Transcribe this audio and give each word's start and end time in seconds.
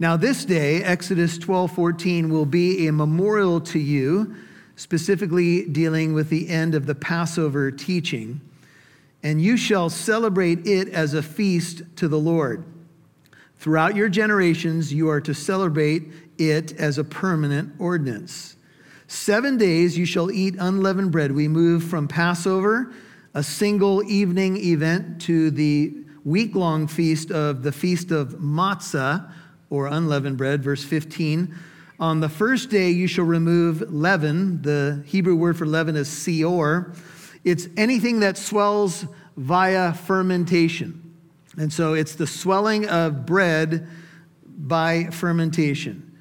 Now, 0.00 0.16
this 0.16 0.44
day, 0.44 0.82
Exodus 0.84 1.38
12 1.38 1.72
14, 1.72 2.30
will 2.30 2.46
be 2.46 2.86
a 2.86 2.92
memorial 2.92 3.60
to 3.62 3.80
you, 3.80 4.36
specifically 4.76 5.64
dealing 5.64 6.12
with 6.12 6.30
the 6.30 6.48
end 6.48 6.76
of 6.76 6.86
the 6.86 6.94
Passover 6.94 7.72
teaching. 7.72 8.40
And 9.24 9.42
you 9.42 9.56
shall 9.56 9.90
celebrate 9.90 10.64
it 10.68 10.88
as 10.90 11.14
a 11.14 11.22
feast 11.22 11.82
to 11.96 12.06
the 12.06 12.18
Lord. 12.18 12.64
Throughout 13.56 13.96
your 13.96 14.08
generations, 14.08 14.94
you 14.94 15.10
are 15.10 15.20
to 15.20 15.34
celebrate 15.34 16.12
it 16.38 16.78
as 16.78 16.98
a 16.98 17.04
permanent 17.04 17.72
ordinance. 17.80 18.54
Seven 19.08 19.56
days 19.56 19.98
you 19.98 20.06
shall 20.06 20.30
eat 20.30 20.54
unleavened 20.60 21.10
bread. 21.10 21.32
We 21.32 21.48
move 21.48 21.82
from 21.82 22.06
Passover, 22.06 22.92
a 23.34 23.42
single 23.42 24.04
evening 24.04 24.58
event, 24.58 25.20
to 25.22 25.50
the 25.50 25.92
week 26.24 26.54
long 26.54 26.86
feast 26.86 27.32
of 27.32 27.64
the 27.64 27.72
Feast 27.72 28.12
of 28.12 28.34
Matzah 28.34 29.32
or 29.70 29.86
unleavened 29.86 30.38
bread, 30.38 30.62
verse 30.62 30.84
15. 30.84 31.54
On 32.00 32.20
the 32.20 32.28
first 32.28 32.70
day, 32.70 32.90
you 32.90 33.06
shall 33.06 33.24
remove 33.24 33.92
leaven. 33.92 34.62
The 34.62 35.02
Hebrew 35.06 35.34
word 35.34 35.58
for 35.58 35.66
leaven 35.66 35.96
is 35.96 36.08
seor. 36.08 36.94
It's 37.44 37.68
anything 37.76 38.20
that 38.20 38.36
swells 38.38 39.06
via 39.36 39.92
fermentation. 39.92 41.14
And 41.56 41.72
so 41.72 41.94
it's 41.94 42.14
the 42.14 42.26
swelling 42.26 42.88
of 42.88 43.26
bread 43.26 43.88
by 44.46 45.04
fermentation. 45.10 46.18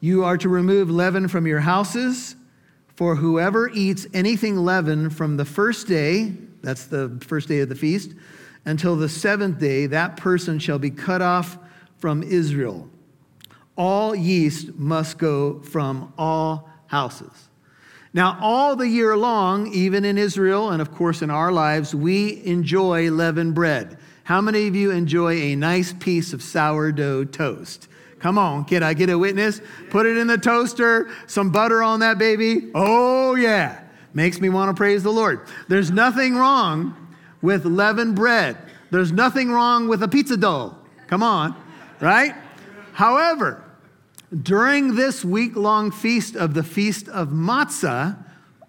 You 0.00 0.24
are 0.24 0.38
to 0.38 0.48
remove 0.48 0.90
leaven 0.90 1.28
from 1.28 1.46
your 1.46 1.60
houses, 1.60 2.34
for 2.96 3.16
whoever 3.16 3.70
eats 3.70 4.06
anything 4.12 4.56
leavened 4.56 5.14
from 5.16 5.36
the 5.36 5.44
first 5.44 5.86
day, 5.86 6.32
that's 6.62 6.86
the 6.86 7.18
first 7.20 7.48
day 7.48 7.60
of 7.60 7.68
the 7.68 7.74
feast, 7.74 8.14
until 8.64 8.96
the 8.96 9.08
seventh 9.08 9.58
day, 9.58 9.86
that 9.86 10.16
person 10.16 10.58
shall 10.58 10.78
be 10.78 10.90
cut 10.90 11.22
off 11.22 11.58
from 11.98 12.22
Israel. 12.22 12.88
All 13.80 14.14
yeast 14.14 14.74
must 14.74 15.16
go 15.16 15.60
from 15.60 16.12
all 16.18 16.68
houses. 16.88 17.48
Now, 18.12 18.36
all 18.42 18.76
the 18.76 18.86
year 18.86 19.16
long, 19.16 19.72
even 19.72 20.04
in 20.04 20.18
Israel 20.18 20.68
and 20.68 20.82
of 20.82 20.92
course 20.92 21.22
in 21.22 21.30
our 21.30 21.50
lives, 21.50 21.94
we 21.94 22.44
enjoy 22.44 23.10
leavened 23.10 23.54
bread. 23.54 23.96
How 24.24 24.42
many 24.42 24.68
of 24.68 24.76
you 24.76 24.90
enjoy 24.90 25.32
a 25.32 25.56
nice 25.56 25.94
piece 25.94 26.34
of 26.34 26.42
sourdough 26.42 27.24
toast? 27.24 27.88
Come 28.18 28.36
on, 28.36 28.66
can 28.66 28.82
I 28.82 28.92
get 28.92 29.08
a 29.08 29.16
witness? 29.16 29.62
Put 29.88 30.04
it 30.04 30.18
in 30.18 30.26
the 30.26 30.36
toaster, 30.36 31.08
some 31.26 31.50
butter 31.50 31.82
on 31.82 32.00
that 32.00 32.18
baby. 32.18 32.70
Oh, 32.74 33.34
yeah. 33.34 33.80
Makes 34.12 34.42
me 34.42 34.50
want 34.50 34.68
to 34.68 34.78
praise 34.78 35.02
the 35.02 35.10
Lord. 35.10 35.46
There's 35.68 35.90
nothing 35.90 36.34
wrong 36.34 37.16
with 37.40 37.64
leavened 37.64 38.14
bread. 38.14 38.58
There's 38.90 39.10
nothing 39.10 39.50
wrong 39.50 39.88
with 39.88 40.02
a 40.02 40.08
pizza 40.08 40.36
dough. 40.36 40.76
Come 41.06 41.22
on, 41.22 41.56
right? 41.98 42.34
However, 42.92 43.64
during 44.42 44.94
this 44.94 45.24
week 45.24 45.56
long 45.56 45.90
feast 45.90 46.36
of 46.36 46.54
the 46.54 46.62
Feast 46.62 47.08
of 47.08 47.28
Matzah, 47.28 48.16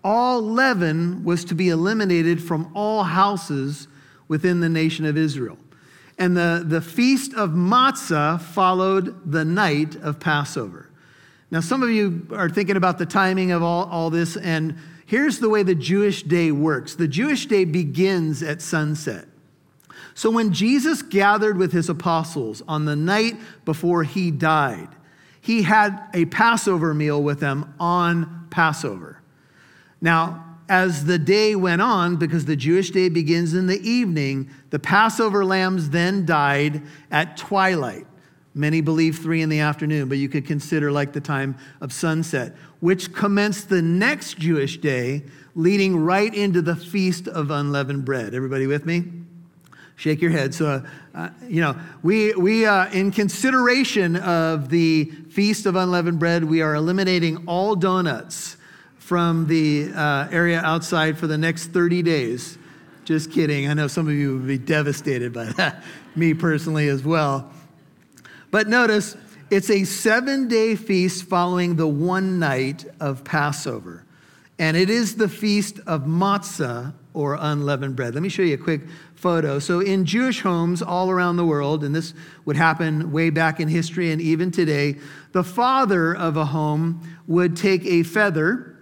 all 0.03 0.41
leaven 0.41 1.23
was 1.23 1.45
to 1.45 1.55
be 1.55 1.69
eliminated 1.69 2.41
from 2.41 2.71
all 2.73 3.03
houses 3.03 3.87
within 4.27 4.59
the 4.59 4.69
nation 4.69 5.05
of 5.05 5.17
Israel. 5.17 5.57
And 6.17 6.35
the, 6.35 6.63
the 6.65 6.81
Feast 6.81 7.33
of 7.33 7.51
Matzah 7.51 8.41
followed 8.41 9.31
the 9.31 9.45
night 9.45 9.95
of 9.97 10.19
Passover. 10.19 10.89
Now, 11.51 11.59
some 11.59 11.83
of 11.83 11.89
you 11.89 12.27
are 12.31 12.49
thinking 12.49 12.77
about 12.77 12.97
the 12.97 13.05
timing 13.05 13.51
of 13.51 13.61
all, 13.61 13.85
all 13.85 14.09
this, 14.09 14.37
and 14.37 14.77
here's 15.05 15.39
the 15.39 15.49
way 15.49 15.63
the 15.63 15.75
Jewish 15.75 16.23
day 16.23 16.51
works 16.51 16.95
the 16.95 17.07
Jewish 17.07 17.45
day 17.45 17.65
begins 17.65 18.41
at 18.41 18.61
sunset. 18.61 19.27
So 20.13 20.31
when 20.31 20.53
Jesus 20.53 21.01
gathered 21.01 21.57
with 21.57 21.71
his 21.71 21.89
apostles 21.89 22.61
on 22.67 22.85
the 22.85 22.95
night 22.95 23.35
before 23.65 24.03
he 24.03 24.31
died, 24.31 24.89
he 25.41 25.63
had 25.63 26.07
a 26.13 26.25
Passover 26.25 26.93
meal 26.93 27.21
with 27.21 27.39
them 27.39 27.73
on 27.79 28.47
Passover. 28.51 29.21
Now, 29.99 30.45
as 30.69 31.05
the 31.05 31.19
day 31.19 31.55
went 31.55 31.81
on, 31.81 32.15
because 32.15 32.45
the 32.45 32.55
Jewish 32.55 32.91
day 32.91 33.09
begins 33.09 33.53
in 33.53 33.67
the 33.67 33.81
evening, 33.87 34.49
the 34.69 34.79
Passover 34.79 35.43
lambs 35.43 35.89
then 35.89 36.25
died 36.25 36.81
at 37.11 37.35
twilight. 37.35 38.07
Many 38.53 38.81
believe 38.81 39.17
three 39.17 39.41
in 39.41 39.49
the 39.49 39.59
afternoon, 39.59 40.09
but 40.09 40.17
you 40.17 40.29
could 40.29 40.45
consider 40.45 40.91
like 40.91 41.13
the 41.13 41.21
time 41.21 41.57
of 41.81 41.91
sunset, 41.91 42.55
which 42.79 43.13
commenced 43.13 43.69
the 43.69 43.81
next 43.81 44.37
Jewish 44.37 44.77
day, 44.77 45.23
leading 45.55 45.97
right 45.97 46.33
into 46.33 46.61
the 46.61 46.75
feast 46.75 47.27
of 47.27 47.51
unleavened 47.51 48.05
bread. 48.05 48.33
Everybody 48.33 48.67
with 48.67 48.85
me? 48.85 49.03
Shake 50.01 50.19
your 50.19 50.31
head. 50.31 50.55
So, 50.55 50.83
uh, 51.13 51.29
you 51.47 51.61
know, 51.61 51.75
we, 52.01 52.33
we 52.33 52.65
uh, 52.65 52.89
in 52.89 53.11
consideration 53.11 54.15
of 54.15 54.69
the 54.69 55.03
Feast 55.05 55.67
of 55.67 55.75
Unleavened 55.75 56.17
Bread, 56.17 56.43
we 56.43 56.63
are 56.63 56.73
eliminating 56.73 57.43
all 57.45 57.75
donuts 57.75 58.57
from 58.97 59.45
the 59.45 59.91
uh, 59.93 60.27
area 60.31 60.59
outside 60.59 61.19
for 61.19 61.27
the 61.27 61.37
next 61.37 61.67
30 61.67 62.01
days. 62.01 62.57
Just 63.05 63.31
kidding. 63.31 63.69
I 63.69 63.75
know 63.75 63.85
some 63.85 64.07
of 64.07 64.15
you 64.15 64.39
would 64.39 64.47
be 64.47 64.57
devastated 64.57 65.33
by 65.33 65.43
that, 65.57 65.83
me 66.15 66.33
personally 66.33 66.87
as 66.87 67.03
well. 67.03 67.51
But 68.49 68.67
notice, 68.67 69.15
it's 69.51 69.69
a 69.69 69.83
seven 69.83 70.47
day 70.47 70.75
feast 70.75 71.25
following 71.25 71.75
the 71.75 71.85
one 71.85 72.39
night 72.39 72.85
of 72.99 73.23
Passover. 73.23 74.03
And 74.57 74.75
it 74.75 74.89
is 74.89 75.17
the 75.17 75.29
feast 75.29 75.79
of 75.85 76.05
matzah 76.05 76.95
or 77.13 77.37
unleavened 77.39 77.95
bread. 77.95 78.13
Let 78.13 78.23
me 78.23 78.29
show 78.29 78.41
you 78.41 78.53
a 78.53 78.57
quick 78.57 78.81
photo. 79.15 79.59
So, 79.59 79.79
in 79.79 80.05
Jewish 80.05 80.41
homes 80.41 80.81
all 80.81 81.11
around 81.11 81.37
the 81.37 81.45
world, 81.45 81.83
and 81.83 81.93
this 81.93 82.13
would 82.45 82.55
happen 82.55 83.11
way 83.11 83.29
back 83.29 83.59
in 83.59 83.67
history 83.67 84.11
and 84.11 84.21
even 84.21 84.51
today, 84.51 84.95
the 85.31 85.43
father 85.43 86.15
of 86.15 86.37
a 86.37 86.45
home 86.45 87.01
would 87.27 87.57
take 87.57 87.85
a 87.85 88.03
feather 88.03 88.77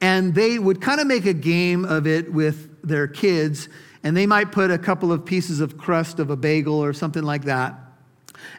and 0.00 0.34
they 0.34 0.58
would 0.58 0.80
kind 0.80 1.00
of 1.00 1.06
make 1.06 1.26
a 1.26 1.34
game 1.34 1.84
of 1.84 2.06
it 2.06 2.32
with 2.32 2.82
their 2.82 3.08
kids, 3.08 3.68
and 4.04 4.16
they 4.16 4.26
might 4.26 4.52
put 4.52 4.70
a 4.70 4.78
couple 4.78 5.12
of 5.12 5.24
pieces 5.24 5.60
of 5.60 5.76
crust 5.76 6.20
of 6.20 6.30
a 6.30 6.36
bagel 6.36 6.82
or 6.82 6.92
something 6.92 7.24
like 7.24 7.44
that. 7.44 7.74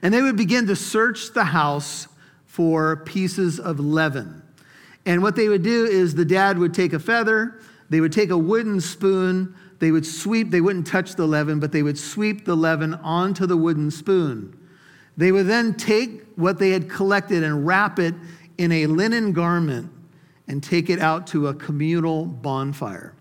And 0.02 0.14
they 0.14 0.22
would 0.22 0.36
begin 0.36 0.68
to 0.68 0.76
search 0.76 1.34
the 1.34 1.46
house 1.46 2.08
for 2.46 2.98
pieces 2.98 3.60
of 3.60 3.80
leaven. 3.80 4.44
And 5.06 5.24
what 5.24 5.36
they 5.36 5.48
would 5.48 5.64
do 5.64 5.86
is 5.86 6.14
the 6.14 6.26
dad 6.26 6.58
would 6.58 6.74
take 6.74 6.92
a 6.92 7.00
feather, 7.00 7.62
they 7.90 8.02
would 8.02 8.14
take 8.14 8.30
a 8.30 8.38
wooden 8.38 8.82
spoon, 8.82 9.56
they 9.80 9.92
would 9.92 10.06
sweep, 10.06 10.52
they 10.52 10.62
wouldn't 10.62 10.88
touch 10.88 11.16
the 11.16 11.26
leaven, 11.26 11.60
but 11.60 11.72
they 11.72 11.84
would 11.84 11.98
sweep 11.98 12.46
the 12.46 12.56
leaven 12.56 12.94
onto 12.96 13.46
the 13.46 13.58
wooden 13.58 13.92
spoon. 13.92 14.56
They 15.18 15.32
would 15.32 15.48
then 15.48 15.74
take 15.74 16.24
what 16.36 16.60
they 16.60 16.70
had 16.70 16.90
collected 16.90 17.44
and 17.44 17.66
wrap 17.66 18.00
it 18.00 18.16
in 18.58 18.72
a 18.72 18.86
linen 18.86 19.34
garment 19.34 19.92
and 20.48 20.64
take 20.64 20.90
it 20.90 21.00
out 21.00 21.28
to 21.28 21.48
a 21.48 21.54
communal 21.54 22.26
bonfire. 22.26 23.14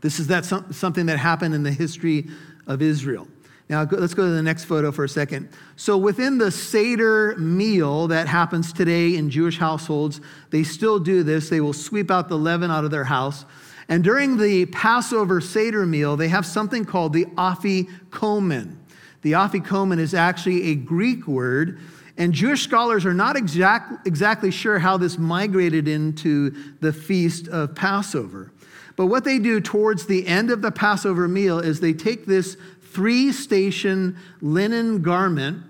This 0.00 0.18
is 0.18 0.28
that 0.28 0.44
something 0.44 1.06
that 1.06 1.18
happened 1.18 1.54
in 1.54 1.62
the 1.62 1.72
history 1.72 2.28
of 2.66 2.80
Israel. 2.80 3.28
Now, 3.68 3.86
let's 3.88 4.14
go 4.14 4.24
to 4.24 4.30
the 4.30 4.42
next 4.42 4.64
photo 4.64 4.90
for 4.90 5.04
a 5.04 5.08
second. 5.08 5.48
So, 5.76 5.96
within 5.96 6.38
the 6.38 6.50
Seder 6.50 7.36
meal 7.36 8.08
that 8.08 8.26
happens 8.26 8.72
today 8.72 9.14
in 9.14 9.30
Jewish 9.30 9.58
households, 9.58 10.20
they 10.50 10.64
still 10.64 10.98
do 10.98 11.22
this. 11.22 11.48
They 11.48 11.60
will 11.60 11.72
sweep 11.72 12.10
out 12.10 12.28
the 12.28 12.36
leaven 12.36 12.70
out 12.70 12.84
of 12.84 12.90
their 12.90 13.04
house 13.04 13.44
and 13.90 14.04
during 14.04 14.36
the 14.36 14.66
Passover 14.66 15.40
Seder 15.40 15.84
meal, 15.84 16.16
they 16.16 16.28
have 16.28 16.46
something 16.46 16.84
called 16.84 17.12
the 17.12 17.24
afikomen. 17.36 18.76
The 19.22 19.32
afikomen 19.32 19.98
is 19.98 20.14
actually 20.14 20.70
a 20.70 20.76
Greek 20.76 21.26
word, 21.26 21.80
and 22.16 22.32
Jewish 22.32 22.62
scholars 22.62 23.04
are 23.04 23.12
not 23.12 23.36
exact, 23.36 24.06
exactly 24.06 24.52
sure 24.52 24.78
how 24.78 24.96
this 24.96 25.18
migrated 25.18 25.88
into 25.88 26.50
the 26.80 26.92
feast 26.92 27.48
of 27.48 27.74
Passover. 27.74 28.52
But 28.94 29.06
what 29.06 29.24
they 29.24 29.40
do 29.40 29.60
towards 29.60 30.06
the 30.06 30.24
end 30.24 30.52
of 30.52 30.62
the 30.62 30.70
Passover 30.70 31.26
meal 31.26 31.58
is 31.58 31.80
they 31.80 31.92
take 31.92 32.26
this 32.26 32.56
three 32.92 33.32
station 33.32 34.16
linen 34.40 35.02
garment, 35.02 35.64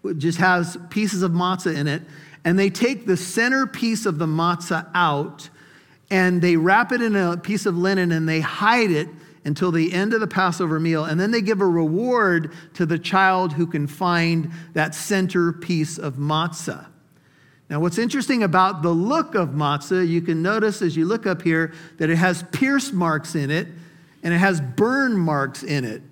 which 0.00 0.18
just 0.18 0.38
has 0.38 0.78
pieces 0.88 1.22
of 1.22 1.32
matzah 1.32 1.76
in 1.76 1.86
it, 1.86 2.00
and 2.46 2.58
they 2.58 2.70
take 2.70 3.04
the 3.04 3.16
center 3.16 3.66
piece 3.66 4.06
of 4.06 4.16
the 4.18 4.26
matzah 4.26 4.88
out 4.94 5.50
and 6.10 6.40
they 6.40 6.56
wrap 6.56 6.92
it 6.92 7.02
in 7.02 7.16
a 7.16 7.36
piece 7.36 7.66
of 7.66 7.76
linen 7.76 8.12
and 8.12 8.28
they 8.28 8.40
hide 8.40 8.90
it 8.90 9.08
until 9.44 9.70
the 9.70 9.92
end 9.92 10.12
of 10.12 10.20
the 10.20 10.26
Passover 10.26 10.80
meal. 10.80 11.04
And 11.04 11.20
then 11.20 11.30
they 11.30 11.40
give 11.40 11.60
a 11.60 11.66
reward 11.66 12.52
to 12.74 12.84
the 12.84 12.98
child 12.98 13.52
who 13.52 13.66
can 13.66 13.86
find 13.86 14.50
that 14.74 14.94
center 14.94 15.52
piece 15.52 15.98
of 15.98 16.14
matzah. 16.14 16.86
Now, 17.68 17.80
what's 17.80 17.98
interesting 17.98 18.42
about 18.42 18.82
the 18.82 18.90
look 18.90 19.34
of 19.34 19.50
matzah, 19.50 20.06
you 20.06 20.22
can 20.22 20.42
notice 20.42 20.82
as 20.82 20.96
you 20.96 21.04
look 21.04 21.26
up 21.26 21.42
here 21.42 21.72
that 21.98 22.10
it 22.10 22.16
has 22.16 22.44
pierce 22.52 22.92
marks 22.92 23.34
in 23.34 23.50
it 23.50 23.66
and 24.22 24.32
it 24.32 24.38
has 24.38 24.60
burn 24.60 25.16
marks 25.16 25.62
in 25.62 25.84
it. 25.84 26.02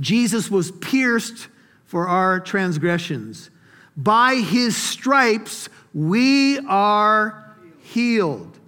Jesus 0.00 0.50
was 0.50 0.72
pierced 0.72 1.48
for 1.84 2.08
our 2.08 2.40
transgressions. 2.40 3.50
By 3.96 4.36
his 4.36 4.76
stripes, 4.76 5.68
we 5.94 6.58
are 6.60 7.54
healed. 7.82 8.58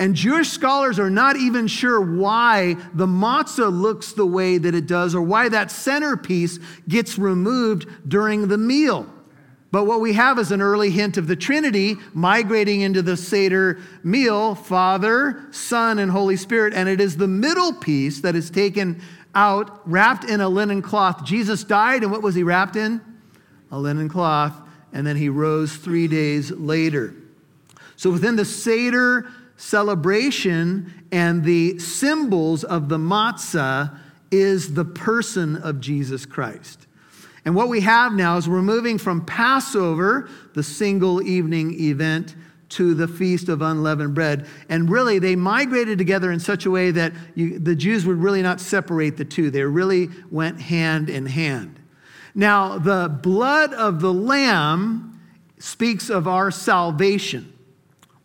And 0.00 0.14
Jewish 0.14 0.48
scholars 0.48 0.98
are 0.98 1.10
not 1.10 1.36
even 1.36 1.66
sure 1.66 2.00
why 2.00 2.74
the 2.94 3.06
matzah 3.06 3.70
looks 3.70 4.14
the 4.14 4.24
way 4.24 4.56
that 4.56 4.74
it 4.74 4.86
does 4.86 5.14
or 5.14 5.20
why 5.20 5.50
that 5.50 5.70
centerpiece 5.70 6.58
gets 6.88 7.18
removed 7.18 7.86
during 8.08 8.48
the 8.48 8.56
meal. 8.56 9.06
But 9.70 9.84
what 9.84 10.00
we 10.00 10.14
have 10.14 10.38
is 10.38 10.52
an 10.52 10.62
early 10.62 10.88
hint 10.90 11.18
of 11.18 11.26
the 11.26 11.36
Trinity 11.36 11.96
migrating 12.14 12.80
into 12.80 13.02
the 13.02 13.14
Seder 13.14 13.78
meal 14.02 14.54
Father, 14.54 15.46
Son, 15.50 15.98
and 15.98 16.10
Holy 16.10 16.36
Spirit. 16.36 16.72
And 16.72 16.88
it 16.88 16.98
is 16.98 17.18
the 17.18 17.28
middle 17.28 17.74
piece 17.74 18.22
that 18.22 18.34
is 18.34 18.48
taken 18.48 19.02
out, 19.34 19.86
wrapped 19.86 20.24
in 20.24 20.40
a 20.40 20.48
linen 20.48 20.80
cloth. 20.80 21.26
Jesus 21.26 21.62
died, 21.62 22.04
and 22.04 22.10
what 22.10 22.22
was 22.22 22.34
he 22.34 22.42
wrapped 22.42 22.74
in? 22.74 23.02
A 23.70 23.78
linen 23.78 24.08
cloth. 24.08 24.54
And 24.94 25.06
then 25.06 25.16
he 25.16 25.28
rose 25.28 25.76
three 25.76 26.08
days 26.08 26.50
later. 26.50 27.14
So 27.96 28.10
within 28.10 28.36
the 28.36 28.46
Seder 28.46 29.30
celebration 29.60 31.04
and 31.12 31.44
the 31.44 31.78
symbols 31.78 32.64
of 32.64 32.88
the 32.88 32.96
matzah 32.96 33.94
is 34.30 34.72
the 34.74 34.84
person 34.84 35.56
of 35.56 35.80
Jesus 35.80 36.24
Christ. 36.24 36.86
And 37.44 37.54
what 37.54 37.68
we 37.68 37.80
have 37.82 38.14
now 38.14 38.36
is 38.38 38.48
we're 38.48 38.62
moving 38.62 38.96
from 38.96 39.24
Passover, 39.24 40.30
the 40.54 40.62
single 40.62 41.22
evening 41.22 41.78
event, 41.78 42.34
to 42.70 42.94
the 42.94 43.08
Feast 43.08 43.48
of 43.48 43.60
Unleavened 43.60 44.14
Bread. 44.14 44.46
And 44.68 44.88
really, 44.88 45.18
they 45.18 45.36
migrated 45.36 45.98
together 45.98 46.32
in 46.32 46.40
such 46.40 46.64
a 46.64 46.70
way 46.70 46.90
that 46.92 47.12
you, 47.34 47.58
the 47.58 47.74
Jews 47.74 48.06
would 48.06 48.18
really 48.18 48.42
not 48.42 48.60
separate 48.60 49.16
the 49.16 49.24
two. 49.24 49.50
They 49.50 49.64
really 49.64 50.08
went 50.30 50.60
hand 50.60 51.10
in 51.10 51.26
hand. 51.26 51.80
Now, 52.34 52.78
the 52.78 53.08
blood 53.08 53.74
of 53.74 54.00
the 54.00 54.12
Lamb 54.12 55.20
speaks 55.58 56.08
of 56.08 56.28
our 56.28 56.50
salvation. 56.50 57.52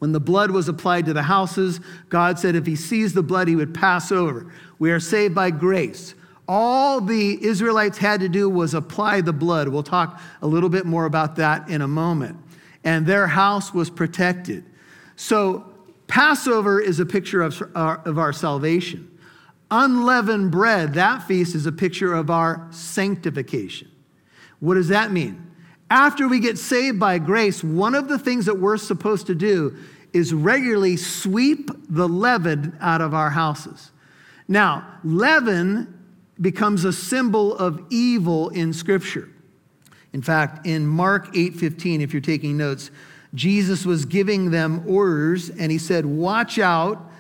When 0.06 0.12
the 0.12 0.20
blood 0.20 0.52
was 0.52 0.70
applied 0.70 1.08
to 1.08 1.14
the 1.14 1.24
houses, 1.24 1.80
God 2.10 2.38
said 2.38 2.56
if 2.56 2.68
he 2.68 2.76
sees 2.76 3.14
the 3.14 3.24
blood, 3.24 3.48
he 3.48 3.56
would 3.56 3.74
pass 3.74 4.12
over. 4.12 4.54
We 4.78 4.92
are 4.92 5.00
saved 5.00 5.34
by 5.34 5.50
grace. 5.50 6.14
All 6.48 7.02
the 7.02 7.44
Israelites 7.44 7.98
had 7.98 8.20
to 8.20 8.30
do 8.30 8.48
was 8.48 8.76
apply 8.76 9.22
the 9.22 9.34
blood. 9.34 9.68
We'll 9.68 9.82
talk 9.82 10.22
a 10.44 10.46
little 10.46 10.70
bit 10.70 10.86
more 10.86 11.06
about 11.06 11.38
that 11.38 11.70
in 11.70 11.82
a 11.82 11.88
moment. 11.88 12.38
And 12.84 13.08
their 13.08 13.26
house 13.26 13.74
was 13.74 13.90
protected. 13.90 14.64
So, 15.16 15.74
Passover 16.06 16.80
is 16.80 17.00
a 17.00 17.06
picture 17.08 17.42
of 17.42 17.60
our, 17.74 18.00
of 18.06 18.20
our 18.20 18.32
salvation. 18.32 19.10
Unleavened 19.72 20.52
bread, 20.52 20.94
that 20.94 21.24
feast 21.24 21.56
is 21.56 21.66
a 21.66 21.72
picture 21.72 22.14
of 22.14 22.30
our 22.30 22.68
sanctification. 22.70 23.90
What 24.60 24.76
does 24.76 24.90
that 24.90 25.12
mean? 25.12 25.52
After 25.90 26.28
we 26.28 26.40
get 26.40 26.60
saved 26.60 27.00
by 27.00 27.18
grace, 27.18 27.64
one 27.64 27.96
of 27.96 28.08
the 28.08 28.20
things 28.20 28.46
that 28.46 28.60
we're 28.60 28.78
supposed 28.78 29.26
to 29.26 29.34
do 29.34 29.76
is 30.16 30.34
regularly 30.34 30.96
sweep 30.96 31.70
the 31.90 32.08
leaven 32.08 32.78
out 32.80 33.02
of 33.02 33.14
our 33.14 33.32
houses. 33.32 33.92
Now, 34.48 34.88
leaven 35.04 35.94
becomes 36.40 36.86
a 36.86 36.94
symbol 36.94 37.56
of 37.58 37.84
evil 37.90 38.48
in 38.50 38.72
Scripture. 38.72 39.30
In 40.14 40.22
fact, 40.22 40.66
in 40.66 40.88
Mark 40.88 41.36
8:15, 41.36 42.00
if 42.00 42.14
you're 42.14 42.22
taking 42.22 42.56
notes, 42.56 42.92
Jesus 43.34 43.86
was 43.86 44.06
giving 44.06 44.52
them 44.52 44.84
orders 44.88 45.50
and 45.50 45.70
he 45.70 45.78
said, 45.78 46.06
Watch 46.06 46.60
out, 46.60 47.12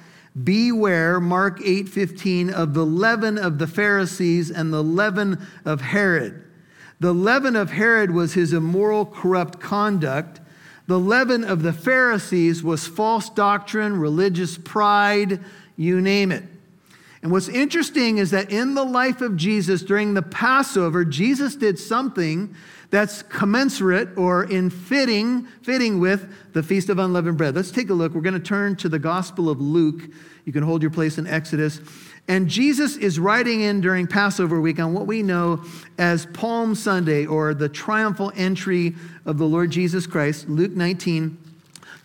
beware, 0.44 1.20
Mark 1.20 1.60
8:15, 1.60 2.50
of 2.50 2.74
the 2.74 2.86
leaven 2.86 3.38
of 3.38 3.58
the 3.58 3.68
Pharisees 3.68 4.50
and 4.50 4.72
the 4.72 4.84
leaven 4.84 5.46
of 5.66 5.82
Herod. 5.82 6.42
The 7.02 7.14
leaven 7.14 7.58
of 7.58 7.72
Herod 7.72 8.12
was 8.12 8.36
his 8.36 8.54
immoral, 8.54 9.06
corrupt 9.06 9.60
conduct. 9.60 10.40
The 10.88 11.00
leaven 11.00 11.44
of 11.44 11.64
the 11.64 11.74
Pharisees 11.74 12.64
was 12.64 12.88
false 12.88 13.30
doctrine, 13.30 13.98
religious 13.98 14.58
pride, 14.58 15.40
you 15.78 16.00
name 16.00 16.32
it. 16.32 16.44
And 17.24 17.32
what's 17.32 17.50
interesting 17.50 18.20
is 18.20 18.30
that 18.32 18.52
in 18.52 18.76
the 18.76 18.84
life 18.84 19.22
of 19.22 19.36
Jesus 19.36 19.82
during 19.82 20.14
the 20.14 20.22
Passover, 20.22 21.04
Jesus 21.04 21.56
did 21.56 21.80
something 21.80 22.54
that's 22.92 23.24
commensurate 23.24 24.16
or 24.16 24.44
in 24.44 24.70
fitting, 24.70 25.48
fitting 25.64 26.00
with 26.00 26.54
the 26.54 26.62
Feast 26.62 26.90
of 26.90 27.00
Unleavened 27.00 27.38
Bread. 27.38 27.56
Let's 27.56 27.72
take 27.72 27.90
a 27.90 27.94
look. 27.96 28.14
We're 28.14 28.22
going 28.22 28.36
to 28.36 28.40
turn 28.40 28.76
to 28.78 28.90
the 28.90 29.00
Gospel 29.00 29.50
of 29.50 29.60
Luke. 29.60 30.04
You 30.46 30.54
can 30.54 30.62
hold 30.62 30.84
your 30.84 30.92
place 30.92 31.18
in 31.18 31.26
Exodus. 31.26 31.82
And 32.28 32.48
Jesus 32.48 32.98
is 32.98 33.20
riding 33.20 33.62
in 33.62 33.82
during 33.82 34.08
Passover 34.08 34.60
week 34.60 34.80
on 34.80 34.94
what 34.94 35.06
we 35.06 35.22
know 35.22 35.64
as 36.00 36.26
Palm 36.28 36.74
Sunday 36.74 37.26
or 37.26 37.54
the 37.54 37.70
triumphal 37.70 38.32
entry 38.36 38.96
of 39.26 39.38
the 39.38 39.46
Lord 39.46 39.70
Jesus 39.70 40.08
Christ, 40.08 40.50
Luke 40.50 40.72
19. 40.72 41.38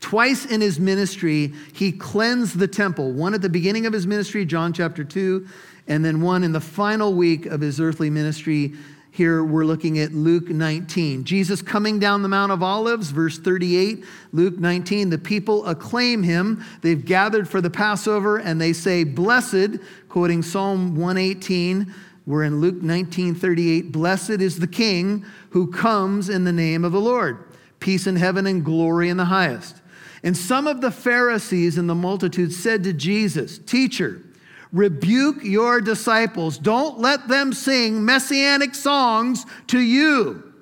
Twice 0.01 0.47
in 0.47 0.61
his 0.61 0.79
ministry, 0.79 1.53
he 1.73 1.93
cleansed 1.93 2.59
the 2.59 2.69
temple. 2.69 3.13
One 3.13 3.33
at 3.33 3.43
the 3.43 3.49
beginning 3.49 3.87
of 3.87 3.93
his 3.93 4.07
ministry, 4.07 4.45
John 4.45 4.73
chapter 4.73 5.05
2, 5.05 5.47
and 5.89 6.05
then 6.05 6.21
one 6.21 6.45
in 6.45 6.53
the 6.53 6.61
final 6.61 7.15
week 7.15 7.47
of 7.47 7.61
his 7.61 7.81
earthly 7.81 8.11
ministry. 8.11 8.75
Here 9.13 9.43
we're 9.43 9.65
looking 9.65 9.99
at 9.99 10.13
Luke 10.13 10.49
19. 10.49 11.25
Jesus 11.25 11.63
coming 11.63 11.99
down 11.99 12.23
the 12.23 12.29
Mount 12.29 12.53
of 12.53 12.63
Olives, 12.63 13.11
verse 13.11 13.39
38, 13.39 14.05
Luke 14.33 14.59
19. 14.59 15.11
The 15.11 15.19
people 15.19 15.67
acclaim 15.67 16.23
him. 16.23 16.65
They've 16.81 17.05
gathered 17.05 17.49
for 17.49 17.61
the 17.61 17.71
Passover 17.71 18.39
and 18.39 18.61
they 18.61 18.73
say, 18.73 19.03
Blessed, 19.03 19.79
quoting 20.11 20.43
Psalm 20.43 20.97
118. 20.97 21.95
We're 22.27 22.43
in 22.43 22.61
Luke 22.61 22.83
19, 22.83 23.35
38. 23.37 23.93
Blessed 23.93 24.31
is 24.31 24.59
the 24.59 24.67
King 24.67 25.25
who 25.51 25.71
comes 25.71 26.29
in 26.29 26.45
the 26.45 26.53
name 26.53 26.85
of 26.85 26.93
the 26.93 27.01
Lord. 27.01 27.45
Peace 27.79 28.07
in 28.07 28.17
heaven 28.17 28.47
and 28.47 28.65
glory 28.65 29.09
in 29.09 29.17
the 29.17 29.25
highest. 29.25 29.81
And 30.23 30.37
some 30.37 30.67
of 30.67 30.81
the 30.81 30.91
Pharisees 30.91 31.79
and 31.79 31.89
the 31.89 31.95
multitude 31.95 32.53
said 32.53 32.83
to 32.85 32.93
Jesus, 32.93 33.59
Teacher, 33.59 34.21
rebuke 34.73 35.43
your 35.43 35.81
disciples. 35.81 36.59
Don't 36.59 36.99
let 36.99 37.29
them 37.29 37.53
sing 37.53 38.05
messianic 38.05 38.75
songs 38.75 39.47
to 39.69 39.79
you. 39.79 40.53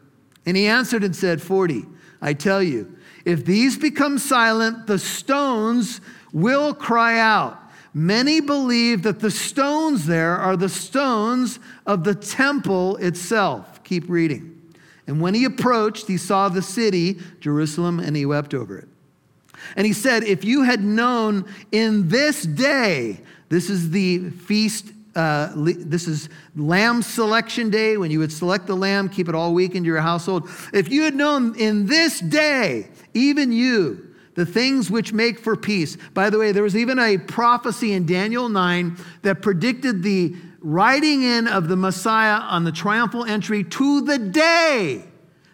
And 0.46 0.56
he 0.56 0.66
answered 0.66 1.02
and 1.02 1.16
said, 1.16 1.42
40, 1.42 1.86
I 2.20 2.34
tell 2.34 2.62
you, 2.62 2.96
if 3.24 3.44
these 3.44 3.78
become 3.78 4.18
silent, 4.18 4.86
the 4.86 4.98
stones 4.98 6.02
will 6.32 6.74
cry 6.74 7.18
out. 7.18 7.58
Many 7.98 8.40
believe 8.40 9.02
that 9.02 9.20
the 9.20 9.30
stones 9.30 10.06
there 10.06 10.36
are 10.36 10.56
the 10.56 10.68
stones 10.68 11.58
of 11.86 12.04
the 12.04 12.14
temple 12.14 12.96
itself. 12.96 13.82
Keep 13.84 14.08
reading. 14.08 14.54
And 15.06 15.20
when 15.20 15.34
he 15.34 15.44
approached, 15.44 16.06
he 16.06 16.16
saw 16.16 16.48
the 16.48 16.62
city, 16.62 17.18
Jerusalem, 17.40 17.98
and 17.98 18.14
he 18.14 18.26
wept 18.26 18.54
over 18.54 18.78
it 18.78 18.88
and 19.76 19.86
he 19.86 19.92
said, 19.92 20.24
If 20.24 20.44
you 20.44 20.62
had 20.62 20.82
known 20.82 21.44
in 21.72 22.08
this 22.08 22.42
day, 22.42 23.20
this 23.48 23.70
is 23.70 23.90
the 23.90 24.30
feast, 24.30 24.92
uh, 25.14 25.52
this 25.54 26.06
is 26.06 26.28
lamb 26.56 27.02
selection 27.02 27.70
day, 27.70 27.96
when 27.96 28.10
you 28.10 28.18
would 28.18 28.32
select 28.32 28.66
the 28.66 28.76
lamb, 28.76 29.08
keep 29.08 29.28
it 29.28 29.34
all 29.34 29.54
week 29.54 29.74
into 29.74 29.86
your 29.86 30.00
household. 30.00 30.48
If 30.72 30.90
you 30.90 31.02
had 31.02 31.14
known 31.14 31.56
in 31.56 31.86
this 31.86 32.20
day, 32.20 32.88
even 33.14 33.52
you, 33.52 34.07
the 34.38 34.46
things 34.46 34.90
which 34.90 35.12
make 35.12 35.38
for 35.38 35.56
peace. 35.56 35.98
By 36.14 36.30
the 36.30 36.38
way, 36.38 36.52
there 36.52 36.62
was 36.62 36.76
even 36.76 36.98
a 36.98 37.18
prophecy 37.18 37.92
in 37.92 38.06
Daniel 38.06 38.48
9 38.48 38.96
that 39.22 39.42
predicted 39.42 40.02
the 40.02 40.34
riding 40.60 41.22
in 41.22 41.46
of 41.46 41.68
the 41.68 41.76
Messiah 41.76 42.40
on 42.40 42.64
the 42.64 42.72
triumphal 42.72 43.24
entry 43.24 43.64
to 43.64 44.00
the 44.00 44.18
day 44.18 45.04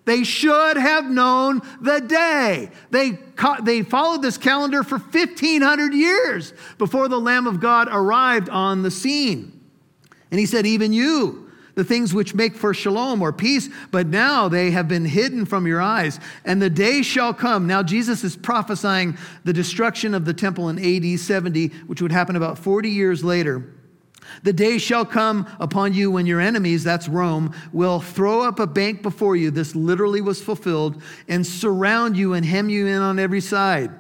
they 0.05 0.23
should 0.25 0.77
have 0.77 1.07
known 1.07 1.63
the 1.81 2.01
day. 2.01 2.71
They, 2.91 3.19
they 3.63 3.83
followed 3.83 4.23
this 4.23 4.37
calendar 4.37 4.83
for 4.83 4.99
1,500 4.99 5.95
years 5.95 6.53
before 6.79 7.09
the 7.09 7.21
Lamb 7.21 7.47
of 7.47 7.61
God 7.61 7.89
arrived 7.91 8.49
on 8.49 8.83
the 8.83 8.91
scene. 8.91 9.61
And 10.31 10.39
he 10.39 10.47
said, 10.47 10.67
Even 10.67 10.93
you, 10.93 11.44
the 11.75 11.85
things 11.85 12.15
which 12.15 12.35
make 12.35 12.55
for 12.55 12.73
shalom 12.73 13.21
or 13.21 13.33
peace, 13.33 13.69
but 13.91 14.07
now 14.07 14.49
they 14.49 14.71
have 14.71 14.89
been 14.89 15.05
hidden 15.05 15.45
from 15.45 15.67
your 15.67 15.81
eyes, 15.81 16.21
and 16.45 16.61
the 16.61 16.71
day 16.71 17.03
shall 17.03 17.35
come. 17.35 17.67
Now, 17.67 17.83
Jesus 17.83 18.23
is 18.25 18.37
prophesying 18.37 19.19
the 19.45 19.53
destruction 19.53 20.15
of 20.15 20.25
the 20.25 20.35
temple 20.35 20.69
in 20.69 20.79
AD 20.79 21.19
70, 21.19 21.69
which 21.87 22.01
would 22.01 22.13
happen 22.13 22.37
about 22.37 22.59
40 22.59 22.91
years 22.91 23.25
later. 23.25 23.75
The 24.43 24.53
day 24.53 24.79
shall 24.79 25.05
come 25.05 25.47
upon 25.61 25.93
you 25.93 26.11
when 26.11 26.27
your 26.27 26.41
enemies, 26.41 26.85
that's 26.85 27.09
Rome, 27.09 27.55
will 27.73 28.01
throw 28.01 28.43
up 28.43 28.59
a 28.59 28.67
bank 28.67 29.03
before 29.03 29.37
you. 29.37 29.51
This 29.51 29.75
literally 29.75 30.21
was 30.21 30.43
fulfilled, 30.43 31.03
and 31.29 31.47
surround 31.47 32.17
you 32.17 32.35
and 32.35 32.45
hem 32.45 32.69
you 32.69 32.87
in 32.87 33.03
on 33.03 33.19
every 33.19 33.41
side, 33.41 33.91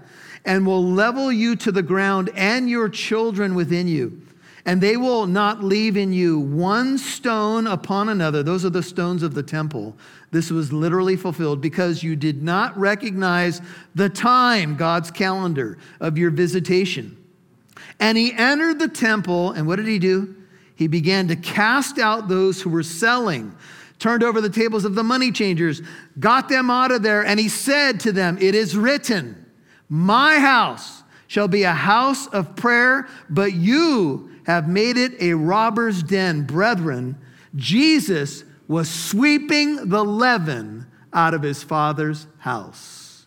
and 0.45 0.67
will 0.67 0.85
level 0.85 1.31
you 1.31 1.57
to 1.57 1.73
the 1.73 1.83
ground 1.83 2.31
and 2.35 2.71
your 2.71 2.89
children 2.89 3.55
within 3.55 3.89
you. 3.89 4.23
And 4.67 4.81
they 4.81 4.97
will 4.97 5.27
not 5.27 5.63
leave 5.63 5.97
in 5.97 6.13
you 6.13 6.39
one 6.39 6.97
stone 6.97 7.67
upon 7.67 8.09
another. 8.09 8.43
Those 8.43 8.65
are 8.65 8.71
the 8.71 8.83
stones 8.83 9.23
of 9.23 9.35
the 9.35 9.43
temple. 9.43 9.95
This 10.31 10.51
was 10.51 10.73
literally 10.73 11.17
fulfilled 11.17 11.61
because 11.61 12.03
you 12.03 12.17
did 12.17 12.43
not 12.43 12.77
recognize 12.79 13.61
the 13.95 14.09
time, 14.09 14.77
God's 14.77 15.11
calendar, 15.11 15.77
of 16.01 16.17
your 16.17 16.31
visitation. 16.31 17.17
And 18.01 18.17
he 18.17 18.33
entered 18.33 18.79
the 18.79 18.89
temple, 18.89 19.53
and 19.53 19.67
what 19.67 19.77
did 19.77 19.87
he 19.87 19.99
do? 19.99 20.35
He 20.77 20.87
began 20.89 21.29
to 21.29 21.37
cast 21.37 21.99
out 21.99 22.29
those 22.29 22.61
who 22.61 22.71
were 22.71 22.83
selling, 22.83 23.55
turned 23.99 24.23
over 24.23 24.41
the 24.41 24.51
tables 24.51 24.85
of 24.85 24.95
the 24.95 25.05
money 25.05 25.31
changers, 25.31 25.83
got 26.19 26.49
them 26.49 26.71
out 26.71 26.91
of 26.91 27.03
there, 27.03 27.25
and 27.25 27.39
he 27.39 27.49
said 27.49 28.01
to 28.01 28.13
them, 28.13 28.39
It 28.41 28.55
is 28.55 28.77
written, 28.77 29.47
My 29.89 30.39
house 30.39 31.03
shall 31.27 31.49
be 31.49 31.63
a 31.63 31.73
house 31.73 32.27
of 32.29 32.57
prayer, 32.57 33.07
but 33.29 33.53
you 33.53 34.31
have 34.47 34.69
made 34.69 34.97
it 34.97 35.21
a 35.21 35.35
robber's 35.35 36.03
den. 36.03 36.43
Brethren, 36.45 37.19
Jesus 37.55 38.45
was 38.69 38.89
sweeping 38.89 39.89
the 39.89 40.05
leaven 40.05 40.87
out 41.13 41.35
of 41.35 41.43
his 41.43 41.63
father's 41.63 42.27
house. 42.39 43.27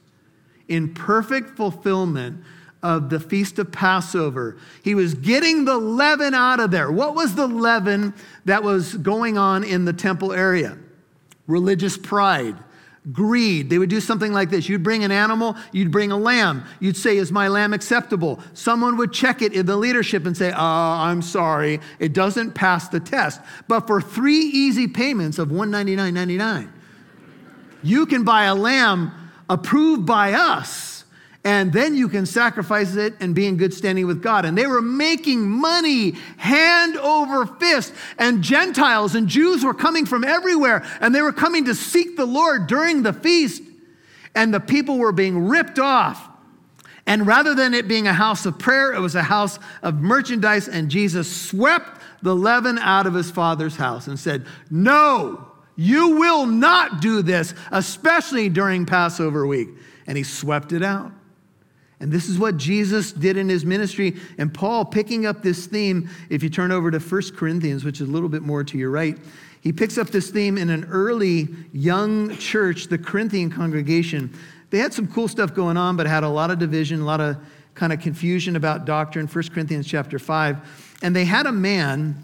In 0.68 0.94
perfect 0.94 1.56
fulfillment 1.56 2.44
of 2.84 3.10
the 3.10 3.20
feast 3.20 3.58
of 3.58 3.72
Passover, 3.72 4.58
he 4.84 4.94
was 4.94 5.14
getting 5.14 5.66
the 5.66 5.78
leaven 5.78 6.34
out 6.34 6.60
of 6.60 6.72
there. 6.72 6.92
What 6.92 7.16
was 7.16 7.36
the 7.36 7.48
leaven 7.48 8.14
that 8.46 8.64
was 8.64 8.96
going 8.96 9.38
on 9.38 9.64
in 9.64 9.86
the 9.86 9.94
temple 9.94 10.34
area? 10.34 10.78
Religious 11.48 11.98
pride 11.98 12.58
greed. 13.12 13.70
They 13.70 13.78
would 13.78 13.90
do 13.90 14.02
something 14.02 14.34
like 14.34 14.50
this. 14.50 14.68
You'd 14.68 14.84
bring 14.84 15.04
an 15.04 15.12
animal, 15.12 15.56
you'd 15.72 15.92
bring 15.92 16.12
a 16.12 16.18
lamb. 16.18 16.64
You'd 16.80 16.98
say, 16.98 17.18
Is 17.18 17.32
my 17.32 17.48
lamb 17.48 17.74
acceptable? 17.74 18.40
Someone 18.54 18.98
would 18.98 19.14
check 19.14 19.42
it 19.42 19.54
in 19.54 19.66
the 19.66 19.78
leadership 19.78 20.26
and 20.26 20.36
say, 20.36 20.52
Oh, 20.52 20.56
I'm 20.58 21.22
sorry, 21.22 21.80
it 22.00 22.14
doesn't 22.14 22.54
pass 22.54 22.88
the 22.90 23.00
test. 23.00 23.42
But 23.68 23.88
for 23.88 24.02
three 24.02 24.40
easy 24.40 24.88
payments 24.88 25.40
of 25.40 25.50
$199.99, 25.50 26.70
you 27.84 28.06
can 28.06 28.24
buy 28.24 28.46
a 28.46 28.56
lamb 28.56 29.12
approved 29.50 30.06
by 30.06 30.34
us 30.34 30.87
and 31.48 31.72
then 31.72 31.96
you 31.96 32.10
can 32.10 32.26
sacrifice 32.26 32.98
it 32.98 33.14
and 33.22 33.34
be 33.34 33.46
in 33.46 33.56
good 33.56 33.74
standing 33.74 34.06
with 34.06 34.22
God. 34.22 34.44
And 34.44 34.58
they 34.58 34.68
were 34.68 34.82
making 34.82 35.50
money 35.50 36.12
hand 36.36 36.98
over 36.98 37.46
fist. 37.46 37.94
And 38.18 38.44
Gentiles 38.44 39.16
and 39.16 39.30
Jews 39.30 39.64
were 39.64 39.74
coming 39.74 40.06
from 40.06 40.26
everywhere, 40.26 40.86
and 41.00 41.16
they 41.16 41.22
were 41.22 41.32
coming 41.32 41.64
to 41.64 41.74
seek 41.74 42.18
the 42.18 42.26
Lord 42.26 42.68
during 42.68 43.02
the 43.02 43.14
feast. 43.14 43.64
And 44.36 44.54
the 44.54 44.60
people 44.60 44.98
were 44.98 45.14
being 45.14 45.48
ripped 45.48 45.80
off. 45.80 46.28
And 47.06 47.26
rather 47.26 47.56
than 47.56 47.74
it 47.74 47.88
being 47.88 48.08
a 48.08 48.14
house 48.14 48.46
of 48.46 48.60
prayer, 48.60 48.92
it 48.92 49.00
was 49.00 49.16
a 49.16 49.24
house 49.24 49.58
of 49.82 50.02
merchandise. 50.02 50.68
And 50.68 50.92
Jesus 50.92 51.34
swept 51.34 52.02
the 52.22 52.36
leaven 52.36 52.78
out 52.78 53.08
of 53.08 53.14
his 53.14 53.32
father's 53.32 53.78
house 53.78 54.08
and 54.08 54.20
said, 54.20 54.46
No, 54.70 55.48
you 55.78 56.18
will 56.18 56.46
not 56.46 57.00
do 57.00 57.22
this, 57.22 57.54
especially 57.72 58.50
during 58.50 58.86
Passover 58.86 59.48
week. 59.48 59.70
And 60.08 60.18
he 60.18 60.26
swept 60.26 60.74
it 60.74 60.84
out. 60.84 61.14
And 62.00 62.12
this 62.12 62.30
is 62.30 62.38
what 62.38 62.58
Jesus 62.58 63.12
did 63.12 63.38
in 63.38 63.50
his 63.50 63.66
ministry. 63.66 64.16
And 64.38 64.54
Paul, 64.54 64.86
picking 64.86 65.26
up 65.26 65.42
this 65.42 65.66
theme, 65.66 66.10
if 66.30 66.44
you 66.44 66.50
turn 66.50 66.72
over 66.72 66.92
to 66.92 67.00
1 67.00 67.22
Corinthians, 67.36 67.84
which 67.84 68.02
is 68.02 68.08
a 68.08 68.12
little 68.12 68.30
bit 68.30 68.44
more 68.44 68.64
to 68.64 68.78
your 68.78 68.92
right, 68.92 69.18
he 69.62 69.74
picks 69.74 69.98
up 69.98 70.10
this 70.10 70.30
theme 70.30 70.58
in 70.58 70.70
an 70.70 70.86
early 70.86 71.48
young 71.74 72.38
church, 72.38 72.88
the 72.88 72.98
Corinthian 72.98 73.50
congregation. 73.50 74.34
They 74.70 74.78
had 74.78 74.94
some 74.94 75.08
cool 75.08 75.28
stuff 75.28 75.54
going 75.54 75.78
on, 75.78 75.98
but 75.98 76.06
had 76.06 76.24
a 76.24 76.30
lot 76.30 76.52
of 76.52 76.60
division, 76.60 77.02
a 77.02 77.06
lot 77.06 77.20
of 77.20 77.38
kind 77.74 77.92
of 77.92 78.00
confusion 78.00 78.56
about 78.56 78.86
doctrine. 78.86 79.28
1 79.28 79.44
Corinthians 79.50 79.88
chapter 79.88 80.20
5. 80.20 80.98
And 81.02 81.16
they 81.16 81.26
had 81.26 81.46
a 81.46 81.52
man 81.52 82.22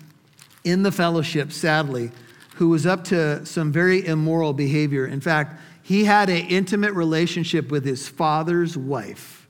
in 0.63 0.84
the 0.84 0.92
fellowship, 0.92 1.51
sadly, 1.51 2.12
who 2.56 2.70
was 2.70 2.86
up 2.86 3.03
to 3.06 3.46
some 3.46 3.72
very 3.72 4.06
immoral 4.06 4.53
behavior. 4.53 5.08
In 5.08 5.20
fact, 5.20 5.60
he 5.82 6.06
had 6.06 6.30
an 6.30 6.46
intimate 6.48 6.94
relationship 6.94 7.72
with 7.72 7.84
his 7.84 8.08
father's 8.08 8.77
wife. 8.77 9.42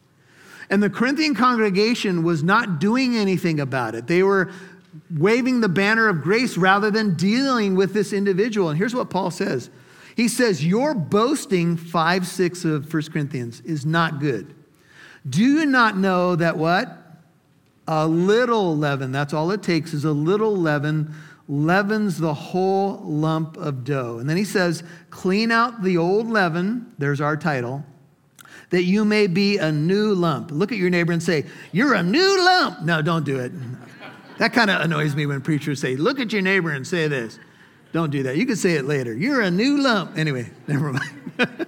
And 0.69 0.81
the 0.81 0.89
Corinthian 0.89 1.35
congregation 1.35 2.23
was 2.23 2.43
not 2.43 2.79
doing 2.79 3.15
anything 3.15 3.59
about 3.59 3.95
it. 3.95 4.07
They 4.07 4.23
were 4.23 4.51
waving 5.11 5.61
the 5.61 5.69
banner 5.69 6.07
of 6.07 6.21
grace 6.21 6.57
rather 6.57 6.91
than 6.91 7.15
dealing 7.15 7.75
with 7.75 7.93
this 7.93 8.13
individual. 8.13 8.69
And 8.69 8.77
here's 8.77 8.95
what 8.95 9.09
Paul 9.09 9.31
says 9.31 9.69
He 10.15 10.27
says, 10.27 10.65
Your 10.65 10.93
boasting, 10.93 11.77
5 11.77 12.27
6 12.27 12.65
of 12.65 12.93
1 12.93 13.03
Corinthians, 13.11 13.61
is 13.61 13.85
not 13.85 14.19
good. 14.19 14.53
Do 15.29 15.43
you 15.43 15.65
not 15.65 15.97
know 15.97 16.35
that 16.35 16.57
what? 16.57 16.99
A 17.87 18.07
little 18.07 18.77
leaven, 18.77 19.11
that's 19.11 19.33
all 19.33 19.51
it 19.51 19.61
takes, 19.61 19.93
is 19.93 20.05
a 20.05 20.11
little 20.11 20.55
leaven 20.55 21.13
leavens 21.49 22.17
the 22.17 22.33
whole 22.33 23.01
lump 23.03 23.57
of 23.57 23.83
dough. 23.83 24.17
And 24.19 24.29
then 24.29 24.37
he 24.37 24.45
says, 24.45 24.83
Clean 25.09 25.51
out 25.51 25.83
the 25.83 25.97
old 25.97 26.29
leaven, 26.29 26.93
there's 26.97 27.19
our 27.19 27.35
title 27.35 27.85
that 28.73 28.85
you 28.85 29.05
may 29.05 29.27
be 29.27 29.59
a 29.59 29.71
new 29.71 30.15
lump. 30.15 30.49
Look 30.49 30.71
at 30.71 30.79
your 30.79 30.89
neighbor 30.89 31.13
and 31.13 31.21
say, 31.21 31.45
You're 31.71 31.93
a 31.93 32.01
new 32.01 32.43
lump. 32.43 32.81
No, 32.81 33.03
don't 33.03 33.23
do 33.23 33.37
it. 33.39 33.51
That 34.39 34.51
kind 34.51 34.71
of 34.71 34.81
annoys 34.81 35.15
me 35.15 35.27
when 35.27 35.41
preachers 35.41 35.79
say, 35.79 35.95
Look 35.95 36.19
at 36.19 36.33
your 36.33 36.41
neighbor 36.41 36.71
and 36.71 36.85
say 36.85 37.07
this. 37.07 37.37
Don't 37.91 38.09
do 38.09 38.23
that. 38.23 38.35
You 38.35 38.47
can 38.47 38.55
say 38.55 38.73
it 38.73 38.85
later. 38.85 39.13
You're 39.13 39.41
a 39.41 39.51
new 39.51 39.79
lump. 39.79 40.17
Anyway, 40.17 40.49
never 40.67 40.91
mind. 40.91 41.67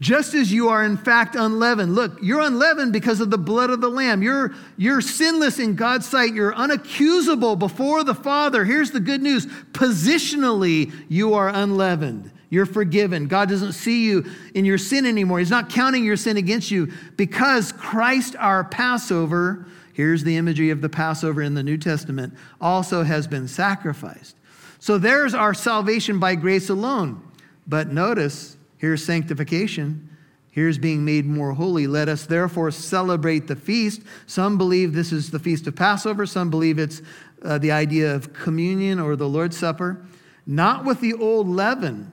Just 0.00 0.32
as 0.32 0.50
you 0.50 0.70
are 0.70 0.82
in 0.82 0.96
fact 0.96 1.36
unleavened. 1.36 1.94
Look, 1.94 2.18
you're 2.22 2.40
unleavened 2.40 2.94
because 2.94 3.20
of 3.20 3.30
the 3.30 3.36
blood 3.36 3.68
of 3.68 3.82
the 3.82 3.90
Lamb. 3.90 4.22
You're, 4.22 4.54
you're 4.78 5.02
sinless 5.02 5.58
in 5.58 5.76
God's 5.76 6.08
sight. 6.08 6.32
You're 6.32 6.54
unaccusable 6.54 7.58
before 7.58 8.02
the 8.02 8.14
Father. 8.14 8.64
Here's 8.64 8.92
the 8.92 8.98
good 8.98 9.20
news 9.20 9.44
positionally, 9.72 10.90
you 11.10 11.34
are 11.34 11.50
unleavened. 11.50 12.31
You're 12.52 12.66
forgiven. 12.66 13.28
God 13.28 13.48
doesn't 13.48 13.72
see 13.72 14.04
you 14.04 14.26
in 14.54 14.66
your 14.66 14.76
sin 14.76 15.06
anymore. 15.06 15.38
He's 15.38 15.48
not 15.48 15.70
counting 15.70 16.04
your 16.04 16.18
sin 16.18 16.36
against 16.36 16.70
you 16.70 16.92
because 17.16 17.72
Christ, 17.72 18.36
our 18.38 18.62
Passover, 18.62 19.64
here's 19.94 20.22
the 20.22 20.36
imagery 20.36 20.68
of 20.68 20.82
the 20.82 20.90
Passover 20.90 21.40
in 21.40 21.54
the 21.54 21.62
New 21.62 21.78
Testament, 21.78 22.34
also 22.60 23.04
has 23.04 23.26
been 23.26 23.48
sacrificed. 23.48 24.36
So 24.80 24.98
there's 24.98 25.32
our 25.32 25.54
salvation 25.54 26.18
by 26.18 26.34
grace 26.34 26.68
alone. 26.68 27.22
But 27.66 27.90
notice, 27.90 28.58
here's 28.76 29.02
sanctification. 29.02 30.14
Here's 30.50 30.76
being 30.76 31.06
made 31.06 31.24
more 31.24 31.52
holy. 31.54 31.86
Let 31.86 32.10
us 32.10 32.26
therefore 32.26 32.70
celebrate 32.70 33.46
the 33.46 33.56
feast. 33.56 34.02
Some 34.26 34.58
believe 34.58 34.92
this 34.92 35.10
is 35.10 35.30
the 35.30 35.38
feast 35.38 35.66
of 35.66 35.74
Passover. 35.74 36.26
Some 36.26 36.50
believe 36.50 36.78
it's 36.78 37.00
uh, 37.42 37.56
the 37.56 37.72
idea 37.72 38.14
of 38.14 38.34
communion 38.34 39.00
or 39.00 39.16
the 39.16 39.26
Lord's 39.26 39.56
Supper. 39.56 40.04
Not 40.46 40.84
with 40.84 41.00
the 41.00 41.14
old 41.14 41.48
leaven 41.48 42.12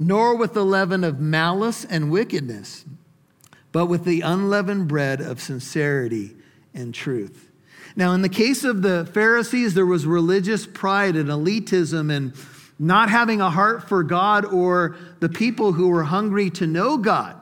nor 0.00 0.34
with 0.34 0.54
the 0.54 0.64
leaven 0.64 1.04
of 1.04 1.20
malice 1.20 1.84
and 1.84 2.10
wickedness, 2.10 2.86
but 3.70 3.86
with 3.86 4.04
the 4.04 4.22
unleavened 4.22 4.88
bread 4.88 5.20
of 5.20 5.40
sincerity 5.40 6.34
and 6.74 6.94
truth. 6.94 7.50
Now, 7.94 8.12
in 8.12 8.22
the 8.22 8.28
case 8.30 8.64
of 8.64 8.80
the 8.80 9.04
Pharisees, 9.12 9.74
there 9.74 9.84
was 9.84 10.06
religious 10.06 10.66
pride 10.66 11.16
and 11.16 11.28
elitism 11.28 12.10
and 12.10 12.32
not 12.78 13.10
having 13.10 13.42
a 13.42 13.50
heart 13.50 13.86
for 13.88 14.02
God 14.02 14.46
or 14.46 14.96
the 15.20 15.28
people 15.28 15.72
who 15.72 15.88
were 15.88 16.04
hungry 16.04 16.48
to 16.50 16.66
know 16.66 16.96
God. 16.96 17.38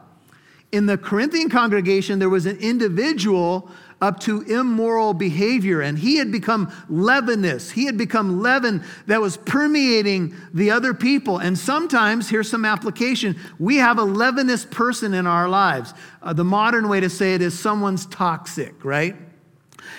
In 0.73 0.87
the 0.87 0.99
Corinthian 0.99 1.49
congregation, 1.49 2.19
there 2.19 2.29
was 2.29 2.45
an 2.45 2.57
individual 2.57 3.71
up 4.01 4.21
to 4.21 4.43
immoral 4.43 5.13
behavior. 5.15 5.81
And 5.81 5.99
he 5.99 6.17
had 6.17 6.31
become 6.31 6.73
leavenous. 6.89 7.71
He 7.71 7.87
had 7.87 7.99
become 7.99 8.41
leaven 8.41 8.83
that 9.07 9.21
was 9.21 9.37
permeating 9.37 10.35
the 10.55 10.71
other 10.71 10.95
people. 10.95 11.39
And 11.39 11.59
sometimes, 11.59 12.29
here's 12.29 12.49
some 12.49 12.65
application 12.65 13.37
we 13.59 13.77
have 13.77 13.99
a 13.99 14.05
leavenous 14.05 14.65
person 14.65 15.15
in 15.15 15.27
our 15.27 15.49
lives. 15.49 15.95
Uh, 16.23 16.33
the 16.33 16.45
modern 16.45 16.89
way 16.89 17.01
to 17.01 17.11
say 17.11 17.35
it 17.35 17.43
is 17.43 17.59
someone's 17.59 18.07
toxic, 18.07 18.85
right? 18.85 19.17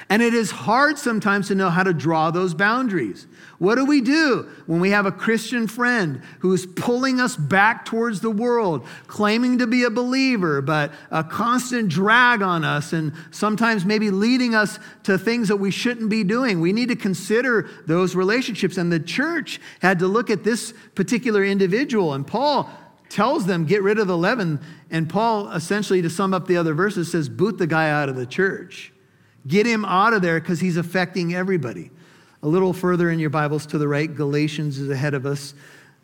And 0.10 0.22
it 0.22 0.34
is 0.34 0.51
hard 0.51 0.98
sometimes 0.98 1.48
to 1.48 1.56
know 1.56 1.70
how 1.70 1.84
to 1.84 1.94
draw 1.94 2.32
those 2.32 2.53
boundaries. 2.53 3.27
What 3.60 3.75
do 3.75 3.84
we 3.84 4.00
do 4.00 4.50
when 4.68 4.80
we 4.80 4.92
have 4.92 5.06
a 5.06 5.12
Christian 5.12 5.68
friend 5.68 6.22
who's 6.39 6.66
pulling 6.66 7.20
us 7.20 7.36
back 7.36 7.84
towards 7.84 8.22
the 8.22 8.32
world, 8.32 8.88
claiming 9.08 9.58
to 9.58 9.68
be 9.68 9.84
a 9.84 9.89
believer, 9.89 10.62
but 10.62 10.94
a 11.12 11.25
constant 11.25 11.89
drag 11.89 12.42
on 12.42 12.63
us 12.63 12.94
and 12.94 13.12
sometimes 13.32 13.84
maybe 13.84 14.12
leading 14.12 14.56
us 14.56 14.80
to 15.04 15.18
things 15.18 15.50
that 15.50 15.58
we 15.58 15.72
shouldn't 15.72 16.10
be 16.10 16.24
doing? 16.24 16.62
We 16.62 16.72
need 16.72 16.88
to 16.88 16.96
consider 16.96 17.70
those 17.86 18.16
relationships. 18.16 18.78
And 18.78 18.89
the 18.94 19.00
church 19.00 19.60
had 19.82 20.00
to 20.00 20.08
look 20.08 20.30
at 20.30 20.46
this 20.46 20.74
particular 20.96 21.44
individual. 21.44 22.13
And 22.13 22.25
Paul 22.25 22.70
tells 23.10 23.46
them, 23.46 23.66
get 23.66 23.84
rid 23.84 24.00
of 24.00 24.08
the 24.08 24.18
leaven. 24.18 24.62
And 24.89 25.10
Paul, 25.10 25.51
essentially, 25.51 26.01
to 26.01 26.10
sum 26.10 26.34
up 26.34 26.48
the 26.48 26.56
other 26.56 26.74
verses, 26.74 27.12
says, 27.12 27.28
boot 27.28 27.58
the 27.58 27.68
guy 27.68 27.89
out 27.89 28.08
of 28.08 28.16
the 28.16 28.25
church. 28.25 28.94
Get 29.46 29.66
him 29.66 29.84
out 29.84 30.13
of 30.13 30.22
there 30.22 30.39
because 30.39 30.62
he's 30.62 30.78
affecting 30.78 31.36
everybody. 31.36 31.92
A 32.41 32.48
little 32.48 32.72
further 32.72 33.12
in 33.12 33.19
your 33.19 33.29
Bibles 33.29 33.65
to 33.65 33.77
the 33.77 33.88
right, 33.88 34.13
Galatians 34.13 34.79
is 34.79 34.89
ahead 34.89 35.13
of 35.13 35.25
us. 35.25 35.53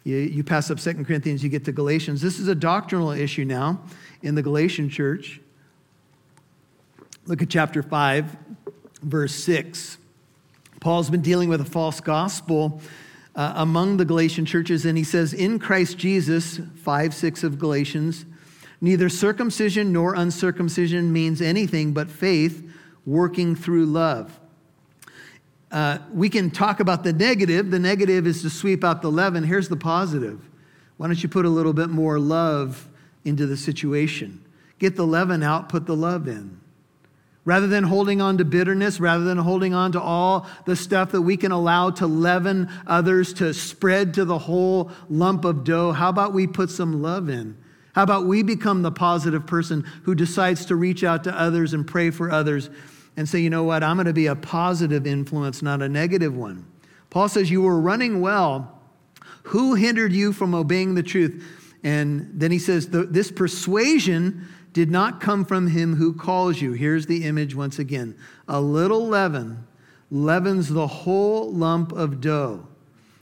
You, 0.03 0.17
you 0.17 0.43
pass 0.43 0.69
up 0.69 0.81
Second 0.81 1.05
Corinthians, 1.05 1.41
you 1.41 1.49
get 1.49 1.63
to 1.63 1.71
Galatians. 1.71 2.21
This 2.21 2.39
is 2.39 2.49
a 2.49 2.55
doctrinal 2.55 3.11
issue 3.11 3.45
now 3.45 3.81
in 4.21 4.35
the 4.35 4.41
Galatian 4.41 4.89
church. 4.89 5.39
Look 7.25 7.41
at 7.41 7.49
chapter 7.49 7.81
5, 7.81 8.35
verse 9.01 9.33
6. 9.33 9.97
Paul's 10.81 11.09
been 11.09 11.21
dealing 11.21 11.47
with 11.47 11.61
a 11.61 11.65
false 11.65 12.01
gospel 12.01 12.81
uh, 13.33 13.53
among 13.55 13.95
the 13.95 14.05
Galatian 14.05 14.45
churches, 14.45 14.85
and 14.85 14.97
he 14.97 15.05
says, 15.05 15.33
In 15.33 15.57
Christ 15.57 15.97
Jesus, 15.97 16.59
5 16.83 17.13
6 17.13 17.43
of 17.45 17.59
Galatians, 17.59 18.25
neither 18.81 19.07
circumcision 19.07 19.93
nor 19.93 20.15
uncircumcision 20.15 21.13
means 21.13 21.41
anything 21.41 21.93
but 21.93 22.11
faith 22.11 22.69
working 23.05 23.55
through 23.55 23.85
love. 23.85 24.37
Uh, 25.75 25.97
we 26.13 26.29
can 26.29 26.49
talk 26.49 26.79
about 26.79 27.03
the 27.03 27.11
negative. 27.11 27.69
The 27.69 27.79
negative 27.79 28.25
is 28.25 28.41
to 28.43 28.49
sweep 28.49 28.85
out 28.85 29.01
the 29.01 29.11
leaven. 29.11 29.43
Here's 29.43 29.67
the 29.67 29.75
positive. 29.75 30.39
Why 30.95 31.07
don't 31.07 31.21
you 31.21 31.27
put 31.27 31.43
a 31.43 31.49
little 31.49 31.73
bit 31.73 31.89
more 31.89 32.17
love 32.17 32.87
into 33.25 33.45
the 33.45 33.57
situation? 33.57 34.41
Get 34.79 34.95
the 34.95 35.05
leaven 35.05 35.43
out, 35.43 35.67
put 35.67 35.85
the 35.85 35.95
love 35.95 36.29
in. 36.29 36.61
Rather 37.43 37.67
than 37.67 37.83
holding 37.83 38.21
on 38.21 38.37
to 38.37 38.45
bitterness, 38.45 39.01
rather 39.01 39.25
than 39.25 39.37
holding 39.37 39.73
on 39.73 39.91
to 39.91 40.01
all 40.01 40.47
the 40.63 40.77
stuff 40.77 41.11
that 41.11 41.23
we 41.23 41.35
can 41.35 41.51
allow 41.51 41.89
to 41.89 42.07
leaven 42.07 42.69
others, 42.87 43.33
to 43.33 43.53
spread 43.53 44.13
to 44.13 44.23
the 44.23 44.37
whole 44.37 44.89
lump 45.09 45.43
of 45.43 45.65
dough, 45.65 45.91
how 45.91 46.07
about 46.07 46.31
we 46.31 46.47
put 46.47 46.69
some 46.69 47.01
love 47.01 47.27
in? 47.27 47.57
How 47.91 48.03
about 48.03 48.25
we 48.25 48.43
become 48.43 48.81
the 48.81 48.93
positive 48.93 49.45
person 49.45 49.83
who 50.03 50.15
decides 50.15 50.67
to 50.67 50.77
reach 50.77 51.03
out 51.03 51.25
to 51.25 51.37
others 51.37 51.73
and 51.73 51.85
pray 51.85 52.11
for 52.11 52.31
others 52.31 52.69
and 53.17 53.27
say, 53.27 53.39
you 53.39 53.49
know 53.49 53.63
what, 53.63 53.83
I'm 53.83 53.95
going 53.95 54.07
to 54.07 54.13
be 54.13 54.27
a 54.27 54.35
positive 54.35 55.07
influence, 55.07 55.61
not 55.61 55.81
a 55.81 55.89
negative 55.89 56.35
one. 56.35 56.65
Paul 57.09 57.29
says, 57.29 57.49
You 57.49 57.61
were 57.61 57.79
running 57.79 58.19
well. 58.19 58.71
Who 59.43 59.75
hindered 59.75 60.11
you 60.11 60.33
from 60.33 60.53
obeying 60.53 60.95
the 60.95 61.03
truth? 61.03 61.45
And 61.83 62.29
then 62.33 62.51
he 62.51 62.59
says, 62.59 62.89
This 62.89 63.31
persuasion 63.31 64.47
did 64.73 64.91
not 64.91 65.21
come 65.21 65.45
from 65.45 65.67
him 65.67 65.95
who 65.95 66.13
calls 66.13 66.61
you. 66.61 66.73
Here's 66.73 67.05
the 67.05 67.23
image 67.23 67.55
once 67.55 67.79
again 67.79 68.17
a 68.47 68.59
little 68.59 69.07
leaven 69.07 69.65
leavens 70.11 70.69
the 70.69 70.87
whole 70.87 71.51
lump 71.51 71.91
of 71.93 72.21
dough. 72.21 72.67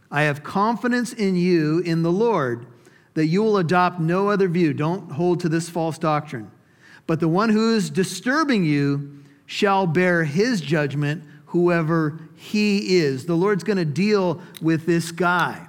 I 0.10 0.24
have 0.24 0.44
confidence 0.44 1.14
in 1.14 1.36
you, 1.36 1.80
in 1.80 2.04
the 2.04 2.12
Lord, 2.12 2.66
that 3.14 3.28
you 3.28 3.44
will 3.44 3.58
adopt 3.58 4.00
no 4.00 4.30
other 4.30 4.48
view. 4.48 4.74
Don't 4.74 5.12
hold 5.12 5.40
to 5.42 5.50
this 5.50 5.70
false 5.70 5.98
doctrine. 5.98 6.52
But 7.06 7.20
the 7.20 7.28
one 7.28 7.50
who 7.50 7.76
is 7.76 7.90
disturbing 7.90 8.64
you 8.64 9.23
shall 9.46 9.86
bear 9.88 10.24
his 10.24 10.62
judgment, 10.62 11.24
whoever 11.48 12.20
he 12.36 12.98
is. 12.98 13.26
The 13.26 13.36
Lord's 13.36 13.64
going 13.64 13.78
to 13.78 13.86
deal 13.86 14.42
with 14.62 14.86
this 14.86 15.12
guy. 15.12 15.68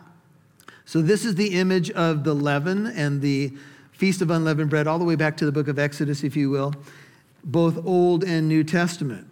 So, 0.86 1.00
this 1.00 1.24
is 1.24 1.34
the 1.34 1.54
image 1.54 1.90
of 1.92 2.24
the 2.24 2.34
leaven 2.34 2.86
and 2.86 3.20
the 3.20 3.52
Feast 3.92 4.20
of 4.20 4.30
Unleavened 4.30 4.70
Bread, 4.70 4.86
all 4.86 4.98
the 4.98 5.04
way 5.04 5.16
back 5.16 5.36
to 5.38 5.46
the 5.46 5.52
book 5.52 5.68
of 5.68 5.78
Exodus, 5.78 6.24
if 6.24 6.36
you 6.36 6.50
will, 6.50 6.74
both 7.42 7.84
Old 7.86 8.24
and 8.24 8.48
New 8.48 8.64
Testament. 8.64 9.26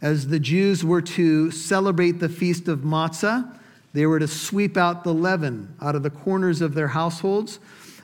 As 0.00 0.28
the 0.28 0.38
Jews 0.38 0.84
were 0.84 1.02
to 1.02 1.50
celebrate 1.50 2.20
the 2.20 2.28
Feast 2.28 2.68
of 2.68 2.80
Matzah, 2.80 3.58
they 3.92 4.06
were 4.06 4.18
to 4.18 4.28
sweep 4.28 4.76
out 4.76 5.02
the 5.02 5.14
leaven 5.14 5.74
out 5.80 5.96
of 5.96 6.02
the 6.02 6.10
corners 6.10 6.60
of 6.60 6.74
their 6.74 6.88
households. 6.88 7.58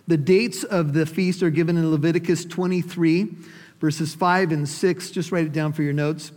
The 0.06 0.16
dates 0.16 0.64
of 0.64 0.92
the 0.92 1.06
feast 1.06 1.42
are 1.42 1.50
given 1.50 1.76
in 1.76 1.90
Leviticus 1.90 2.44
23, 2.44 3.28
verses 3.84 4.14
5 4.14 4.52
and 4.52 4.66
6. 4.66 5.10
Just 5.10 5.30
write 5.30 5.44
it 5.44 5.52
down 5.52 5.70
for 5.74 5.82
your 5.82 5.92
notes. 5.92 6.32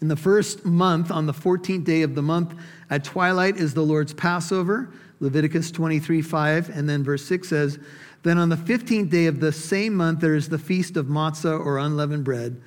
In 0.00 0.08
the 0.08 0.16
first 0.16 0.64
month, 0.64 1.10
on 1.10 1.26
the 1.26 1.32
14th 1.34 1.84
day 1.84 2.00
of 2.00 2.14
the 2.14 2.22
month, 2.22 2.54
at 2.88 3.04
twilight 3.04 3.58
is 3.58 3.74
the 3.74 3.82
Lord's 3.82 4.14
Passover, 4.14 4.90
Leviticus 5.20 5.70
23, 5.70 6.22
5. 6.22 6.70
And 6.70 6.88
then 6.88 7.04
verse 7.04 7.22
6 7.26 7.46
says, 7.46 7.78
Then 8.22 8.38
on 8.38 8.48
the 8.48 8.56
15th 8.56 9.10
day 9.10 9.26
of 9.26 9.40
the 9.40 9.52
same 9.52 9.94
month, 9.94 10.20
there 10.20 10.34
is 10.34 10.48
the 10.48 10.58
feast 10.58 10.96
of 10.96 11.04
matzah 11.04 11.60
or 11.60 11.76
unleavened 11.76 12.24
bread. 12.24 12.58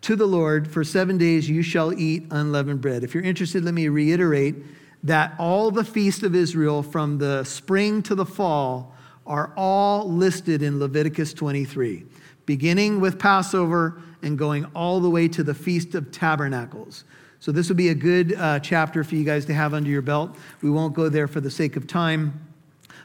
To 0.00 0.16
the 0.16 0.26
Lord, 0.26 0.66
for 0.66 0.82
seven 0.82 1.16
days 1.16 1.48
you 1.48 1.62
shall 1.62 1.92
eat 1.92 2.26
unleavened 2.32 2.80
bread. 2.80 3.04
If 3.04 3.14
you're 3.14 3.22
interested, 3.22 3.64
let 3.64 3.74
me 3.74 3.86
reiterate 3.86 4.56
that 5.04 5.34
all 5.38 5.70
the 5.70 5.84
feasts 5.84 6.24
of 6.24 6.34
Israel 6.34 6.82
from 6.82 7.18
the 7.18 7.44
spring 7.44 8.02
to 8.02 8.16
the 8.16 8.26
fall 8.26 8.96
are 9.28 9.52
all 9.56 10.10
listed 10.10 10.60
in 10.60 10.80
Leviticus 10.80 11.32
23, 11.34 12.04
beginning 12.50 12.98
with 12.98 13.16
Passover 13.16 14.02
and 14.22 14.36
going 14.36 14.64
all 14.74 14.98
the 14.98 15.08
way 15.08 15.28
to 15.28 15.44
the 15.44 15.54
Feast 15.54 15.94
of 15.94 16.10
Tabernacles. 16.10 17.04
So, 17.38 17.52
this 17.52 17.68
would 17.68 17.76
be 17.76 17.90
a 17.90 17.94
good 17.94 18.34
uh, 18.34 18.58
chapter 18.58 19.04
for 19.04 19.14
you 19.14 19.22
guys 19.22 19.44
to 19.44 19.54
have 19.54 19.72
under 19.72 19.88
your 19.88 20.02
belt. 20.02 20.34
We 20.60 20.68
won't 20.68 20.92
go 20.92 21.08
there 21.08 21.28
for 21.28 21.40
the 21.40 21.48
sake 21.48 21.76
of 21.76 21.86
time, 21.86 22.44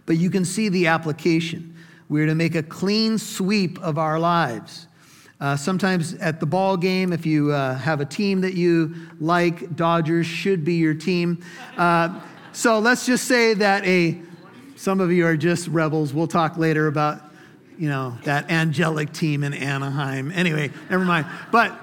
but 0.07 0.17
you 0.17 0.31
can 0.31 0.45
see 0.45 0.67
the 0.69 0.87
application. 0.87 1.75
We're 2.09 2.25
to 2.25 2.33
make 2.33 2.55
a 2.55 2.63
clean 2.63 3.19
sweep 3.19 3.79
of 3.83 3.99
our 3.99 4.17
lives. 4.17 4.87
Uh, 5.39 5.55
sometimes 5.55 6.15
at 6.15 6.39
the 6.39 6.47
ball 6.47 6.75
game, 6.75 7.13
if 7.13 7.23
you 7.23 7.51
uh, 7.51 7.75
have 7.75 8.01
a 8.01 8.05
team 8.05 8.41
that 8.41 8.55
you 8.55 8.95
like, 9.19 9.75
Dodgers 9.75 10.25
should 10.25 10.65
be 10.65 10.73
your 10.73 10.95
team. 10.95 11.45
Uh, 11.77 12.19
so 12.51 12.79
let's 12.79 13.05
just 13.05 13.25
say 13.25 13.53
that 13.53 13.85
a 13.85 14.19
some 14.75 14.99
of 14.99 15.11
you 15.11 15.23
are 15.27 15.37
just 15.37 15.67
rebels. 15.67 16.15
We'll 16.15 16.25
talk 16.25 16.57
later 16.57 16.87
about 16.87 17.24
you 17.77 17.89
know 17.89 18.17
that 18.23 18.49
angelic 18.49 19.11
team 19.13 19.43
in 19.43 19.53
Anaheim. 19.53 20.31
Anyway, 20.31 20.71
never 20.89 21.05
mind. 21.05 21.27
But 21.51 21.77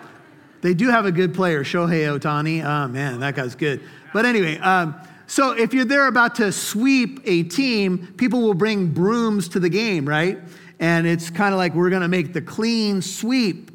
they 0.61 0.75
do 0.75 0.89
have 0.89 1.07
a 1.07 1.13
good 1.13 1.35
player, 1.35 1.65
Shohei 1.65 2.19
Ohtani. 2.19 2.65
Oh 2.65 2.89
man, 2.89 3.21
that 3.21 3.35
guy's 3.35 3.55
good. 3.55 3.81
But 4.13 4.27
anyway. 4.27 4.59
Um, 4.59 4.95
so 5.29 5.53
if 5.53 5.73
you're 5.73 5.87
there 5.87 6.09
about 6.09 6.35
to 6.35 6.53
sweep 6.53 7.21
a 7.25 7.45
team, 7.45 8.09
people 8.19 8.43
will 8.43 8.53
bring 8.53 8.89
brooms 8.89 9.49
to 9.51 9.61
the 9.61 9.71
game, 9.71 10.07
right? 10.07 10.39
and 10.83 11.07
it's 11.07 11.31
kind 11.31 11.55
of 11.55 11.59
like 11.59 11.75
we're 11.75 11.91
going 11.91 12.03
to 12.03 12.09
make 12.09 12.33
the 12.33 12.43
clean 12.43 13.01
sweep. 13.01 13.71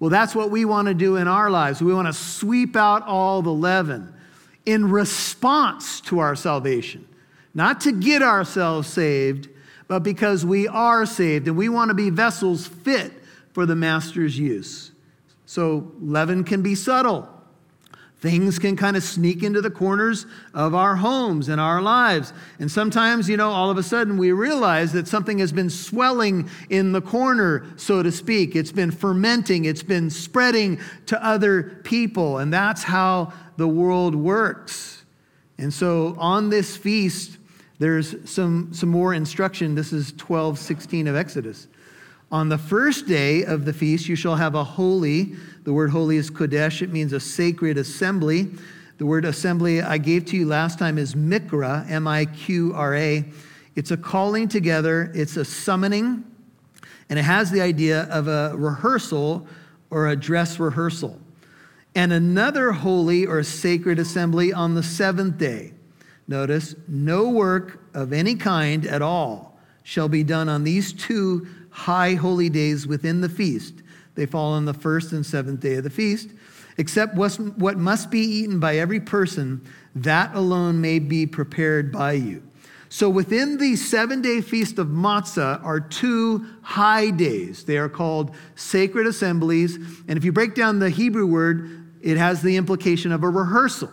Well, 0.00 0.10
that's 0.10 0.34
what 0.34 0.50
we 0.50 0.64
want 0.64 0.88
to 0.88 0.94
do 0.94 1.14
in 1.14 1.28
our 1.28 1.48
lives. 1.48 1.80
We 1.80 1.94
want 1.94 2.08
to 2.08 2.12
sweep 2.12 2.74
out 2.74 3.06
all 3.06 3.40
the 3.40 3.52
leaven 3.52 4.12
in 4.66 4.90
response 4.90 6.00
to 6.02 6.18
our 6.18 6.34
salvation, 6.34 7.06
not 7.54 7.80
to 7.82 7.92
get 7.92 8.20
ourselves 8.20 8.88
saved, 8.88 9.48
but 9.90 10.04
because 10.04 10.46
we 10.46 10.68
are 10.68 11.04
saved 11.04 11.48
and 11.48 11.56
we 11.56 11.68
want 11.68 11.88
to 11.88 11.94
be 11.94 12.10
vessels 12.10 12.64
fit 12.64 13.12
for 13.52 13.66
the 13.66 13.74
master's 13.74 14.38
use. 14.38 14.92
So, 15.46 15.90
leaven 16.00 16.44
can 16.44 16.62
be 16.62 16.76
subtle. 16.76 17.28
Things 18.20 18.60
can 18.60 18.76
kind 18.76 18.96
of 18.96 19.02
sneak 19.02 19.42
into 19.42 19.60
the 19.60 19.68
corners 19.68 20.26
of 20.54 20.76
our 20.76 20.94
homes 20.94 21.48
and 21.48 21.60
our 21.60 21.82
lives. 21.82 22.32
And 22.60 22.70
sometimes, 22.70 23.28
you 23.28 23.36
know, 23.36 23.50
all 23.50 23.68
of 23.68 23.78
a 23.78 23.82
sudden 23.82 24.16
we 24.16 24.30
realize 24.30 24.92
that 24.92 25.08
something 25.08 25.40
has 25.40 25.50
been 25.50 25.70
swelling 25.70 26.48
in 26.68 26.92
the 26.92 27.02
corner, 27.02 27.66
so 27.74 28.00
to 28.00 28.12
speak. 28.12 28.54
It's 28.54 28.70
been 28.70 28.92
fermenting, 28.92 29.64
it's 29.64 29.82
been 29.82 30.08
spreading 30.08 30.78
to 31.06 31.20
other 31.20 31.80
people. 31.82 32.38
And 32.38 32.52
that's 32.52 32.84
how 32.84 33.32
the 33.56 33.66
world 33.66 34.14
works. 34.14 35.02
And 35.58 35.74
so 35.74 36.14
on 36.16 36.48
this 36.48 36.76
feast, 36.76 37.38
there's 37.80 38.14
some, 38.30 38.74
some 38.74 38.90
more 38.90 39.14
instruction. 39.14 39.74
This 39.74 39.90
is 39.94 40.12
12, 40.18 40.58
16 40.58 41.08
of 41.08 41.16
Exodus. 41.16 41.66
On 42.30 42.50
the 42.50 42.58
first 42.58 43.08
day 43.08 43.42
of 43.42 43.64
the 43.64 43.72
feast, 43.72 44.06
you 44.06 44.16
shall 44.16 44.36
have 44.36 44.54
a 44.54 44.62
holy. 44.62 45.32
The 45.64 45.72
word 45.72 45.88
holy 45.88 46.18
is 46.18 46.30
kodesh. 46.30 46.82
It 46.82 46.92
means 46.92 47.14
a 47.14 47.18
sacred 47.18 47.78
assembly. 47.78 48.50
The 48.98 49.06
word 49.06 49.24
assembly 49.24 49.80
I 49.80 49.96
gave 49.96 50.26
to 50.26 50.36
you 50.36 50.44
last 50.44 50.78
time 50.78 50.98
is 50.98 51.14
mikra, 51.14 51.90
M 51.90 52.06
I 52.06 52.26
Q 52.26 52.74
R 52.74 52.94
A. 52.94 53.24
It's 53.74 53.90
a 53.90 53.96
calling 53.96 54.46
together, 54.46 55.10
it's 55.14 55.38
a 55.38 55.44
summoning, 55.44 56.24
and 57.08 57.18
it 57.18 57.22
has 57.22 57.50
the 57.50 57.62
idea 57.62 58.02
of 58.10 58.28
a 58.28 58.52
rehearsal 58.56 59.48
or 59.88 60.08
a 60.08 60.16
dress 60.16 60.60
rehearsal. 60.60 61.18
And 61.94 62.12
another 62.12 62.72
holy 62.72 63.24
or 63.24 63.42
sacred 63.42 63.98
assembly 63.98 64.52
on 64.52 64.74
the 64.74 64.82
seventh 64.82 65.38
day. 65.38 65.72
Notice, 66.30 66.76
no 66.86 67.28
work 67.28 67.80
of 67.92 68.12
any 68.12 68.36
kind 68.36 68.86
at 68.86 69.02
all 69.02 69.58
shall 69.82 70.08
be 70.08 70.22
done 70.22 70.48
on 70.48 70.62
these 70.62 70.92
two 70.92 71.44
high 71.70 72.14
holy 72.14 72.48
days 72.48 72.86
within 72.86 73.20
the 73.20 73.28
feast. 73.28 73.82
They 74.14 74.26
fall 74.26 74.52
on 74.52 74.64
the 74.64 74.72
first 74.72 75.10
and 75.10 75.26
seventh 75.26 75.58
day 75.58 75.74
of 75.74 75.82
the 75.82 75.90
feast, 75.90 76.28
except 76.78 77.16
what 77.16 77.78
must 77.78 78.12
be 78.12 78.20
eaten 78.20 78.60
by 78.60 78.76
every 78.76 79.00
person, 79.00 79.66
that 79.96 80.32
alone 80.36 80.80
may 80.80 81.00
be 81.00 81.26
prepared 81.26 81.90
by 81.90 82.12
you. 82.12 82.44
So 82.90 83.10
within 83.10 83.58
the 83.58 83.74
seven 83.74 84.22
day 84.22 84.40
feast 84.40 84.78
of 84.78 84.86
Matzah 84.86 85.60
are 85.64 85.80
two 85.80 86.46
high 86.62 87.10
days. 87.10 87.64
They 87.64 87.76
are 87.76 87.88
called 87.88 88.36
sacred 88.54 89.08
assemblies. 89.08 89.74
And 90.06 90.16
if 90.16 90.24
you 90.24 90.30
break 90.30 90.54
down 90.54 90.78
the 90.78 90.90
Hebrew 90.90 91.26
word, 91.26 91.88
it 92.00 92.16
has 92.18 92.40
the 92.40 92.56
implication 92.56 93.10
of 93.10 93.24
a 93.24 93.28
rehearsal. 93.28 93.90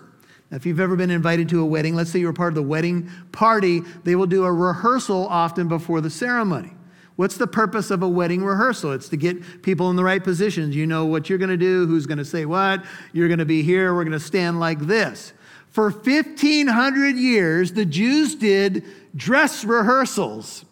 If 0.49 0.65
you've 0.65 0.79
ever 0.79 0.95
been 0.95 1.12
invited 1.12 1.49
to 1.49 1.62
a 1.62 1.65
wedding, 1.65 1.95
let's 1.95 2.10
say 2.10 2.19
you're 2.19 2.33
part 2.33 2.51
of 2.51 2.55
the 2.55 2.63
wedding 2.63 3.10
party, 3.31 3.81
they 4.03 4.15
will 4.15 4.27
do 4.27 4.45
a 4.45 4.51
rehearsal 4.51 5.27
often 5.27 5.67
before 5.67 5.99
the 5.99 6.10
ceremony. 6.10 6.71
What's 7.17 7.38
the 7.38 7.47
purpose 7.47 7.91
of 7.91 8.03
a 8.03 8.07
wedding 8.07 8.43
rehearsal? 8.43 8.93
It's 8.93 9.10
to 9.10 9.17
get 9.17 9.63
people 9.63 9.89
in 9.89 9.95
the 9.95 10.03
right 10.03 10.23
positions. 10.23 10.75
You 10.75 10.86
know 10.86 11.05
what 11.05 11.29
you're 11.29 11.39
going 11.39 11.49
to 11.49 11.57
do, 11.57 11.86
who's 11.88 12.05
going 12.05 12.19
to 12.19 12.25
say 12.25 12.45
what. 12.45 12.86
You're 13.12 13.27
going 13.27 13.39
to 13.39 13.45
be 13.45 13.63
here, 13.63 13.93
we're 13.93 14.03
going 14.03 14.12
to 14.12 14.19
stand 14.19 14.60
like 14.60 14.79
this. 14.79 15.33
For 15.69 15.89
1,500 15.89 17.17
years, 17.17 17.73
the 17.73 17.86
Jews 17.86 18.36
did 18.36 18.86
dress 19.15 19.65
rehearsals 19.65 20.63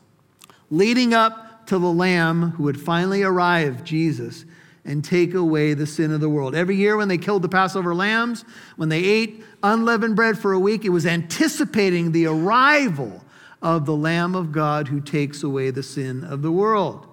leading 0.69 1.13
up 1.13 1.67
to 1.67 1.79
the 1.79 1.91
Lamb 1.91 2.51
who 2.51 2.63
would 2.63 2.79
finally 2.79 3.23
arrive, 3.23 3.83
Jesus, 3.83 4.45
and 4.85 5.03
take 5.03 5.33
away 5.33 5.73
the 5.73 5.87
sin 5.87 6.11
of 6.11 6.21
the 6.21 6.29
world. 6.29 6.55
Every 6.55 6.75
year, 6.75 6.95
when 6.95 7.07
they 7.07 7.17
killed 7.17 7.41
the 7.41 7.49
Passover 7.49 7.95
lambs, 7.95 8.45
when 8.75 8.89
they 8.89 9.03
ate 9.03 9.43
unleavened 9.63 10.15
bread 10.15 10.37
for 10.37 10.53
a 10.53 10.59
week, 10.59 10.85
it 10.85 10.89
was 10.89 11.05
anticipating 11.05 12.11
the 12.11 12.27
arrival 12.27 13.23
of 13.61 13.85
the 13.85 13.95
Lamb 13.95 14.35
of 14.35 14.51
God 14.51 14.87
who 14.87 15.01
takes 15.01 15.41
away 15.41 15.71
the 15.71 15.81
sin 15.81 16.23
of 16.23 16.43
the 16.43 16.51
world. 16.51 17.07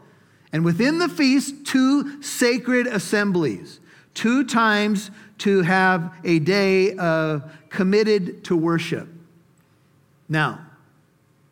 And 0.53 0.65
within 0.65 0.99
the 0.99 1.09
feast, 1.09 1.65
two 1.65 2.23
sacred 2.23 2.87
assemblies, 2.87 3.81
two 4.13 4.45
times 4.45 5.11
to 5.39 5.63
have 5.63 6.15
a 6.25 6.39
day 6.41 6.95
uh, 6.97 7.41
committed 7.71 8.45
to 8.45 8.57
worship. 8.57 9.09
Now, 10.29 10.61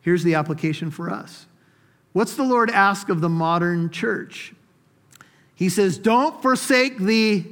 here's 0.03 0.23
the 0.23 0.35
application 0.35 0.91
for 0.91 1.09
us. 1.11 1.47
What's 2.13 2.37
the 2.37 2.45
Lord 2.45 2.71
ask 2.71 3.09
of 3.09 3.23
the 3.23 3.29
modern 3.31 3.89
church? 3.91 4.53
He 5.61 5.69
says, 5.69 5.99
Don't 5.99 6.41
forsake 6.41 6.97
the 6.97 7.45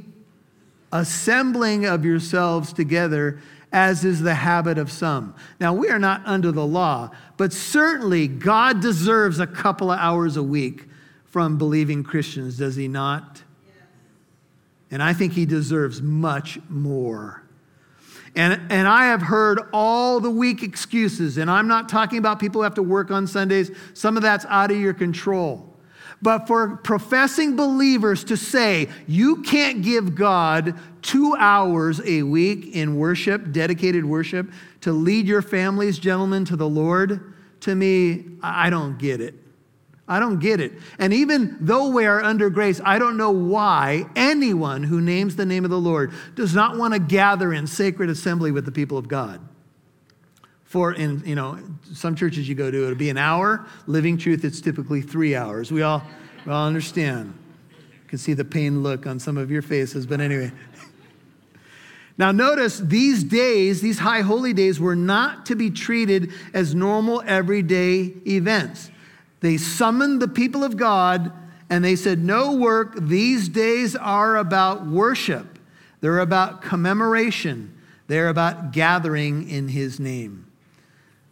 assembling 0.90 1.84
of 1.84 2.06
yourselves 2.06 2.72
together, 2.72 3.38
as 3.70 4.02
is 4.02 4.22
the 4.22 4.34
habit 4.34 4.78
of 4.78 4.90
some. 4.90 5.34
Now, 5.60 5.74
we 5.74 5.90
are 5.90 5.98
not 5.98 6.22
under 6.24 6.50
the 6.50 6.64
law, 6.64 7.10
but 7.36 7.52
certainly 7.52 8.26
God 8.26 8.80
deserves 8.80 9.40
a 9.40 9.46
couple 9.46 9.92
of 9.92 9.98
hours 9.98 10.38
a 10.38 10.42
week 10.42 10.86
from 11.26 11.58
believing 11.58 12.02
Christians, 12.02 12.56
does 12.56 12.76
he 12.76 12.88
not? 12.88 13.42
And 14.90 15.02
I 15.02 15.12
think 15.12 15.34
he 15.34 15.44
deserves 15.44 16.00
much 16.00 16.58
more. 16.70 17.42
And, 18.34 18.72
and 18.72 18.88
I 18.88 19.08
have 19.08 19.20
heard 19.20 19.60
all 19.70 20.18
the 20.18 20.30
weak 20.30 20.62
excuses, 20.62 21.36
and 21.36 21.50
I'm 21.50 21.68
not 21.68 21.90
talking 21.90 22.16
about 22.16 22.40
people 22.40 22.62
who 22.62 22.64
have 22.64 22.74
to 22.76 22.82
work 22.82 23.10
on 23.10 23.26
Sundays. 23.26 23.70
Some 23.92 24.16
of 24.16 24.22
that's 24.22 24.46
out 24.46 24.70
of 24.70 24.78
your 24.78 24.94
control. 24.94 25.67
But 26.20 26.46
for 26.48 26.76
professing 26.76 27.54
believers 27.54 28.24
to 28.24 28.36
say 28.36 28.88
you 29.06 29.42
can't 29.42 29.82
give 29.82 30.14
God 30.14 30.74
two 31.00 31.36
hours 31.38 32.00
a 32.04 32.22
week 32.22 32.74
in 32.74 32.96
worship, 32.96 33.52
dedicated 33.52 34.04
worship, 34.04 34.50
to 34.80 34.92
lead 34.92 35.26
your 35.26 35.42
families, 35.42 35.98
gentlemen, 35.98 36.44
to 36.46 36.56
the 36.56 36.68
Lord, 36.68 37.34
to 37.60 37.74
me, 37.74 38.24
I 38.42 38.70
don't 38.70 38.98
get 38.98 39.20
it. 39.20 39.34
I 40.08 40.20
don't 40.20 40.38
get 40.38 40.60
it. 40.60 40.72
And 40.98 41.12
even 41.12 41.58
though 41.60 41.90
we 41.90 42.06
are 42.06 42.22
under 42.22 42.48
grace, 42.48 42.80
I 42.82 42.98
don't 42.98 43.18
know 43.18 43.30
why 43.30 44.06
anyone 44.16 44.82
who 44.82 45.00
names 45.02 45.36
the 45.36 45.44
name 45.44 45.64
of 45.64 45.70
the 45.70 45.78
Lord 45.78 46.12
does 46.34 46.54
not 46.54 46.78
want 46.78 46.94
to 46.94 47.00
gather 47.00 47.52
in 47.52 47.66
sacred 47.66 48.08
assembly 48.08 48.50
with 48.50 48.64
the 48.64 48.72
people 48.72 48.96
of 48.96 49.06
God. 49.06 49.46
For 50.68 50.92
in 50.92 51.22
you 51.24 51.34
know 51.34 51.58
some 51.94 52.14
churches 52.14 52.46
you 52.46 52.54
go 52.54 52.70
to, 52.70 52.84
it'll 52.84 52.94
be 52.94 53.08
an 53.08 53.16
hour. 53.16 53.64
Living 53.86 54.18
Truth, 54.18 54.44
it's 54.44 54.60
typically 54.60 55.00
three 55.00 55.34
hours. 55.34 55.72
We 55.72 55.80
all, 55.80 56.02
we 56.44 56.52
all 56.52 56.66
understand. 56.66 57.32
You 57.70 58.08
can 58.08 58.18
see 58.18 58.34
the 58.34 58.44
pain 58.44 58.82
look 58.82 59.06
on 59.06 59.18
some 59.18 59.38
of 59.38 59.50
your 59.50 59.62
faces, 59.62 60.06
but 60.06 60.20
anyway. 60.20 60.52
Now, 62.18 62.32
notice 62.32 62.80
these 62.80 63.24
days, 63.24 63.80
these 63.80 64.00
high 64.00 64.20
holy 64.20 64.52
days, 64.52 64.78
were 64.78 64.96
not 64.96 65.46
to 65.46 65.54
be 65.54 65.70
treated 65.70 66.32
as 66.52 66.74
normal 66.74 67.22
everyday 67.24 68.12
events. 68.26 68.90
They 69.40 69.56
summoned 69.56 70.20
the 70.20 70.28
people 70.28 70.64
of 70.64 70.76
God 70.76 71.32
and 71.70 71.82
they 71.82 71.96
said, 71.96 72.22
No 72.22 72.54
work. 72.54 72.94
These 73.00 73.48
days 73.48 73.96
are 73.96 74.36
about 74.36 74.84
worship, 74.84 75.58
they're 76.02 76.18
about 76.18 76.60
commemoration, 76.60 77.74
they're 78.06 78.28
about 78.28 78.72
gathering 78.72 79.48
in 79.48 79.68
His 79.68 79.98
name. 79.98 80.47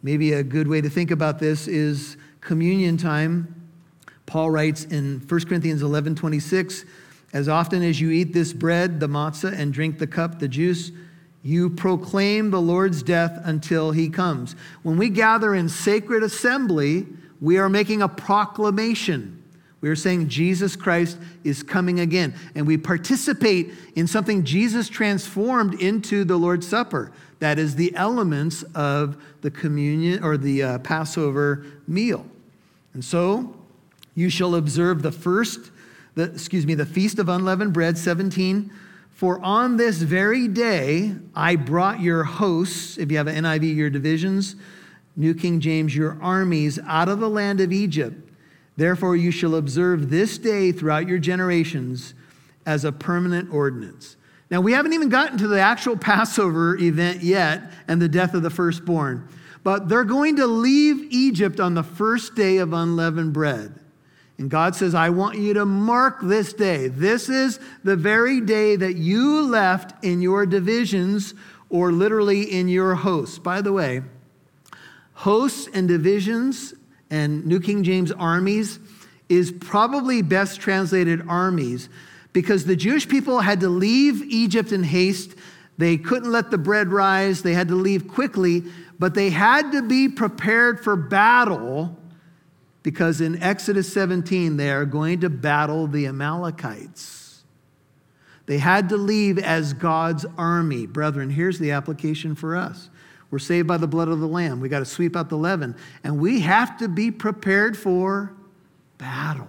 Maybe 0.03 0.33
a 0.33 0.43
good 0.43 0.67
way 0.67 0.81
to 0.81 0.89
think 0.89 1.11
about 1.11 1.39
this 1.39 1.67
is 1.67 2.17
communion 2.41 2.97
time. 2.97 3.53
Paul 4.25 4.51
writes 4.51 4.85
in 4.85 5.19
1 5.27 5.45
Corinthians 5.45 5.81
11 5.81 6.15
26, 6.15 6.85
as 7.33 7.49
often 7.49 7.81
as 7.81 7.99
you 7.99 8.11
eat 8.11 8.33
this 8.33 8.53
bread, 8.53 8.99
the 8.99 9.07
matzah, 9.07 9.57
and 9.57 9.73
drink 9.73 9.97
the 9.97 10.07
cup, 10.07 10.39
the 10.39 10.47
juice, 10.47 10.91
you 11.43 11.69
proclaim 11.69 12.51
the 12.51 12.61
Lord's 12.61 13.01
death 13.01 13.39
until 13.43 13.91
he 13.91 14.09
comes. 14.09 14.55
When 14.83 14.97
we 14.97 15.09
gather 15.09 15.55
in 15.55 15.69
sacred 15.69 16.23
assembly, 16.23 17.07
we 17.39 17.57
are 17.57 17.69
making 17.69 18.01
a 18.01 18.09
proclamation. 18.09 19.36
We 19.87 19.91
are 19.91 19.95
saying 19.95 20.27
Jesus 20.27 20.75
Christ 20.75 21.17
is 21.45 21.63
coming 21.63 22.01
again. 22.01 22.33
And 22.55 22.67
we 22.67 22.75
participate 22.75 23.71
in 23.95 24.05
something 24.05 24.43
Jesus 24.43 24.89
transformed 24.89 25.79
into 25.79 26.25
the 26.25 26.35
Lord's 26.35 26.67
Supper. 26.67 27.13
That 27.39 27.57
is 27.57 27.73
the 27.75 27.95
elements 27.95 28.63
of 28.75 29.15
the 29.39 29.49
communion 29.49 30.25
or 30.25 30.35
the 30.35 30.61
uh, 30.61 30.79
Passover 30.79 31.65
meal. 31.87 32.25
And 32.95 33.05
so 33.05 33.55
you 34.13 34.29
shall 34.29 34.55
observe 34.55 35.03
the 35.03 35.11
first, 35.13 35.71
the, 36.15 36.23
excuse 36.23 36.65
me, 36.65 36.73
the 36.73 36.85
feast 36.85 37.17
of 37.17 37.29
unleavened 37.29 37.71
bread, 37.71 37.97
17. 37.97 38.69
For 39.11 39.39
on 39.39 39.77
this 39.77 40.01
very 40.01 40.49
day 40.49 41.13
I 41.33 41.55
brought 41.55 42.01
your 42.01 42.25
hosts, 42.25 42.97
if 42.97 43.09
you 43.09 43.15
have 43.15 43.27
an 43.27 43.45
NIV, 43.45 43.73
your 43.73 43.89
divisions, 43.89 44.57
New 45.15 45.33
King 45.33 45.61
James, 45.61 45.95
your 45.95 46.17
armies 46.21 46.77
out 46.85 47.07
of 47.07 47.21
the 47.21 47.29
land 47.29 47.61
of 47.61 47.71
Egypt. 47.71 48.26
Therefore, 48.77 49.15
you 49.15 49.31
shall 49.31 49.55
observe 49.55 50.09
this 50.09 50.37
day 50.37 50.71
throughout 50.71 51.07
your 51.07 51.17
generations 51.17 52.13
as 52.65 52.85
a 52.85 52.91
permanent 52.91 53.51
ordinance. 53.51 54.15
Now, 54.49 54.61
we 54.61 54.71
haven't 54.71 54.93
even 54.93 55.09
gotten 55.09 55.37
to 55.39 55.47
the 55.47 55.59
actual 55.59 55.97
Passover 55.97 56.77
event 56.77 57.21
yet 57.21 57.71
and 57.87 58.01
the 58.01 58.07
death 58.07 58.33
of 58.33 58.43
the 58.43 58.49
firstborn, 58.49 59.27
but 59.63 59.89
they're 59.89 60.03
going 60.05 60.37
to 60.37 60.47
leave 60.47 61.11
Egypt 61.11 61.59
on 61.59 61.73
the 61.73 61.83
first 61.83 62.35
day 62.35 62.57
of 62.57 62.71
unleavened 62.71 63.33
bread. 63.33 63.79
And 64.37 64.49
God 64.51 64.75
says, 64.75 64.93
I 64.93 65.09
want 65.09 65.39
you 65.39 65.55
to 65.55 65.65
mark 65.65 66.19
this 66.21 66.53
day. 66.53 66.87
This 66.87 67.27
is 67.27 67.59
the 67.83 67.95
very 67.95 68.39
day 68.39 68.75
that 68.75 68.95
you 68.95 69.41
left 69.41 70.05
in 70.05 70.21
your 70.21 70.45
divisions 70.45 71.33
or 71.69 71.91
literally 71.91 72.43
in 72.43 72.67
your 72.67 72.93
hosts. 72.95 73.39
By 73.39 73.61
the 73.61 73.73
way, 73.73 74.03
hosts 75.13 75.67
and 75.73 75.87
divisions 75.87 76.75
and 77.09 77.45
New 77.45 77.59
King 77.59 77.83
James 77.83 78.11
armies 78.11 78.79
is 79.29 79.51
probably 79.51 80.21
best 80.21 80.59
translated 80.59 81.21
armies 81.27 81.89
because 82.33 82.65
the 82.65 82.75
Jewish 82.75 83.07
people 83.07 83.39
had 83.39 83.61
to 83.61 83.69
leave 83.69 84.21
Egypt 84.23 84.71
in 84.71 84.83
haste. 84.83 85.35
They 85.77 85.97
couldn't 85.97 86.31
let 86.31 86.51
the 86.51 86.57
bread 86.57 86.89
rise, 86.89 87.41
they 87.41 87.53
had 87.53 87.67
to 87.69 87.75
leave 87.75 88.07
quickly, 88.07 88.63
but 88.99 89.13
they 89.13 89.29
had 89.29 89.71
to 89.73 89.81
be 89.81 90.09
prepared 90.09 90.83
for 90.83 90.95
battle 90.95 91.97
because 92.83 93.19
in 93.19 93.41
Exodus 93.43 93.91
17, 93.91 94.55
they 94.55 94.71
are 94.71 94.85
going 94.85 95.19
to 95.19 95.29
battle 95.29 95.87
the 95.87 96.07
Amalekites. 96.07 97.43
They 98.45 98.59
had 98.59 98.89
to 98.89 98.97
leave 98.97 99.37
as 99.37 99.73
God's 99.73 100.25
army. 100.37 100.85
Brethren, 100.87 101.29
here's 101.29 101.59
the 101.59 101.71
application 101.71 102.33
for 102.33 102.55
us. 102.55 102.89
We're 103.29 103.39
saved 103.39 103.67
by 103.67 103.77
the 103.77 103.87
blood 103.87 104.07
of 104.07 104.19
the 104.19 104.27
Lamb. 104.27 104.61
We 104.61 104.69
got 104.69 104.79
to 104.79 104.85
sweep 104.85 105.15
out 105.15 105.29
the 105.29 105.37
leaven. 105.37 105.75
And 106.03 106.19
we 106.19 106.41
have 106.41 106.77
to 106.77 106.87
be 106.87 107.11
prepared 107.11 107.77
for 107.77 108.33
battle. 108.97 109.47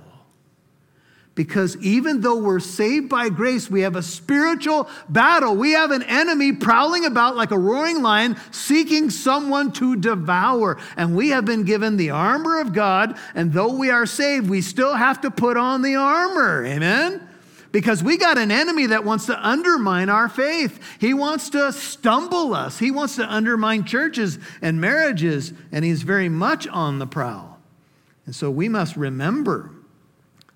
Because 1.36 1.76
even 1.76 2.20
though 2.20 2.38
we're 2.38 2.58
saved 2.58 3.08
by 3.08 3.28
grace, 3.28 3.70
we 3.70 3.82
have 3.82 3.94
a 3.94 4.02
spiritual 4.02 4.88
battle. 5.08 5.54
We 5.54 5.70
have 5.70 5.92
an 5.92 6.02
enemy 6.02 6.52
prowling 6.52 7.06
about 7.06 7.36
like 7.36 7.52
a 7.52 7.58
roaring 7.58 8.02
lion, 8.02 8.36
seeking 8.50 9.08
someone 9.08 9.70
to 9.74 9.94
devour. 9.94 10.78
And 10.96 11.14
we 11.14 11.28
have 11.28 11.44
been 11.44 11.62
given 11.62 11.96
the 11.96 12.10
armor 12.10 12.60
of 12.60 12.72
God. 12.72 13.16
And 13.36 13.52
though 13.52 13.72
we 13.72 13.88
are 13.90 14.04
saved, 14.04 14.50
we 14.50 14.60
still 14.60 14.94
have 14.94 15.20
to 15.20 15.30
put 15.30 15.56
on 15.56 15.82
the 15.82 15.94
armor. 15.94 16.66
Amen? 16.66 17.28
Because 17.72 18.02
we 18.02 18.16
got 18.16 18.38
an 18.38 18.50
enemy 18.50 18.86
that 18.86 19.04
wants 19.04 19.26
to 19.26 19.46
undermine 19.46 20.08
our 20.08 20.28
faith. 20.28 20.80
He 21.00 21.12
wants 21.14 21.50
to 21.50 21.72
stumble 21.72 22.54
us, 22.54 22.78
he 22.78 22.90
wants 22.90 23.16
to 23.16 23.32
undermine 23.32 23.84
churches 23.84 24.38
and 24.62 24.80
marriages, 24.80 25.52
and 25.72 25.84
he's 25.84 26.02
very 26.02 26.28
much 26.28 26.66
on 26.66 26.98
the 26.98 27.06
prowl. 27.06 27.58
And 28.26 28.34
so 28.34 28.50
we 28.50 28.68
must 28.68 28.96
remember. 28.96 29.70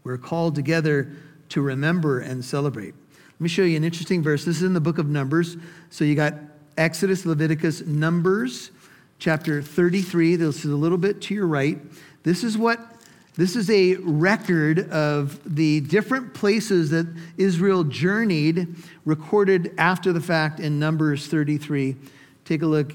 We're 0.05 0.19
called 0.19 0.55
together 0.55 1.11
to 1.51 1.63
remember 1.63 2.21
and 2.21 2.45
celebrate. 2.45 2.95
Let 2.95 3.41
me 3.41 3.49
show 3.49 3.63
you 3.63 3.77
an 3.77 3.85
interesting 3.85 4.23
verse. 4.23 4.45
This 4.45 4.57
is 4.57 4.63
in 4.63 4.75
the 4.75 4.81
book 4.81 4.99
of 4.99 5.09
Numbers. 5.09 5.57
So 5.91 6.05
you 6.05 6.15
got 6.15 6.35
Exodus, 6.77 7.27
Leviticus, 7.27 7.83
Numbers, 7.87 8.71
chapter 9.19 9.63
33. 9.63 10.37
This 10.37 10.65
is 10.65 10.71
a 10.71 10.77
little 10.77 10.99
bit 10.99 11.21
to 11.23 11.35
your 11.35 11.47
right. 11.47 11.79
This 12.23 12.45
is 12.45 12.57
what 12.57 12.92
this 13.35 13.57
is 13.57 13.71
a 13.71 13.95
record 13.97 14.91
of 14.91 15.41
the 15.57 15.81
different 15.81 16.35
places 16.35 16.91
that 16.91 17.07
Israel 17.39 17.83
journeyed, 17.83 18.77
recorded 19.07 19.73
after 19.79 20.13
the 20.13 20.21
fact 20.21 20.61
in 20.61 20.79
Numbers 20.79 21.27
33. 21.29 21.97
Take 22.45 22.61
a 22.61 22.67
look 22.67 22.93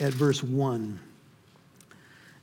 at 0.00 0.12
verse 0.12 0.42
1. 0.42 0.98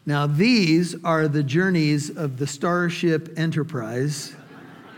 Now, 0.05 0.27
these 0.27 0.95
are 1.03 1.27
the 1.27 1.43
journeys 1.43 2.09
of 2.09 2.37
the 2.37 2.47
Starship 2.47 3.37
Enterprise. 3.37 4.33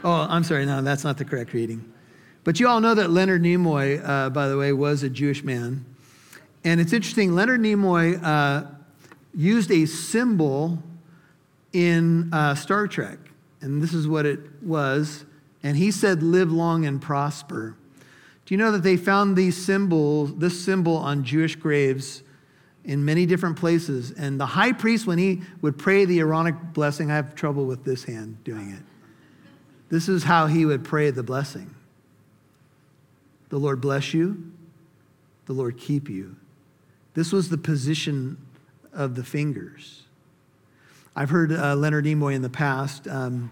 Oh, 0.03 0.27
I'm 0.29 0.43
sorry, 0.43 0.65
no, 0.65 0.81
that's 0.83 1.03
not 1.03 1.17
the 1.17 1.25
correct 1.25 1.53
reading. 1.53 1.91
But 2.43 2.59
you 2.59 2.67
all 2.67 2.81
know 2.81 2.93
that 2.93 3.09
Leonard 3.09 3.41
Nimoy, 3.41 4.01
uh, 4.07 4.29
by 4.29 4.47
the 4.47 4.57
way, 4.57 4.73
was 4.73 5.01
a 5.01 5.09
Jewish 5.09 5.43
man. 5.43 5.85
And 6.63 6.79
it's 6.79 6.93
interesting, 6.93 7.33
Leonard 7.33 7.61
Nimoy 7.61 8.23
uh, 8.23 8.67
used 9.33 9.71
a 9.71 9.87
symbol 9.87 10.81
in 11.73 12.33
uh, 12.33 12.55
Star 12.55 12.87
Trek, 12.87 13.19
and 13.61 13.81
this 13.81 13.93
is 13.93 14.07
what 14.07 14.25
it 14.25 14.39
was. 14.61 15.25
And 15.63 15.77
he 15.77 15.91
said, 15.91 16.23
Live 16.23 16.51
long 16.51 16.85
and 16.85 17.01
prosper. 17.01 17.75
Do 18.45 18.53
you 18.53 18.57
know 18.57 18.71
that 18.71 18.83
they 18.83 18.97
found 18.97 19.35
these 19.35 19.55
symbols, 19.55 20.35
this 20.35 20.63
symbol 20.63 20.97
on 20.97 21.23
Jewish 21.23 21.55
graves 21.55 22.23
in 22.83 23.05
many 23.05 23.25
different 23.25 23.57
places? 23.57 24.11
And 24.11 24.39
the 24.39 24.45
high 24.45 24.73
priest, 24.73 25.07
when 25.07 25.17
he 25.17 25.41
would 25.61 25.77
pray 25.77 26.05
the 26.05 26.19
Aaronic 26.19 26.73
blessing, 26.73 27.11
I 27.11 27.15
have 27.15 27.35
trouble 27.35 27.65
with 27.65 27.83
this 27.83 28.03
hand 28.03 28.43
doing 28.43 28.71
it. 28.71 28.83
This 29.89 30.09
is 30.09 30.23
how 30.23 30.47
he 30.47 30.65
would 30.65 30.83
pray 30.83 31.11
the 31.11 31.23
blessing 31.23 31.75
The 33.49 33.57
Lord 33.57 33.81
bless 33.81 34.13
you, 34.13 34.51
the 35.45 35.53
Lord 35.53 35.77
keep 35.77 36.09
you. 36.09 36.35
This 37.13 37.31
was 37.31 37.49
the 37.49 37.57
position 37.57 38.37
of 38.93 39.15
the 39.15 39.23
fingers. 39.23 40.00
I've 41.15 41.29
heard 41.29 41.51
uh, 41.51 41.75
Leonard 41.75 42.05
Nimoy 42.05 42.35
in 42.35 42.41
the 42.41 42.49
past 42.49 43.07
um, 43.07 43.51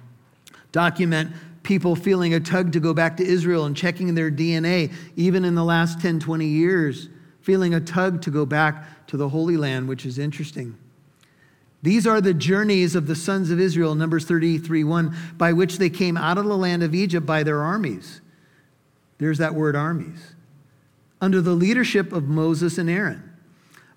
document 0.71 1.31
people 1.63 1.95
feeling 1.95 2.33
a 2.33 2.39
tug 2.39 2.71
to 2.73 2.79
go 2.79 2.93
back 2.93 3.17
to 3.17 3.23
Israel 3.23 3.65
and 3.65 3.75
checking 3.75 4.15
their 4.15 4.31
DNA, 4.31 4.91
even 5.15 5.45
in 5.45 5.55
the 5.55 5.63
last 5.63 6.01
10, 6.01 6.19
20 6.19 6.45
years, 6.45 7.09
feeling 7.41 7.73
a 7.73 7.79
tug 7.79 8.21
to 8.23 8.31
go 8.31 8.45
back 8.45 9.07
to 9.07 9.17
the 9.17 9.29
Holy 9.29 9.57
Land, 9.57 9.87
which 9.87 10.05
is 10.05 10.17
interesting. 10.17 10.77
These 11.81 12.05
are 12.05 12.21
the 12.21 12.33
journeys 12.33 12.95
of 12.95 13.07
the 13.07 13.15
sons 13.15 13.51
of 13.51 13.59
Israel, 13.59 13.95
Numbers 13.95 14.25
33 14.25 14.83
1, 14.83 15.15
by 15.37 15.53
which 15.53 15.77
they 15.77 15.89
came 15.89 16.17
out 16.17 16.37
of 16.37 16.45
the 16.45 16.57
land 16.57 16.83
of 16.83 16.93
Egypt 16.93 17.25
by 17.25 17.43
their 17.43 17.61
armies. 17.61 18.21
There's 19.17 19.37
that 19.37 19.53
word 19.53 19.75
armies. 19.75 20.33
Under 21.21 21.41
the 21.41 21.53
leadership 21.53 22.11
of 22.13 22.27
Moses 22.27 22.77
and 22.77 22.89
Aaron. 22.89 23.28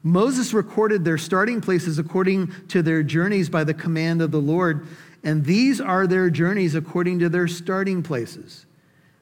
Moses 0.03 0.53
recorded 0.53 1.05
their 1.05 1.19
starting 1.19 1.61
places 1.61 1.99
according 1.99 2.53
to 2.69 2.83
their 2.83 3.03
journeys 3.03 3.49
by 3.49 3.65
the 3.65 3.75
command 3.75 4.21
of 4.21 4.31
the 4.31 4.41
Lord, 4.41 4.87
and 5.23 5.45
these 5.45 5.81
are 5.81 6.07
their 6.07 6.29
journeys 6.29 6.75
according 6.75 7.21
to 7.21 7.29
their 7.29 7.47
starting 7.47 8.03
places. 8.03 8.67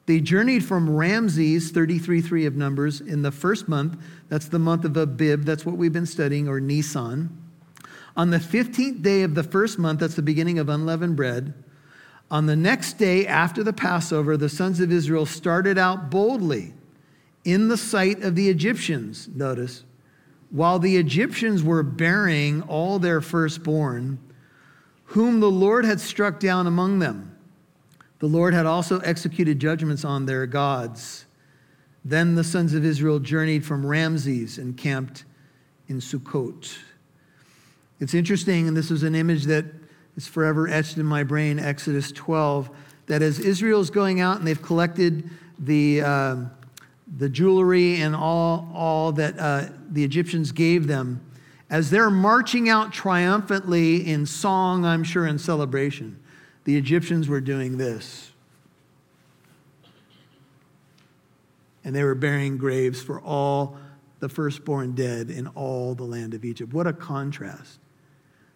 They 0.07 0.19
journeyed 0.19 0.65
from 0.65 0.89
Ramses, 0.89 1.71
33.3 1.71 2.47
of 2.47 2.55
Numbers, 2.55 2.99
in 3.01 3.21
the 3.21 3.31
first 3.31 3.69
month. 3.69 4.01
That's 4.29 4.47
the 4.47 4.59
month 4.59 4.83
of 4.83 4.97
Abib. 4.97 5.43
That's 5.43 5.65
what 5.65 5.77
we've 5.77 5.93
been 5.93 6.07
studying, 6.07 6.47
or 6.47 6.59
Nisan. 6.59 7.37
On 8.17 8.31
the 8.31 8.39
15th 8.39 9.01
day 9.03 9.21
of 9.21 9.35
the 9.35 9.43
first 9.43 9.77
month, 9.77 9.99
that's 9.99 10.15
the 10.15 10.21
beginning 10.21 10.59
of 10.59 10.67
unleavened 10.67 11.15
bread. 11.15 11.53
On 12.31 12.45
the 12.45 12.55
next 12.55 12.93
day 12.93 13.27
after 13.27 13.63
the 13.63 13.73
Passover, 13.73 14.35
the 14.35 14.49
sons 14.49 14.79
of 14.79 14.91
Israel 14.91 15.25
started 15.25 15.77
out 15.77 16.09
boldly 16.09 16.73
in 17.45 17.67
the 17.67 17.77
sight 17.77 18.23
of 18.23 18.35
the 18.35 18.49
Egyptians. 18.49 19.29
Notice, 19.33 19.83
while 20.51 20.79
the 20.79 20.97
Egyptians 20.97 21.63
were 21.63 21.81
burying 21.81 22.61
all 22.63 22.99
their 22.99 23.21
firstborn, 23.21 24.19
whom 25.05 25.39
the 25.39 25.49
Lord 25.49 25.85
had 25.85 25.99
struck 25.99 26.39
down 26.39 26.67
among 26.67 26.99
them. 26.99 27.35
The 28.19 28.27
Lord 28.27 28.53
had 28.53 28.65
also 28.65 28.99
executed 28.99 29.59
judgments 29.59 30.05
on 30.05 30.25
their 30.25 30.45
gods. 30.45 31.25
Then 32.03 32.35
the 32.35 32.43
sons 32.43 32.73
of 32.73 32.85
Israel 32.85 33.19
journeyed 33.19 33.65
from 33.65 33.85
Ramses 33.85 34.57
and 34.57 34.77
camped 34.77 35.23
in 35.87 35.97
Sukkot. 35.97 36.77
It's 37.99 38.13
interesting, 38.13 38.67
and 38.67 38.75
this 38.75 38.91
is 38.91 39.03
an 39.03 39.15
image 39.15 39.45
that 39.45 39.65
is 40.17 40.27
forever 40.27 40.67
etched 40.67 40.97
in 40.97 41.05
my 41.05 41.23
brain 41.23 41.59
Exodus 41.59 42.11
12, 42.11 42.69
that 43.07 43.21
as 43.21 43.39
Israel's 43.39 43.89
going 43.89 44.19
out 44.19 44.37
and 44.37 44.47
they've 44.47 44.61
collected 44.61 45.29
the, 45.59 46.01
uh, 46.01 46.35
the 47.17 47.29
jewelry 47.29 48.01
and 48.01 48.15
all, 48.15 48.71
all 48.73 49.11
that 49.13 49.37
uh, 49.37 49.65
the 49.89 50.03
Egyptians 50.03 50.51
gave 50.51 50.87
them, 50.87 51.21
as 51.69 51.89
they're 51.89 52.09
marching 52.09 52.69
out 52.69 52.91
triumphantly 52.91 54.07
in 54.07 54.25
song, 54.25 54.85
I'm 54.85 55.03
sure, 55.03 55.25
in 55.25 55.39
celebration, 55.39 56.19
the 56.63 56.77
Egyptians 56.77 57.27
were 57.27 57.41
doing 57.41 57.77
this. 57.77 58.31
And 61.83 61.95
they 61.95 62.03
were 62.03 62.15
burying 62.15 62.57
graves 62.57 63.01
for 63.01 63.19
all 63.21 63.77
the 64.19 64.29
firstborn 64.29 64.93
dead 64.93 65.29
in 65.31 65.47
all 65.47 65.95
the 65.95 66.03
land 66.03 66.33
of 66.33 66.45
Egypt. 66.45 66.73
What 66.73 66.87
a 66.87 66.93
contrast. 66.93 67.79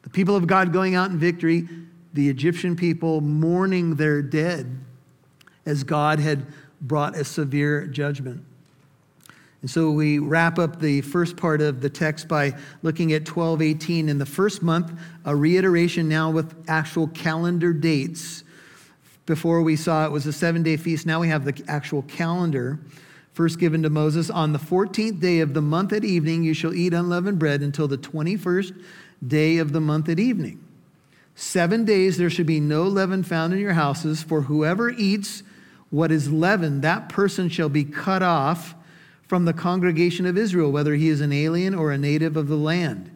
The 0.04 0.10
people 0.10 0.36
of 0.36 0.46
God 0.46 0.72
going 0.72 0.94
out 0.94 1.10
in 1.10 1.18
victory, 1.18 1.68
the 2.14 2.30
Egyptian 2.30 2.76
people 2.76 3.22
mourning 3.22 3.96
their 3.96 4.22
dead 4.22 4.80
as 5.66 5.84
God 5.84 6.20
had 6.20 6.46
brought 6.82 7.16
a 7.16 7.24
severe 7.24 7.88
judgment. 7.88 8.44
And 9.62 9.70
so 9.72 9.90
we 9.90 10.20
wrap 10.20 10.60
up 10.60 10.80
the 10.80 11.02
first 11.02 11.38
part 11.38 11.60
of 11.60 11.82
the 11.82 11.90
text 11.90 12.28
by 12.28 12.54
looking 12.84 13.14
at 13.14 13.22
1218 13.28 14.10
in 14.10 14.20
the 14.20 14.26
first 14.26 14.62
month, 14.62 14.92
a 15.26 15.36
reiteration 15.36 16.08
now 16.08 16.30
with 16.30 16.54
actual 16.68 17.08
calendar 17.08 17.74
dates. 17.74 18.44
Before 19.26 19.64
we 19.64 19.76
saw 19.76 20.06
it 20.06 20.12
was 20.12 20.28
a 20.28 20.34
seven 20.34 20.62
day 20.62 20.78
feast, 20.78 21.08
now 21.08 21.20
we 21.20 21.30
have 21.30 21.46
the 21.46 21.64
actual 21.68 22.04
calendar. 22.04 22.80
First 23.34 23.60
given 23.60 23.82
to 23.82 23.90
Moses, 23.90 24.30
on 24.30 24.54
the 24.54 24.60
14th 24.60 25.20
day 25.20 25.40
of 25.40 25.56
the 25.56 25.64
month 25.64 25.92
at 25.94 26.06
evening, 26.06 26.44
you 26.44 26.54
shall 26.54 26.74
eat 26.74 26.94
unleavened 26.94 27.40
bread 27.40 27.62
until 27.62 27.88
the 27.88 27.98
21st 27.98 28.80
day 29.28 29.58
of 29.58 29.74
the 29.74 29.82
month 29.82 30.08
at 30.10 30.20
evening. 30.20 30.64
Seven 31.34 31.86
days 31.86 32.18
there 32.18 32.30
should 32.30 32.46
be 32.46 32.60
no 32.60 32.84
leaven 32.84 33.24
found 33.24 33.52
in 33.52 33.60
your 33.60 33.74
houses, 33.74 34.22
for 34.22 34.44
whoever 34.44 34.92
eats 34.92 35.44
what 35.96 36.12
is 36.12 36.30
leavened, 36.30 36.82
that 36.82 37.08
person 37.08 37.48
shall 37.48 37.70
be 37.70 37.86
cut 37.86 38.22
off 38.22 38.76
from 39.28 39.46
the 39.46 39.54
congregation 39.54 40.26
of 40.26 40.38
Israel, 40.38 40.70
whether 40.70 40.94
he 40.96 41.08
is 41.08 41.22
an 41.22 41.32
alien 41.32 41.74
or 41.74 41.92
a 41.94 41.98
native 41.98 42.36
of 42.36 42.50
the 42.50 42.58
land. 42.58 43.10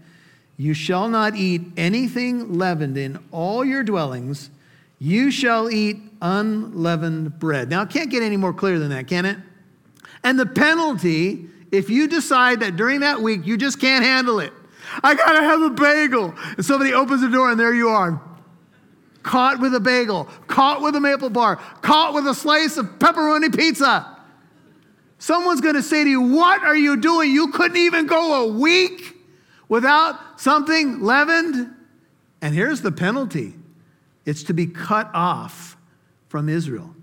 You 0.56 0.74
shall 0.74 1.10
not 1.10 1.36
eat 1.36 1.62
anything 1.76 2.58
leavened 2.58 2.98
in 2.98 3.20
all 3.32 3.65
your 3.65 3.84
dwellings. 3.84 4.50
You 4.98 5.30
shall 5.30 5.70
eat 5.70 5.98
unleavened 6.22 7.38
bread. 7.38 7.70
Now, 7.70 7.82
it 7.82 7.89
can't 7.89 8.10
get 8.10 8.24
any 8.24 8.38
more 8.38 8.54
clear 8.54 8.80
than 8.80 8.89
that, 8.92 9.08
can 9.08 9.26
it? 9.26 9.38
And 10.24 10.39
the 10.39 10.46
penalty, 10.46 11.48
if 11.74 11.89
you 11.89 12.08
decide 12.08 12.62
that 12.62 12.78
during 12.78 13.02
that 13.02 13.22
week 13.22 13.46
you 13.46 13.58
just 13.58 13.82
can't 13.82 14.06
handle 14.06 14.39
it, 14.39 14.54
I 15.04 15.15
gotta 15.15 15.42
have 15.42 15.62
a 15.62 15.70
bagel. 15.70 16.34
And 16.56 16.65
somebody 16.65 16.94
opens 16.94 17.22
the 17.22 17.30
door 17.30 17.52
and 17.52 17.60
there 17.60 17.74
you 17.74 17.89
are. 17.89 18.22
Caught 19.30 19.60
with 19.60 19.76
a 19.76 19.80
bagel, 19.80 20.28
caught 20.48 20.82
with 20.82 20.96
a 20.96 21.00
maple 21.00 21.30
bar, 21.30 21.58
caught 21.84 22.15
with 22.15 22.26
a 22.26 22.34
slice 22.34 22.78
of 22.78 22.88
pepperoni 22.98 23.56
pizza. 23.56 24.18
Someone's 25.20 25.62
going 25.62 25.76
to 25.76 25.84
say 25.84 26.04
to 26.04 26.10
you, 26.10 26.20
What 26.20 26.63
are 26.63 26.76
you 26.76 26.98
doing? 26.98 27.30
You 27.30 27.52
couldn't 27.52 27.78
even 27.78 28.08
go 28.08 28.46
a 28.46 28.48
week 28.52 29.15
without 29.68 30.42
something 30.42 31.04
leavened. 31.04 31.72
And 32.42 32.56
here's 32.56 32.82
the 32.82 32.92
penalty 32.92 33.54
it's 34.26 34.42
to 34.46 34.54
be 34.56 34.65
cut 34.65 35.12
off 35.13 35.78
from 36.28 36.50
Israel. 36.50 36.96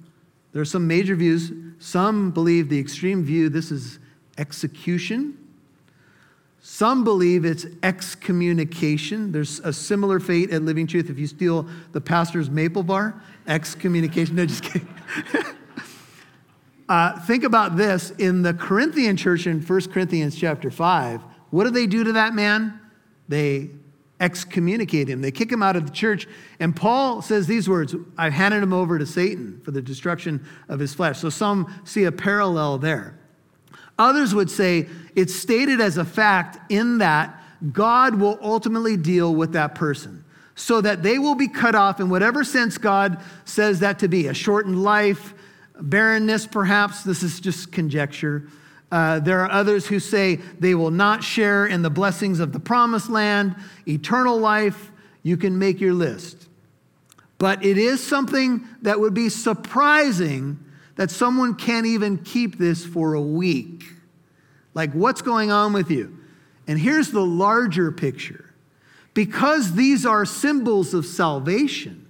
There 0.51 0.61
are 0.61 0.65
some 0.65 0.89
major 0.89 1.15
views. 1.15 1.53
Some 1.79 2.33
believe 2.33 2.69
the 2.69 2.81
extreme 2.81 3.23
view 3.23 3.49
this 3.49 3.71
is 3.71 4.01
execution. 4.37 5.39
Some 6.69 7.05
believe 7.05 7.45
it's 7.45 7.65
excommunication. 7.85 9.31
There's 9.31 9.61
a 9.61 9.73
similar 9.73 10.19
fate 10.19 10.51
at 10.51 10.63
Living 10.63 10.89
Truth 10.89 11.09
if 11.09 11.17
you 11.17 11.29
steal 11.29 11.65
the 11.93 12.01
pastor's 12.01 12.51
maple 12.51 12.83
bar. 12.83 13.23
Excommunication. 13.47 14.35
No, 14.35 14.47
just 14.47 14.65
kidding. 14.65 14.89
Uh, 16.89 17.19
think 17.23 17.43
about 17.43 17.77
this 17.77 18.13
in 18.13 18.43
the 18.43 18.55
Corinthian 18.55 19.17
church 19.17 19.49
in 19.49 19.61
1 19.61 19.81
Corinthians 19.91 20.37
chapter 20.37 20.71
5. 20.71 21.21
What 21.51 21.65
do 21.65 21.71
they 21.71 21.89
do 21.89 22.05
to 22.05 22.13
that 22.13 22.33
man? 22.33 22.79
They 23.27 23.71
excommunicate 24.21 25.09
him, 25.09 25.21
they 25.21 25.33
kick 25.33 25.51
him 25.51 25.65
out 25.65 25.75
of 25.75 25.85
the 25.87 25.91
church. 25.91 26.29
And 26.61 26.77
Paul 26.77 27.23
says 27.23 27.49
these 27.49 27.69
words 27.69 27.97
I've 28.17 28.35
handed 28.35 28.63
him 28.63 28.73
over 28.73 29.01
to 29.01 29.07
Satan 29.07 29.61
for 29.65 29.73
the 29.73 29.83
destruction 29.83 30.47
of 30.69 30.79
his 30.79 30.95
flesh. 30.95 31.19
So 31.19 31.29
some 31.29 31.75
see 31.83 32.05
a 32.05 32.13
parallel 32.13 32.79
there. 32.79 33.19
Others 33.99 34.35
would 34.35 34.51
say 34.51 34.89
it's 35.15 35.35
stated 35.35 35.81
as 35.81 35.97
a 35.97 36.05
fact 36.05 36.71
in 36.71 36.99
that 36.99 37.43
God 37.73 38.17
will 38.17 38.39
ultimately 38.43 38.97
deal 38.97 39.35
with 39.35 39.53
that 39.53 39.75
person 39.75 40.25
so 40.55 40.81
that 40.81 41.03
they 41.03 41.19
will 41.19 41.35
be 41.35 41.49
cut 41.49 41.75
off 41.75 42.01
in 42.01 42.09
whatever 42.09 42.43
sense 42.43 42.79
God 42.79 43.23
says 43.45 43.81
that 43.81 43.99
to 44.01 44.09
be 44.09 44.27
a 44.27 44.35
shortened 44.35 44.83
life, 44.83 45.35
barrenness, 45.79 46.47
perhaps. 46.47 47.03
This 47.03 47.23
is 47.23 47.41
just 47.41 47.73
conjecture. 47.73 48.49
Uh, 48.91 49.21
there 49.21 49.41
are 49.41 49.51
others 49.51 49.87
who 49.87 50.01
say 50.01 50.37
they 50.59 50.75
will 50.75 50.91
not 50.91 51.23
share 51.23 51.67
in 51.67 51.83
the 51.83 51.91
blessings 51.91 52.41
of 52.41 52.53
the 52.53 52.61
promised 52.61 53.11
land, 53.11 53.55
eternal 53.87 54.39
life. 54.39 54.93
You 55.23 55.37
can 55.37 55.59
make 55.59 55.81
your 55.81 55.93
list. 55.93 56.49
But 57.39 57.65
it 57.65 57.77
is 57.77 58.03
something 58.03 58.67
that 58.83 58.99
would 58.99 59.13
be 59.13 59.29
surprising 59.29 60.59
that 60.97 61.11
someone 61.11 61.55
can't 61.55 61.87
even 61.87 62.19
keep 62.19 62.59
this 62.59 62.85
for 62.85 63.15
a 63.15 63.21
week. 63.21 63.85
Like, 64.75 64.93
what's 64.93 65.23
going 65.23 65.51
on 65.51 65.73
with 65.73 65.91
you? 65.91 66.19
And 66.67 66.79
here's 66.79 67.11
the 67.11 67.25
larger 67.25 67.93
picture 67.93 68.53
because 69.15 69.73
these 69.73 70.05
are 70.05 70.27
symbols 70.27 70.93
of 70.93 71.07
salvation, 71.07 72.07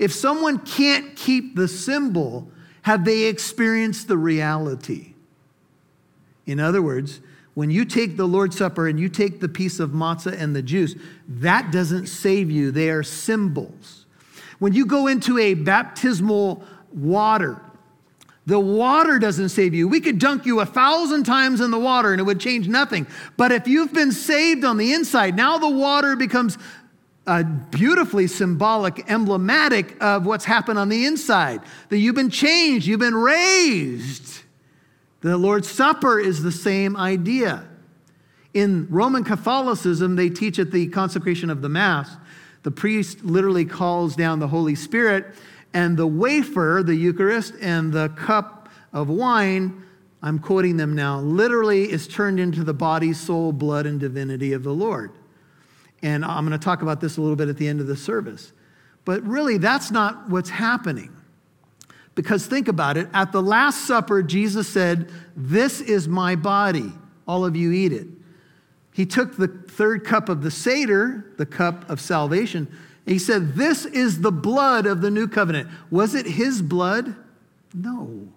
if 0.00 0.12
someone 0.12 0.58
can't 0.58 1.14
keep 1.14 1.54
the 1.54 1.68
symbol, 1.68 2.50
have 2.82 3.04
they 3.04 3.26
experienced 3.26 4.08
the 4.08 4.18
reality? 4.18 5.14
In 6.44 6.58
other 6.58 6.82
words, 6.82 7.20
when 7.54 7.70
you 7.70 7.84
take 7.84 8.16
the 8.16 8.26
Lord's 8.26 8.56
Supper 8.56 8.88
and 8.88 8.98
you 8.98 9.08
take 9.08 9.38
the 9.38 9.48
piece 9.48 9.78
of 9.78 9.90
matzah 9.90 10.36
and 10.36 10.56
the 10.56 10.62
juice, 10.62 10.96
that 11.28 11.70
doesn't 11.70 12.08
save 12.08 12.50
you. 12.50 12.72
They 12.72 12.90
are 12.90 13.04
symbols. 13.04 14.06
When 14.58 14.72
you 14.72 14.86
go 14.86 15.06
into 15.06 15.38
a 15.38 15.54
baptismal 15.54 16.64
water, 16.92 17.60
the 18.46 18.58
water 18.58 19.18
doesn't 19.18 19.50
save 19.50 19.72
you. 19.72 19.86
We 19.86 20.00
could 20.00 20.18
dunk 20.18 20.46
you 20.46 20.60
a 20.60 20.66
thousand 20.66 21.24
times 21.24 21.60
in 21.60 21.70
the 21.70 21.78
water 21.78 22.12
and 22.12 22.20
it 22.20 22.24
would 22.24 22.40
change 22.40 22.66
nothing. 22.66 23.06
But 23.36 23.52
if 23.52 23.68
you've 23.68 23.92
been 23.92 24.10
saved 24.10 24.64
on 24.64 24.78
the 24.78 24.92
inside, 24.92 25.36
now 25.36 25.58
the 25.58 25.70
water 25.70 26.16
becomes 26.16 26.58
a 27.26 27.44
beautifully 27.44 28.26
symbolic, 28.26 29.08
emblematic 29.08 29.96
of 30.02 30.26
what's 30.26 30.44
happened 30.44 30.78
on 30.78 30.88
the 30.88 31.06
inside. 31.06 31.60
That 31.88 31.98
you've 31.98 32.16
been 32.16 32.30
changed, 32.30 32.86
you've 32.86 32.98
been 32.98 33.14
raised. 33.14 34.42
The 35.20 35.36
Lord's 35.36 35.70
Supper 35.70 36.18
is 36.18 36.42
the 36.42 36.50
same 36.50 36.96
idea. 36.96 37.64
In 38.54 38.88
Roman 38.90 39.22
Catholicism, 39.22 40.16
they 40.16 40.28
teach 40.28 40.58
at 40.58 40.72
the 40.72 40.88
consecration 40.88 41.48
of 41.48 41.62
the 41.62 41.68
Mass, 41.68 42.16
the 42.64 42.70
priest 42.70 43.24
literally 43.24 43.64
calls 43.64 44.14
down 44.14 44.38
the 44.38 44.48
Holy 44.48 44.74
Spirit 44.74 45.26
And 45.74 45.96
the 45.96 46.06
wafer, 46.06 46.82
the 46.84 46.94
Eucharist, 46.94 47.54
and 47.60 47.92
the 47.92 48.10
cup 48.10 48.68
of 48.92 49.08
wine, 49.08 49.84
I'm 50.22 50.38
quoting 50.38 50.76
them 50.76 50.94
now, 50.94 51.20
literally 51.20 51.90
is 51.90 52.06
turned 52.06 52.38
into 52.38 52.62
the 52.62 52.74
body, 52.74 53.12
soul, 53.12 53.52
blood, 53.52 53.86
and 53.86 53.98
divinity 53.98 54.52
of 54.52 54.62
the 54.62 54.72
Lord. 54.72 55.12
And 56.02 56.24
I'm 56.24 56.46
going 56.46 56.58
to 56.58 56.64
talk 56.64 56.82
about 56.82 57.00
this 57.00 57.16
a 57.16 57.20
little 57.20 57.36
bit 57.36 57.48
at 57.48 57.56
the 57.56 57.68
end 57.68 57.80
of 57.80 57.86
the 57.86 57.96
service. 57.96 58.52
But 59.04 59.22
really, 59.24 59.58
that's 59.58 59.90
not 59.90 60.28
what's 60.28 60.50
happening. 60.50 61.10
Because 62.14 62.46
think 62.46 62.68
about 62.68 62.96
it 62.96 63.08
at 63.14 63.32
the 63.32 63.42
Last 63.42 63.86
Supper, 63.86 64.22
Jesus 64.22 64.68
said, 64.68 65.10
This 65.34 65.80
is 65.80 66.06
my 66.08 66.36
body. 66.36 66.92
All 67.26 67.44
of 67.44 67.56
you 67.56 67.72
eat 67.72 67.92
it. 67.92 68.06
He 68.92 69.06
took 69.06 69.36
the 69.36 69.48
third 69.48 70.04
cup 70.04 70.28
of 70.28 70.42
the 70.42 70.50
Seder, 70.50 71.32
the 71.38 71.46
cup 71.46 71.88
of 71.88 72.00
salvation, 72.00 72.70
he 73.06 73.18
said, 73.18 73.54
This 73.54 73.84
is 73.84 74.20
the 74.20 74.32
blood 74.32 74.86
of 74.86 75.00
the 75.00 75.10
new 75.10 75.26
covenant. 75.28 75.68
Was 75.90 76.14
it 76.14 76.26
his 76.26 76.62
blood? 76.62 77.14
No. 77.74 78.28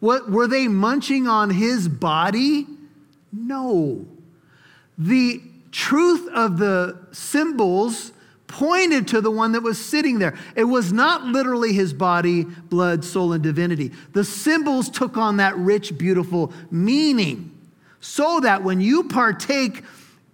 What, 0.00 0.30
were 0.30 0.46
they 0.46 0.68
munching 0.68 1.28
on 1.28 1.50
his 1.50 1.88
body? 1.88 2.66
No. 3.32 4.06
The 4.98 5.40
truth 5.70 6.28
of 6.28 6.58
the 6.58 6.98
symbols 7.12 8.12
pointed 8.46 9.08
to 9.08 9.20
the 9.20 9.30
one 9.30 9.52
that 9.52 9.62
was 9.62 9.84
sitting 9.84 10.18
there. 10.18 10.36
It 10.54 10.64
was 10.64 10.92
not 10.92 11.24
literally 11.24 11.72
his 11.72 11.92
body, 11.92 12.44
blood, 12.44 13.04
soul, 13.04 13.32
and 13.32 13.42
divinity. 13.42 13.90
The 14.12 14.24
symbols 14.24 14.88
took 14.88 15.16
on 15.16 15.38
that 15.38 15.56
rich, 15.56 15.96
beautiful 15.98 16.52
meaning 16.70 17.50
so 18.00 18.38
that 18.40 18.62
when 18.62 18.80
you 18.80 19.04
partake 19.04 19.82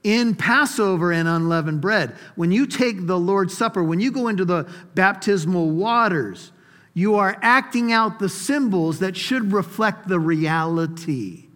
in 0.02 0.34
Passover 0.34 1.12
and 1.12 1.28
unleavened 1.28 1.80
bread, 1.80 2.16
when 2.34 2.52
you 2.52 2.66
take 2.66 3.06
the 3.06 3.18
Lord's 3.18 3.56
Supper, 3.56 3.84
when 3.84 4.00
you 4.00 4.10
go 4.10 4.28
into 4.28 4.44
the 4.44 4.68
baptismal 4.94 5.70
waters, 5.70 6.52
you 6.94 7.16
are 7.16 7.36
acting 7.42 7.92
out 7.92 8.18
the 8.18 8.28
symbols 8.28 8.98
that 9.00 9.16
should 9.16 9.52
reflect 9.52 10.08
the 10.08 10.18
reality. 10.18 11.46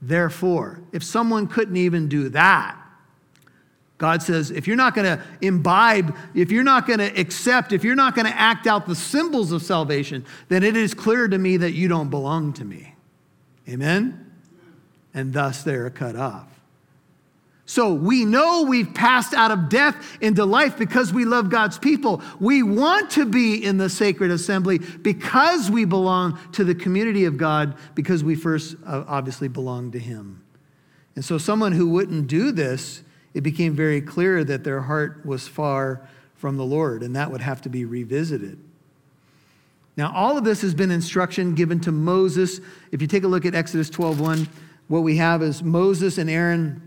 Therefore, 0.00 0.80
if 0.92 1.02
someone 1.02 1.46
couldn't 1.46 1.76
even 1.76 2.08
do 2.08 2.28
that, 2.30 2.80
God 3.98 4.22
says, 4.22 4.50
if 4.50 4.66
you're 4.66 4.76
not 4.76 4.94
going 4.94 5.18
to 5.18 5.24
imbibe, 5.40 6.14
if 6.34 6.52
you're 6.52 6.62
not 6.64 6.86
going 6.86 6.98
to 6.98 7.18
accept, 7.18 7.72
if 7.72 7.82
you're 7.82 7.94
not 7.94 8.14
going 8.14 8.26
to 8.26 8.36
act 8.36 8.66
out 8.66 8.86
the 8.86 8.94
symbols 8.94 9.52
of 9.52 9.62
salvation, 9.62 10.24
then 10.48 10.62
it 10.62 10.76
is 10.76 10.92
clear 10.92 11.26
to 11.28 11.38
me 11.38 11.56
that 11.56 11.72
you 11.72 11.88
don't 11.88 12.10
belong 12.10 12.52
to 12.54 12.64
me. 12.64 12.94
Amen? 13.68 14.32
And 15.14 15.32
thus 15.32 15.62
they're 15.62 15.88
cut 15.88 16.14
off. 16.14 16.55
So 17.68 17.92
we 17.92 18.24
know 18.24 18.62
we've 18.62 18.94
passed 18.94 19.34
out 19.34 19.50
of 19.50 19.68
death 19.68 20.18
into 20.20 20.44
life 20.44 20.78
because 20.78 21.12
we 21.12 21.24
love 21.24 21.50
God's 21.50 21.78
people. 21.78 22.22
We 22.38 22.62
want 22.62 23.10
to 23.10 23.26
be 23.26 23.62
in 23.62 23.76
the 23.76 23.90
sacred 23.90 24.30
assembly 24.30 24.78
because 24.78 25.68
we 25.68 25.84
belong 25.84 26.38
to 26.52 26.62
the 26.62 26.76
community 26.76 27.24
of 27.24 27.36
God, 27.36 27.76
because 27.96 28.22
we 28.22 28.36
first 28.36 28.76
uh, 28.86 29.04
obviously 29.08 29.48
belong 29.48 29.90
to 29.90 29.98
Him. 29.98 30.44
And 31.16 31.24
so, 31.24 31.38
someone 31.38 31.72
who 31.72 31.88
wouldn't 31.88 32.28
do 32.28 32.52
this, 32.52 33.02
it 33.34 33.40
became 33.40 33.74
very 33.74 34.00
clear 34.00 34.44
that 34.44 34.62
their 34.62 34.82
heart 34.82 35.26
was 35.26 35.48
far 35.48 36.08
from 36.36 36.56
the 36.58 36.64
Lord, 36.64 37.02
and 37.02 37.16
that 37.16 37.32
would 37.32 37.40
have 37.40 37.62
to 37.62 37.68
be 37.68 37.84
revisited. 37.84 38.60
Now, 39.96 40.12
all 40.14 40.38
of 40.38 40.44
this 40.44 40.60
has 40.60 40.74
been 40.74 40.92
instruction 40.92 41.54
given 41.54 41.80
to 41.80 41.90
Moses. 41.90 42.60
If 42.92 43.00
you 43.00 43.08
take 43.08 43.24
a 43.24 43.28
look 43.28 43.44
at 43.44 43.56
Exodus 43.56 43.90
12:1, 43.90 44.46
what 44.86 45.00
we 45.00 45.16
have 45.16 45.42
is 45.42 45.64
Moses 45.64 46.16
and 46.16 46.30
Aaron 46.30 46.85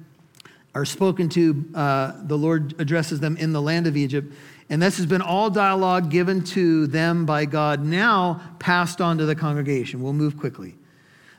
are 0.76 0.86
spoken 0.86 1.30
to, 1.30 1.66
uh, 1.74 2.14
the 2.24 2.38
Lord 2.38 2.76
addresses 2.80 3.20
them 3.20 3.38
in 3.38 3.54
the 3.54 3.62
land 3.62 3.88
of 3.88 3.98
Egypt. 3.98 4.34
And 4.70 4.82
this 4.82 4.98
has 4.98 5.06
been 5.06 5.22
all 5.22 5.50
dialogue 5.50 6.12
given 6.12 6.44
to 6.46 6.86
them 6.88 7.26
by 7.26 7.46
God, 7.46 7.84
now 7.84 8.42
passed 8.60 9.02
on 9.02 9.18
to 9.18 9.26
the 9.26 9.36
congregation. 9.36 10.02
We'll 10.02 10.14
move 10.14 10.38
quickly. 10.38 10.76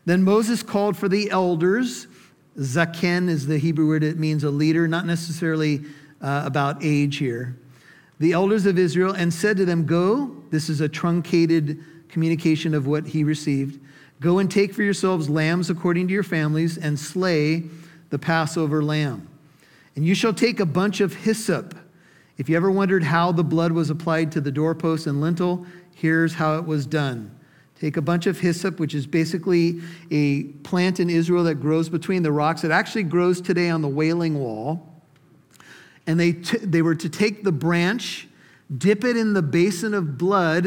Then 0.04 0.24
Moses 0.24 0.62
called 0.62 0.96
for 0.96 1.08
the 1.08 1.30
elders. 1.30 2.08
Zaken 2.58 3.28
is 3.28 3.46
the 3.46 3.58
Hebrew 3.58 3.86
word, 3.86 4.02
it 4.02 4.18
means 4.18 4.42
a 4.42 4.50
leader, 4.50 4.88
not 4.88 5.06
necessarily 5.06 5.82
uh, 6.20 6.42
about 6.44 6.78
age 6.82 7.18
here. 7.18 7.56
The 8.18 8.32
elders 8.32 8.66
of 8.66 8.78
Israel 8.78 9.14
and 9.14 9.32
said 9.32 9.56
to 9.58 9.64
them, 9.64 9.86
Go, 9.86 10.36
this 10.50 10.68
is 10.68 10.80
a 10.80 10.88
truncated 10.88 11.82
communication 12.08 12.74
of 12.74 12.86
what 12.86 13.06
he 13.06 13.22
received. 13.22 13.80
Go 14.20 14.38
and 14.38 14.50
take 14.50 14.74
for 14.74 14.82
yourselves 14.82 15.30
lambs 15.30 15.70
according 15.70 16.08
to 16.08 16.12
your 16.12 16.24
families 16.24 16.76
and 16.76 16.98
slay 16.98 17.64
the 18.10 18.18
Passover 18.18 18.82
lamb. 18.82 19.28
And 19.96 20.04
you 20.04 20.14
shall 20.14 20.34
take 20.34 20.60
a 20.60 20.66
bunch 20.66 21.00
of 21.00 21.14
hyssop. 21.14 21.74
If 22.38 22.48
you 22.48 22.56
ever 22.56 22.70
wondered 22.70 23.02
how 23.02 23.32
the 23.32 23.44
blood 23.44 23.72
was 23.72 23.90
applied 23.90 24.32
to 24.32 24.40
the 24.40 24.52
doorpost 24.52 25.06
and 25.06 25.20
lintel, 25.20 25.66
here's 25.94 26.34
how 26.34 26.58
it 26.58 26.64
was 26.64 26.86
done. 26.86 27.36
Take 27.78 27.96
a 27.96 28.02
bunch 28.02 28.26
of 28.26 28.38
hyssop, 28.38 28.78
which 28.78 28.94
is 28.94 29.06
basically 29.06 29.80
a 30.10 30.44
plant 30.44 31.00
in 31.00 31.08
Israel 31.08 31.44
that 31.44 31.56
grows 31.56 31.88
between 31.88 32.22
the 32.22 32.32
rocks. 32.32 32.62
It 32.62 32.70
actually 32.70 33.04
grows 33.04 33.40
today 33.40 33.70
on 33.70 33.80
the 33.80 33.88
Wailing 33.88 34.38
Wall. 34.38 34.86
And 36.06 36.18
they, 36.18 36.32
t- 36.32 36.58
they 36.58 36.82
were 36.82 36.94
to 36.94 37.08
take 37.08 37.42
the 37.42 37.52
branch, 37.52 38.28
dip 38.76 39.04
it 39.04 39.16
in 39.16 39.32
the 39.32 39.42
basin 39.42 39.94
of 39.94 40.18
blood, 40.18 40.66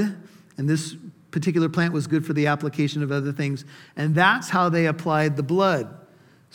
and 0.58 0.70
this 0.70 0.96
particular 1.32 1.70
plant 1.70 1.94
was 1.94 2.08
good 2.08 2.26
for 2.26 2.34
the 2.34 2.48
application 2.48 3.04
of 3.04 3.12
other 3.12 3.32
things. 3.32 3.66
And 3.96 4.16
that's 4.16 4.50
how 4.50 4.70
they 4.70 4.86
applied 4.86 5.36
the 5.36 5.44
blood. 5.44 5.96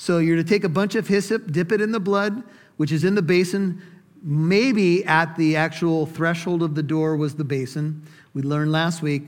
So 0.00 0.18
you're 0.18 0.36
to 0.36 0.44
take 0.44 0.62
a 0.62 0.68
bunch 0.68 0.94
of 0.94 1.08
hyssop, 1.08 1.50
dip 1.50 1.72
it 1.72 1.80
in 1.80 1.90
the 1.90 1.98
blood, 1.98 2.44
which 2.76 2.92
is 2.92 3.02
in 3.02 3.16
the 3.16 3.20
basin. 3.20 3.82
Maybe 4.22 5.04
at 5.04 5.36
the 5.36 5.56
actual 5.56 6.06
threshold 6.06 6.62
of 6.62 6.76
the 6.76 6.84
door 6.84 7.16
was 7.16 7.34
the 7.34 7.42
basin. 7.42 8.06
We 8.32 8.42
learned 8.42 8.70
last 8.70 9.02
week. 9.02 9.24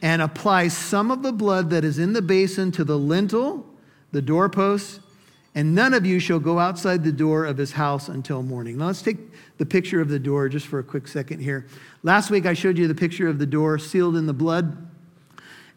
And 0.00 0.22
apply 0.22 0.68
some 0.68 1.10
of 1.10 1.24
the 1.24 1.32
blood 1.32 1.70
that 1.70 1.84
is 1.84 1.98
in 1.98 2.12
the 2.12 2.22
basin 2.22 2.70
to 2.72 2.84
the 2.84 2.96
lintel, 2.96 3.66
the 4.12 4.22
doorposts, 4.22 5.00
and 5.56 5.74
none 5.74 5.92
of 5.92 6.06
you 6.06 6.20
shall 6.20 6.38
go 6.38 6.60
outside 6.60 7.02
the 7.02 7.10
door 7.10 7.44
of 7.44 7.58
his 7.58 7.72
house 7.72 8.08
until 8.08 8.44
morning. 8.44 8.78
Now 8.78 8.86
let's 8.86 9.02
take 9.02 9.18
the 9.58 9.66
picture 9.66 10.00
of 10.00 10.08
the 10.08 10.20
door 10.20 10.48
just 10.48 10.68
for 10.68 10.78
a 10.78 10.84
quick 10.84 11.08
second 11.08 11.40
here. 11.40 11.66
Last 12.04 12.30
week 12.30 12.46
I 12.46 12.54
showed 12.54 12.78
you 12.78 12.86
the 12.86 12.94
picture 12.94 13.26
of 13.26 13.40
the 13.40 13.46
door 13.46 13.76
sealed 13.76 14.14
in 14.14 14.26
the 14.26 14.32
blood. 14.32 14.88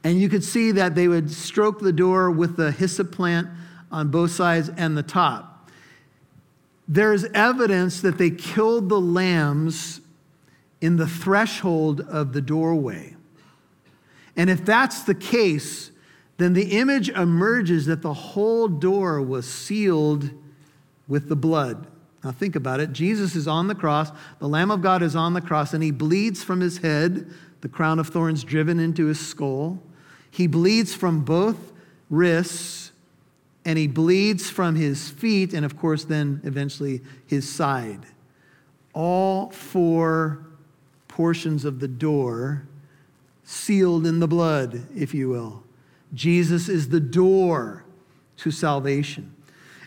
And 0.03 0.21
you 0.21 0.29
could 0.29 0.43
see 0.43 0.71
that 0.73 0.93
they 0.93 1.07
would 1.07 1.31
stroke 1.31 1.79
the 1.79 1.91
door 1.91 2.29
with 2.29 2.57
the 2.57 2.71
hyssop 2.71 3.11
plant 3.11 3.49
on 3.93 4.09
both 4.09 4.31
sides 4.31 4.69
and 4.75 4.97
the 4.97 5.03
top. 5.03 5.69
There's 6.87 7.23
evidence 7.25 8.01
that 8.01 8.17
they 8.17 8.31
killed 8.31 8.89
the 8.89 8.99
lambs 8.99 10.01
in 10.81 10.97
the 10.97 11.07
threshold 11.07 12.01
of 12.01 12.33
the 12.33 12.41
doorway. 12.41 13.15
And 14.35 14.49
if 14.49 14.65
that's 14.65 15.03
the 15.03 15.15
case, 15.15 15.91
then 16.37 16.53
the 16.53 16.77
image 16.77 17.09
emerges 17.09 17.85
that 17.85 18.01
the 18.01 18.13
whole 18.13 18.67
door 18.67 19.21
was 19.21 19.49
sealed 19.49 20.29
with 21.07 21.29
the 21.29 21.35
blood. 21.35 21.87
Now, 22.23 22.31
think 22.31 22.55
about 22.55 22.79
it. 22.79 22.93
Jesus 22.93 23.35
is 23.35 23.47
on 23.47 23.67
the 23.67 23.75
cross, 23.75 24.11
the 24.39 24.47
Lamb 24.47 24.71
of 24.71 24.81
God 24.81 25.03
is 25.03 25.15
on 25.15 25.33
the 25.33 25.41
cross, 25.41 25.73
and 25.73 25.83
he 25.83 25.91
bleeds 25.91 26.43
from 26.43 26.61
his 26.61 26.79
head, 26.79 27.31
the 27.61 27.69
crown 27.69 27.99
of 27.99 28.07
thorns 28.07 28.43
driven 28.43 28.79
into 28.79 29.05
his 29.05 29.19
skull. 29.19 29.79
He 30.31 30.47
bleeds 30.47 30.95
from 30.95 31.23
both 31.23 31.71
wrists 32.09 32.92
and 33.65 33.77
he 33.77 33.87
bleeds 33.87 34.49
from 34.49 34.75
his 34.75 35.09
feet 35.09 35.53
and, 35.53 35.65
of 35.65 35.77
course, 35.77 36.03
then 36.03 36.41
eventually 36.43 37.01
his 37.25 37.47
side. 37.47 38.05
All 38.93 39.49
four 39.51 40.45
portions 41.07 41.65
of 41.65 41.79
the 41.79 41.87
door 41.87 42.67
sealed 43.43 44.05
in 44.05 44.19
the 44.19 44.27
blood, 44.27 44.83
if 44.95 45.13
you 45.13 45.29
will. 45.29 45.63
Jesus 46.13 46.69
is 46.69 46.89
the 46.89 46.99
door 46.99 47.85
to 48.37 48.51
salvation. 48.51 49.33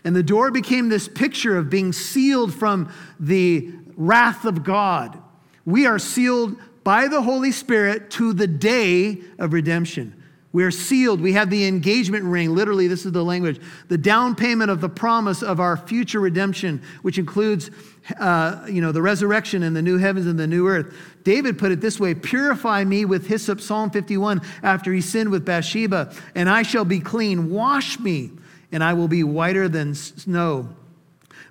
And 0.03 0.15
the 0.15 0.23
door 0.23 0.51
became 0.51 0.89
this 0.89 1.07
picture 1.07 1.57
of 1.57 1.69
being 1.69 1.91
sealed 1.91 2.53
from 2.53 2.91
the 3.19 3.71
wrath 3.95 4.45
of 4.45 4.63
God. 4.63 5.21
We 5.65 5.85
are 5.85 5.99
sealed 5.99 6.57
by 6.83 7.07
the 7.07 7.21
Holy 7.21 7.51
Spirit 7.51 8.09
to 8.11 8.31
the 8.31 8.47
day 8.47 9.21
of 9.37 9.51
redemption. 9.53 10.16
We 10.53 10.63
are 10.63 10.71
sealed. 10.71 11.19
We 11.19 11.33
have 11.33 11.49
the 11.49 11.67
engagement 11.67 12.23
ring. 12.23 12.55
Literally, 12.55 12.87
this 12.87 13.05
is 13.05 13.11
the 13.11 13.23
language. 13.23 13.59
The 13.89 13.97
down 13.97 14.33
payment 14.33 14.71
of 14.71 14.79
the 14.79 14.89
promise 14.89 15.43
of 15.43 15.59
our 15.59 15.75
future 15.75 16.19
redemption, 16.19 16.81
which 17.01 17.17
includes, 17.17 17.69
uh, 18.17 18.65
you 18.67 18.81
know, 18.81 18.93
the 18.93 19.01
resurrection 19.01 19.63
and 19.63 19.75
the 19.75 19.81
new 19.81 19.97
heavens 19.97 20.25
and 20.25 20.39
the 20.39 20.47
new 20.47 20.67
earth. 20.67 20.95
David 21.23 21.59
put 21.59 21.71
it 21.71 21.81
this 21.81 21.99
way 21.99 22.15
Purify 22.15 22.85
me 22.85 23.03
with 23.03 23.27
hyssop, 23.27 23.59
Psalm 23.59 23.89
51, 23.89 24.41
after 24.63 24.93
he 24.93 25.01
sinned 25.01 25.29
with 25.29 25.45
Bathsheba, 25.45 26.13
and 26.33 26.49
I 26.49 26.63
shall 26.63 26.85
be 26.85 27.01
clean. 27.01 27.51
Wash 27.51 27.99
me, 27.99 28.31
and 28.71 28.83
I 28.83 28.93
will 28.93 29.09
be 29.09 29.23
whiter 29.23 29.67
than 29.67 29.93
snow. 29.95 30.69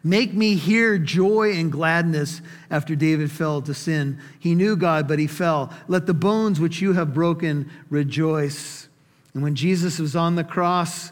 Make 0.06 0.34
me 0.34 0.54
hear 0.54 0.98
joy 0.98 1.54
and 1.54 1.72
gladness 1.72 2.40
after 2.70 2.94
David 2.94 3.28
fell 3.28 3.60
to 3.62 3.74
sin. 3.74 4.20
He 4.38 4.54
knew 4.54 4.76
God, 4.76 5.08
but 5.08 5.18
he 5.18 5.26
fell. 5.26 5.72
Let 5.88 6.06
the 6.06 6.14
bones 6.14 6.60
which 6.60 6.80
you 6.80 6.92
have 6.92 7.12
broken 7.12 7.68
rejoice. 7.90 8.88
And 9.34 9.42
when 9.42 9.56
Jesus 9.56 9.98
was 9.98 10.14
on 10.14 10.36
the 10.36 10.44
cross, 10.44 11.10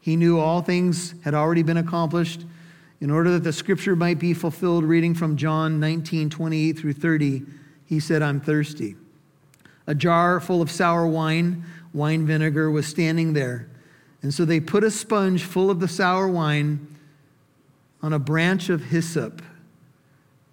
he 0.00 0.16
knew 0.16 0.40
all 0.40 0.60
things 0.60 1.14
had 1.22 1.34
already 1.34 1.62
been 1.62 1.76
accomplished. 1.76 2.44
In 3.00 3.12
order 3.12 3.30
that 3.30 3.44
the 3.44 3.52
scripture 3.52 3.94
might 3.94 4.18
be 4.18 4.34
fulfilled, 4.34 4.82
reading 4.82 5.14
from 5.14 5.36
John 5.36 5.78
19, 5.78 6.28
28 6.28 6.72
through 6.72 6.94
30, 6.94 7.42
he 7.86 8.00
said, 8.00 8.22
I'm 8.22 8.40
thirsty. 8.40 8.96
A 9.86 9.94
jar 9.94 10.40
full 10.40 10.60
of 10.60 10.68
sour 10.68 11.06
wine, 11.06 11.64
wine 11.94 12.26
vinegar, 12.26 12.72
was 12.72 12.88
standing 12.88 13.34
there. 13.34 13.68
And 14.20 14.34
so 14.34 14.44
they 14.44 14.58
put 14.58 14.82
a 14.82 14.90
sponge 14.90 15.44
full 15.44 15.70
of 15.70 15.78
the 15.78 15.86
sour 15.86 16.26
wine 16.26 16.88
on 18.02 18.12
a 18.12 18.18
branch 18.18 18.68
of 18.68 18.84
hyssop, 18.84 19.40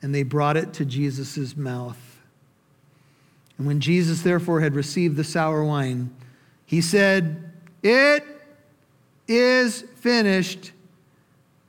and 0.02 0.14
they 0.14 0.24
brought 0.24 0.56
it 0.56 0.74
to 0.74 0.86
Jesus' 0.86 1.58
mouth. 1.58 2.20
And 3.58 3.68
when 3.68 3.80
Jesus 3.80 4.22
therefore 4.22 4.62
had 4.62 4.76
received 4.76 5.18
the 5.18 5.24
sour 5.24 5.64
wine, 5.64 6.14
he 6.66 6.82
said, 6.82 7.52
It 7.84 8.24
is 9.28 9.82
finished. 9.98 10.72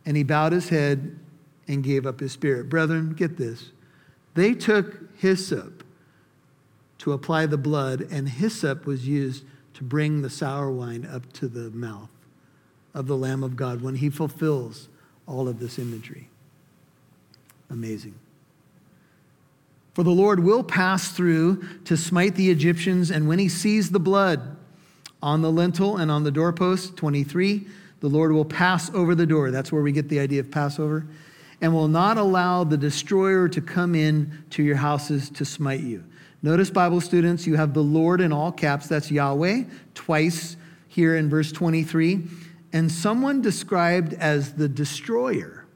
And 0.07 0.17
he 0.17 0.23
bowed 0.23 0.53
his 0.53 0.69
head 0.69 1.19
and 1.67 1.83
gave 1.83 2.07
up 2.07 2.21
his 2.21 2.33
spirit. 2.33 2.69
Brethren, 2.69 3.13
get 3.13 3.37
this. 3.37 3.71
They 4.35 4.55
took 4.55 4.99
hyssop 5.19 5.85
to 6.99 7.13
apply 7.13 7.47
the 7.47 7.59
blood, 7.59 8.03
and 8.11 8.29
hyssop 8.29 8.87
was 8.87 9.09
used 9.09 9.45
to 9.75 9.85
bring 9.85 10.21
the 10.21 10.31
sour 10.31 10.71
wine 10.71 11.07
up 11.11 11.33
to 11.33 11.49
the 11.49 11.71
mouth 11.71 12.11
of 12.93 13.07
the 13.07 13.17
Lamb 13.17 13.43
of 13.43 13.57
God 13.57 13.81
when 13.81 13.97
he 13.97 14.11
fulfills 14.11 14.90
all 15.31 15.49
of 15.49 15.61
this 15.61 15.79
imagery. 15.79 16.29
Amazing. 17.71 18.15
For 19.95 20.03
the 20.03 20.11
Lord 20.11 20.41
will 20.41 20.65
pass 20.65 21.13
through 21.13 21.63
to 21.85 21.97
smite 21.97 22.35
the 22.35 22.51
Egyptians, 22.51 23.11
and 23.11 23.29
when 23.29 23.39
he 23.39 23.49
sees 23.49 23.91
the 23.91 24.01
blood 24.01 24.57
on 25.23 25.43
the 25.43 25.51
lintel 25.51 25.97
and 25.99 26.11
on 26.11 26.25
the 26.25 26.31
doorpost, 26.31 26.97
23, 26.97 27.67
the 28.01 28.09
Lord 28.09 28.33
will 28.33 28.45
pass 28.45 28.93
over 28.93 29.15
the 29.15 29.27
door. 29.27 29.51
That's 29.51 29.71
where 29.71 29.83
we 29.83 29.93
get 29.93 30.09
the 30.09 30.19
idea 30.21 30.41
of 30.41 30.51
Passover. 30.51 31.07
And 31.61 31.75
will 31.75 31.89
not 31.89 32.17
allow 32.17 32.65
the 32.65 32.79
destroyer 32.79 33.49
to 33.51 33.61
come 33.61 33.95
in 33.95 34.45
to 34.51 34.63
your 34.63 34.77
houses 34.77 35.29
to 35.31 35.45
smite 35.45 35.81
you. 35.81 36.03
Notice, 36.43 36.71
Bible 36.71 37.03
students, 37.03 37.47
you 37.47 37.57
have 37.57 37.75
the 37.75 37.83
Lord 37.83 38.23
in 38.23 38.33
all 38.33 38.51
caps. 38.51 38.87
That's 38.87 39.11
Yahweh, 39.11 39.65
twice 39.95 40.57
here 40.89 41.17
in 41.17 41.29
verse 41.29 41.53
23. 41.53 42.27
And 42.73 42.91
someone 42.91 43.43
described 43.43 44.15
as 44.15 44.55
the 44.55 44.69
destroyer, 44.69 45.67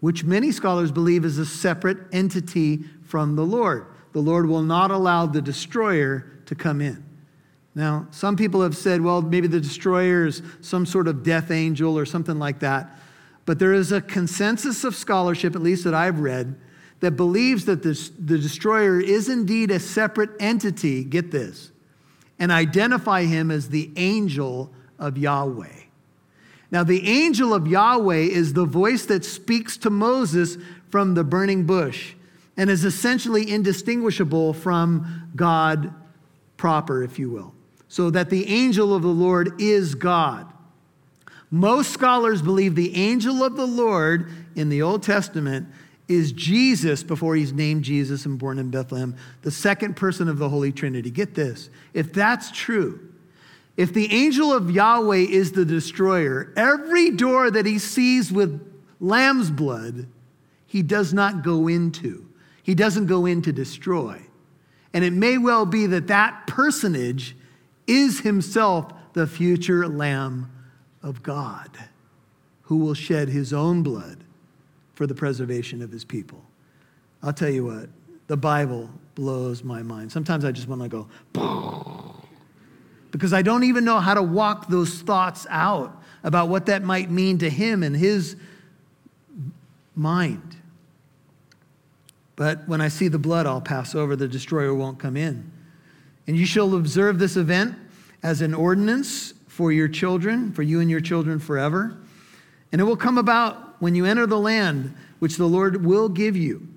which 0.00 0.24
many 0.24 0.52
scholars 0.52 0.92
believe 0.92 1.24
is 1.24 1.38
a 1.38 1.46
separate 1.46 1.98
entity 2.12 2.84
from 3.04 3.36
the 3.36 3.44
Lord. 3.44 3.86
The 4.12 4.20
Lord 4.20 4.46
will 4.46 4.62
not 4.62 4.90
allow 4.90 5.26
the 5.26 5.42
destroyer 5.42 6.30
to 6.46 6.54
come 6.54 6.80
in. 6.80 7.04
Now, 7.74 8.06
some 8.10 8.36
people 8.36 8.62
have 8.62 8.76
said, 8.76 9.02
well, 9.02 9.20
maybe 9.20 9.48
the 9.48 9.60
destroyer 9.60 10.26
is 10.26 10.42
some 10.62 10.86
sort 10.86 11.08
of 11.08 11.22
death 11.22 11.50
angel 11.50 11.98
or 11.98 12.06
something 12.06 12.38
like 12.38 12.60
that. 12.60 12.98
But 13.44 13.58
there 13.58 13.74
is 13.74 13.92
a 13.92 14.00
consensus 14.00 14.82
of 14.82 14.96
scholarship, 14.96 15.54
at 15.54 15.62
least 15.62 15.84
that 15.84 15.92
I've 15.94 16.20
read, 16.20 16.58
that 17.00 17.12
believes 17.12 17.66
that 17.66 17.82
this, 17.82 18.08
the 18.08 18.38
destroyer 18.38 18.98
is 19.00 19.28
indeed 19.28 19.70
a 19.70 19.78
separate 19.78 20.30
entity, 20.40 21.04
get 21.04 21.30
this, 21.30 21.70
and 22.38 22.50
identify 22.50 23.24
him 23.24 23.50
as 23.50 23.68
the 23.68 23.90
angel 23.96 24.72
of 24.98 25.18
Yahweh. 25.18 25.75
Now, 26.70 26.82
the 26.82 27.06
angel 27.06 27.54
of 27.54 27.66
Yahweh 27.66 28.16
is 28.16 28.52
the 28.52 28.64
voice 28.64 29.06
that 29.06 29.24
speaks 29.24 29.76
to 29.78 29.90
Moses 29.90 30.56
from 30.90 31.14
the 31.14 31.24
burning 31.24 31.64
bush 31.64 32.14
and 32.56 32.70
is 32.70 32.84
essentially 32.84 33.50
indistinguishable 33.50 34.52
from 34.52 35.30
God 35.36 35.94
proper, 36.56 37.02
if 37.02 37.18
you 37.18 37.30
will 37.30 37.52
so 37.88 38.10
that 38.10 38.30
the 38.30 38.48
angel 38.48 38.94
of 38.94 39.02
the 39.02 39.08
Lord 39.08 39.60
is 39.60 39.94
God. 39.94 40.46
Most 41.50 41.92
scholars 41.92 42.42
believe 42.42 42.74
the 42.74 42.96
angel 42.96 43.44
of 43.44 43.56
the 43.56 43.66
Lord 43.66 44.30
in 44.56 44.68
the 44.68 44.82
Old 44.82 45.02
Testament 45.02 45.68
is 46.08 46.32
Jesus 46.32 47.02
before 47.02 47.36
he's 47.36 47.52
named 47.52 47.84
Jesus 47.84 48.26
and 48.26 48.38
born 48.38 48.58
in 48.58 48.70
Bethlehem, 48.70 49.16
the 49.42 49.50
second 49.50 49.96
person 49.96 50.28
of 50.28 50.38
the 50.38 50.48
Holy 50.48 50.72
Trinity. 50.72 51.10
Get 51.10 51.34
this. 51.34 51.70
If 51.94 52.12
that's 52.12 52.50
true, 52.50 53.05
if 53.76 53.92
the 53.92 54.12
angel 54.12 54.52
of 54.52 54.70
Yahweh 54.70 55.26
is 55.28 55.52
the 55.52 55.64
destroyer, 55.64 56.52
every 56.56 57.10
door 57.10 57.50
that 57.50 57.66
he 57.66 57.78
sees 57.78 58.32
with 58.32 58.60
lamb's 59.00 59.50
blood, 59.50 60.06
he 60.66 60.82
does 60.82 61.12
not 61.12 61.42
go 61.42 61.68
into. 61.68 62.26
He 62.62 62.74
doesn't 62.74 63.06
go 63.06 63.26
in 63.26 63.42
to 63.42 63.52
destroy. 63.52 64.20
And 64.92 65.04
it 65.04 65.12
may 65.12 65.38
well 65.38 65.66
be 65.66 65.86
that 65.86 66.06
that 66.06 66.46
personage 66.46 67.36
is 67.86 68.20
himself 68.20 68.92
the 69.12 69.26
future 69.26 69.86
Lamb 69.86 70.50
of 71.02 71.22
God 71.22 71.70
who 72.62 72.78
will 72.78 72.94
shed 72.94 73.28
his 73.28 73.52
own 73.52 73.82
blood 73.82 74.24
for 74.94 75.06
the 75.06 75.14
preservation 75.14 75.82
of 75.82 75.92
his 75.92 76.04
people. 76.04 76.42
I'll 77.22 77.32
tell 77.32 77.50
you 77.50 77.64
what, 77.64 77.88
the 78.26 78.36
Bible 78.36 78.90
blows 79.14 79.62
my 79.62 79.82
mind. 79.82 80.10
Sometimes 80.10 80.44
I 80.44 80.50
just 80.50 80.66
want 80.66 80.82
to 80.82 80.88
go, 80.88 81.08
because 83.16 83.32
I 83.32 83.40
don't 83.40 83.64
even 83.64 83.82
know 83.82 83.98
how 83.98 84.12
to 84.12 84.22
walk 84.22 84.68
those 84.68 85.00
thoughts 85.00 85.46
out 85.48 86.02
about 86.22 86.50
what 86.50 86.66
that 86.66 86.82
might 86.82 87.10
mean 87.10 87.38
to 87.38 87.48
him 87.48 87.82
and 87.82 87.96
his 87.96 88.36
mind. 89.94 90.54
But 92.36 92.68
when 92.68 92.82
I 92.82 92.88
see 92.88 93.08
the 93.08 93.18
blood, 93.18 93.46
I'll 93.46 93.62
pass 93.62 93.94
over, 93.94 94.16
the 94.16 94.28
destroyer 94.28 94.74
won't 94.74 94.98
come 94.98 95.16
in. 95.16 95.50
And 96.26 96.36
you 96.36 96.44
shall 96.44 96.74
observe 96.74 97.18
this 97.18 97.38
event 97.38 97.76
as 98.22 98.42
an 98.42 98.52
ordinance 98.52 99.32
for 99.48 99.72
your 99.72 99.88
children, 99.88 100.52
for 100.52 100.62
you 100.62 100.80
and 100.80 100.90
your 100.90 101.00
children 101.00 101.38
forever. 101.38 101.96
And 102.70 102.82
it 102.82 102.84
will 102.84 102.98
come 102.98 103.16
about 103.16 103.80
when 103.80 103.94
you 103.94 104.04
enter 104.04 104.26
the 104.26 104.38
land 104.38 104.94
which 105.20 105.38
the 105.38 105.46
Lord 105.46 105.86
will 105.86 106.10
give 106.10 106.36
you, 106.36 106.68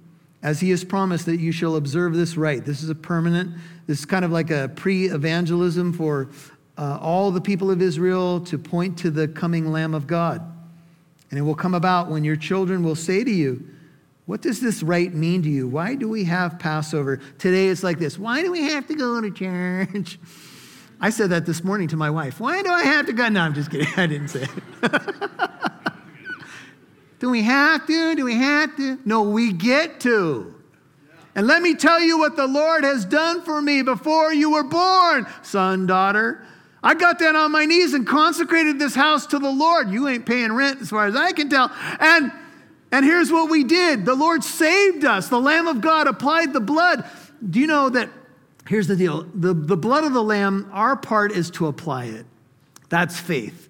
as 0.42 0.60
he 0.60 0.70
has 0.70 0.84
promised 0.84 1.26
that 1.26 1.40
you 1.40 1.52
shall 1.52 1.76
observe 1.76 2.14
this 2.14 2.38
rite. 2.38 2.66
This 2.66 2.82
is 2.82 2.90
a 2.90 2.96
permanent, 2.96 3.56
this 3.88 4.00
is 4.00 4.06
kind 4.06 4.24
of 4.24 4.32
like 4.32 4.52
a 4.52 4.70
pre 4.76 5.10
evangelism 5.10 5.94
for 5.94 6.30
uh, 6.78 6.98
all 7.02 7.32
the 7.32 7.42
people 7.42 7.70
of 7.70 7.82
Israel 7.82 8.40
to 8.42 8.58
point 8.58 8.98
to 9.00 9.12
the 9.12 9.28
coming 9.28 9.72
Lamb 9.72 9.94
of 9.94 10.08
God. 10.08 10.42
And 11.30 11.38
it 11.38 11.42
will 11.42 11.56
come 11.56 11.74
about 11.74 12.10
when 12.10 12.24
your 12.24 12.36
children 12.36 12.84
will 12.84 12.96
say 12.96 13.24
to 13.24 13.32
you, 13.32 13.64
what 14.26 14.42
does 14.42 14.62
this 14.62 14.84
rite 14.84 15.14
mean 15.14 15.42
to 15.42 15.50
you? 15.50 15.68
Why 15.68 15.96
do 15.96 16.08
we 16.08 16.24
have 16.26 16.60
Passover? 16.60 17.20
Today 17.40 17.68
it's 17.68 17.84
like 17.84 17.98
this 17.98 18.18
Why 18.18 18.42
do 18.42 18.52
we 18.52 18.62
have 18.64 18.88
to 18.88 18.96
go 18.96 19.20
to 19.20 19.32
church? 19.32 20.20
I 21.02 21.10
said 21.10 21.30
that 21.30 21.46
this 21.46 21.64
morning 21.64 21.88
to 21.90 21.98
my 21.98 22.10
wife. 22.10 22.40
Why 22.40 22.62
do 22.62 22.70
I 22.70 22.84
have 22.84 23.06
to 23.06 23.14
go? 23.14 23.28
No, 23.30 23.42
I'm 23.42 23.54
just 23.54 23.72
kidding. 23.72 23.88
I 23.98 24.06
didn't 24.06 24.28
say 24.28 24.44
it. 24.84 24.92
do 27.20 27.30
we 27.30 27.44
have 27.44 27.86
to? 27.88 28.16
Do 28.16 28.26
we 28.26 28.36
have 28.36 28.76
to? 28.78 29.00
No, 29.06 29.24
we 29.24 29.52
get 29.52 30.00
to. 30.02 30.56
And 31.36 31.48
let 31.48 31.62
me 31.62 31.76
tell 31.76 32.00
you 32.00 32.18
what 32.18 32.36
the 32.36 32.48
Lord 32.48 32.84
has 32.84 33.06
done 33.06 33.42
for 33.44 33.62
me 33.62 33.82
before 33.82 34.34
you 34.34 34.52
were 34.52 34.64
born, 34.64 35.28
son, 35.42 35.86
daughter. 35.86 36.46
I 36.82 36.96
got 36.96 37.20
down 37.20 37.36
on 37.36 37.52
my 37.52 37.66
knees 37.66 37.94
and 37.94 38.08
consecrated 38.08 38.80
this 38.80 38.96
house 38.96 39.26
to 39.28 39.40
the 39.40 39.50
Lord. 39.50 39.90
You 39.90 40.08
ain't 40.08 40.26
paying 40.26 40.54
rent 40.54 40.82
as 40.82 40.90
far 40.90 41.06
as 41.06 41.16
I 41.16 41.34
can 41.34 41.50
tell. 41.50 41.72
And 42.00 42.32
and 42.92 43.06
here's 43.06 43.32
what 43.32 43.50
we 43.50 43.64
did 43.64 44.06
the 44.06 44.16
Lord 44.16 44.44
saved 44.44 45.06
us. 45.06 45.30
The 45.30 45.40
Lamb 45.40 45.68
of 45.68 45.82
God 45.82 46.08
applied 46.08 46.54
the 46.54 46.60
blood. 46.60 47.06
Do 47.48 47.60
you 47.60 47.68
know 47.68 47.90
that? 47.90 48.10
Here's 48.68 48.88
the 48.88 48.96
deal 48.96 49.24
the, 49.34 49.54
the 49.54 49.78
blood 49.78 50.04
of 50.04 50.14
the 50.14 50.24
Lamb, 50.24 50.70
our 50.74 50.96
part 50.96 51.32
is 51.32 51.50
to 51.52 51.68
apply 51.68 52.06
it. 52.06 52.26
That's 52.90 53.20
faith. 53.20 53.69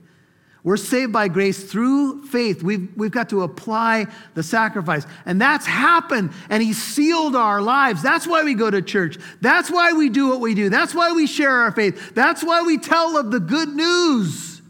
We're 0.63 0.77
saved 0.77 1.13
by 1.13 1.29
grace 1.29 1.63
through 1.63 2.25
faith. 2.25 2.61
We've, 2.63 2.89
we've 2.97 3.11
got 3.11 3.29
to 3.29 3.43
apply 3.43 4.07
the 4.33 4.43
sacrifice. 4.43 5.05
And 5.25 5.41
that's 5.41 5.65
happened. 5.65 6.31
And 6.49 6.61
He 6.61 6.73
sealed 6.73 7.35
our 7.35 7.61
lives. 7.61 8.03
That's 8.03 8.27
why 8.27 8.43
we 8.43 8.55
go 8.55 8.69
to 8.69 8.81
church. 8.81 9.17
That's 9.39 9.71
why 9.71 9.93
we 9.93 10.09
do 10.09 10.29
what 10.29 10.41
we 10.41 10.53
do. 10.55 10.69
That's 10.69 10.93
why 10.93 11.11
we 11.13 11.27
share 11.27 11.51
our 11.51 11.71
faith. 11.71 12.13
That's 12.13 12.43
why 12.43 12.61
we 12.63 12.77
tell 12.77 13.17
of 13.17 13.31
the 13.31 13.39
good 13.39 13.69
news 13.69 14.61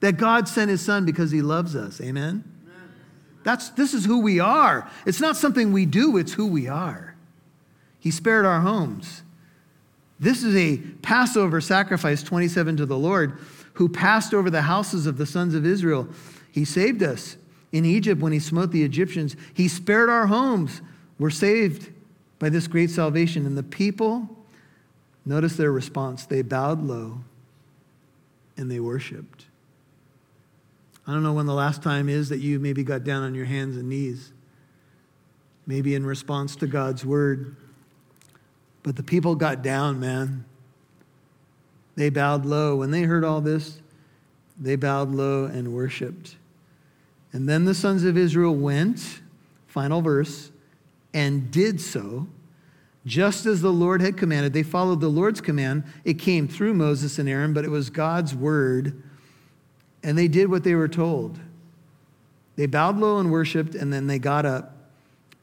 that 0.00 0.16
God 0.16 0.48
sent 0.48 0.70
His 0.70 0.80
Son 0.80 1.04
because 1.04 1.32
He 1.32 1.42
loves 1.42 1.74
us. 1.74 2.00
Amen? 2.00 2.44
That's, 3.44 3.70
this 3.70 3.94
is 3.94 4.04
who 4.04 4.20
we 4.20 4.38
are. 4.38 4.88
It's 5.06 5.20
not 5.20 5.36
something 5.36 5.72
we 5.72 5.86
do, 5.86 6.16
it's 6.16 6.32
who 6.32 6.46
we 6.46 6.68
are. 6.68 7.16
He 7.98 8.10
spared 8.10 8.44
our 8.44 8.60
homes. 8.60 9.22
This 10.20 10.44
is 10.44 10.54
a 10.54 10.76
Passover 11.02 11.60
sacrifice, 11.60 12.22
27 12.22 12.76
to 12.76 12.86
the 12.86 12.96
Lord, 12.96 13.38
who 13.74 13.88
passed 13.88 14.34
over 14.34 14.50
the 14.50 14.62
houses 14.62 15.06
of 15.06 15.18
the 15.18 15.26
sons 15.26 15.54
of 15.54 15.64
Israel. 15.66 16.08
He 16.50 16.64
saved 16.64 17.02
us 17.02 17.36
in 17.72 17.84
Egypt 17.84 18.20
when 18.20 18.32
he 18.32 18.38
smote 18.38 18.70
the 18.70 18.82
Egyptians. 18.84 19.36
He 19.54 19.68
spared 19.68 20.10
our 20.10 20.26
homes. 20.26 20.82
We're 21.18 21.30
saved 21.30 21.90
by 22.38 22.48
this 22.48 22.66
great 22.66 22.90
salvation. 22.90 23.46
And 23.46 23.56
the 23.56 23.62
people, 23.62 24.28
notice 25.24 25.56
their 25.56 25.72
response. 25.72 26.26
They 26.26 26.42
bowed 26.42 26.82
low 26.82 27.20
and 28.56 28.70
they 28.70 28.80
worshiped. 28.80 29.46
I 31.06 31.12
don't 31.12 31.22
know 31.22 31.32
when 31.32 31.46
the 31.46 31.54
last 31.54 31.82
time 31.82 32.08
is 32.08 32.28
that 32.28 32.38
you 32.38 32.58
maybe 32.60 32.84
got 32.84 33.02
down 33.04 33.22
on 33.24 33.34
your 33.34 33.46
hands 33.46 33.76
and 33.76 33.88
knees, 33.88 34.32
maybe 35.66 35.94
in 35.94 36.06
response 36.06 36.54
to 36.56 36.66
God's 36.66 37.04
word. 37.04 37.56
But 38.82 38.96
the 38.96 39.02
people 39.02 39.34
got 39.34 39.62
down, 39.62 39.98
man. 39.98 40.44
They 41.94 42.10
bowed 42.10 42.46
low. 42.46 42.76
When 42.76 42.90
they 42.90 43.02
heard 43.02 43.24
all 43.24 43.40
this, 43.40 43.80
they 44.58 44.76
bowed 44.76 45.10
low 45.10 45.44
and 45.44 45.74
worshiped. 45.74 46.36
And 47.32 47.48
then 47.48 47.64
the 47.64 47.74
sons 47.74 48.04
of 48.04 48.16
Israel 48.16 48.54
went, 48.54 49.20
final 49.66 50.02
verse, 50.02 50.50
and 51.14 51.50
did 51.50 51.80
so 51.80 52.26
just 53.04 53.46
as 53.46 53.62
the 53.62 53.72
Lord 53.72 54.00
had 54.00 54.16
commanded. 54.16 54.52
They 54.52 54.62
followed 54.62 55.00
the 55.00 55.08
Lord's 55.08 55.40
command. 55.40 55.84
It 56.04 56.14
came 56.14 56.46
through 56.46 56.74
Moses 56.74 57.18
and 57.18 57.28
Aaron, 57.28 57.52
but 57.52 57.64
it 57.64 57.70
was 57.70 57.90
God's 57.90 58.34
word, 58.34 59.02
and 60.02 60.16
they 60.16 60.28
did 60.28 60.50
what 60.50 60.62
they 60.62 60.74
were 60.74 60.88
told. 60.88 61.38
They 62.56 62.66
bowed 62.66 62.98
low 62.98 63.18
and 63.18 63.32
worshiped, 63.32 63.74
and 63.74 63.92
then 63.92 64.06
they 64.06 64.18
got 64.18 64.46
up 64.46 64.76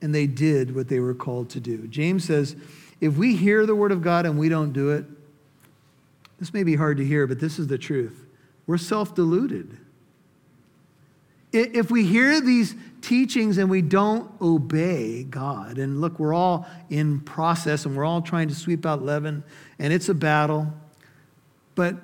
and 0.01 0.15
they 0.15 0.27
did 0.27 0.73
what 0.73 0.87
they 0.87 0.99
were 0.99 1.13
called 1.13 1.49
to 1.49 1.59
do. 1.59 1.85
James 1.87 2.23
says, 2.23 2.55
if 3.01 3.17
we 3.17 3.35
hear 3.35 3.65
the 3.65 3.75
word 3.75 3.91
of 3.91 4.01
God 4.01 4.25
and 4.25 4.39
we 4.39 4.47
don't 4.47 4.71
do 4.71 4.91
it, 4.91 5.05
this 6.39 6.53
may 6.53 6.63
be 6.63 6.75
hard 6.75 6.97
to 6.97 7.05
hear, 7.05 7.27
but 7.27 7.39
this 7.39 7.59
is 7.59 7.67
the 7.67 7.77
truth. 7.77 8.25
We're 8.65 8.77
self 8.77 9.13
deluded. 9.13 9.77
If 11.51 11.89
we 11.89 12.05
hear 12.05 12.39
these 12.41 12.75
teachings 13.01 13.57
and 13.57 13.69
we 13.69 13.81
don't 13.81 14.29
obey 14.39 15.23
God, 15.23 15.79
and 15.79 15.99
look, 15.99 16.19
we're 16.19 16.33
all 16.33 16.67
in 16.89 17.21
process 17.21 17.85
and 17.85 17.97
we're 17.97 18.05
all 18.05 18.21
trying 18.21 18.49
to 18.49 18.55
sweep 18.55 18.85
out 18.85 19.03
leaven, 19.03 19.43
and 19.79 19.91
it's 19.91 20.09
a 20.09 20.13
battle. 20.13 20.71
But 21.73 21.95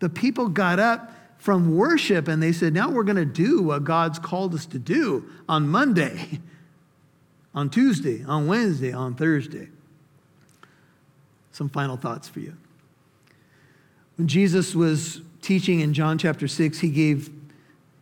the 0.00 0.10
people 0.10 0.48
got 0.48 0.78
up 0.78 1.12
from 1.38 1.74
worship 1.74 2.28
and 2.28 2.42
they 2.42 2.52
said, 2.52 2.74
Now 2.74 2.90
we're 2.90 3.04
going 3.04 3.16
to 3.16 3.24
do 3.24 3.62
what 3.62 3.84
God's 3.84 4.18
called 4.18 4.54
us 4.54 4.66
to 4.66 4.78
do 4.78 5.24
on 5.48 5.68
Monday, 5.68 6.40
on 7.54 7.70
Tuesday, 7.70 8.22
on 8.24 8.46
Wednesday, 8.46 8.92
on 8.92 9.14
Thursday. 9.14 9.68
Some 11.52 11.70
final 11.70 11.96
thoughts 11.96 12.28
for 12.28 12.40
you. 12.40 12.54
When 14.20 14.28
Jesus 14.28 14.74
was 14.74 15.22
teaching 15.40 15.80
in 15.80 15.94
John 15.94 16.18
chapter 16.18 16.46
6, 16.46 16.78
he 16.80 16.90
gave 16.90 17.30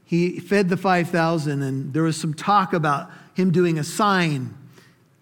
he 0.05 0.41
fed 0.41 0.69
the 0.69 0.77
5,000, 0.77 1.62
and 1.62 1.95
there 1.95 2.03
was 2.03 2.21
some 2.21 2.35
talk 2.35 2.73
about 2.73 3.09
him 3.35 3.53
doing 3.53 3.79
a 3.79 3.85
sign. 3.85 4.53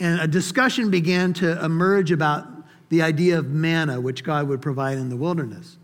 And 0.00 0.18
a 0.22 0.26
discussion 0.26 0.90
began 0.90 1.34
to 1.34 1.62
emerge 1.62 2.12
about 2.12 2.46
the 2.88 3.02
idea 3.02 3.38
of 3.38 3.50
manna, 3.50 4.00
which 4.00 4.24
God 4.24 4.48
would 4.48 4.62
provide 4.62 4.96
in 4.96 5.10
the 5.10 5.18
wilderness. 5.18 5.76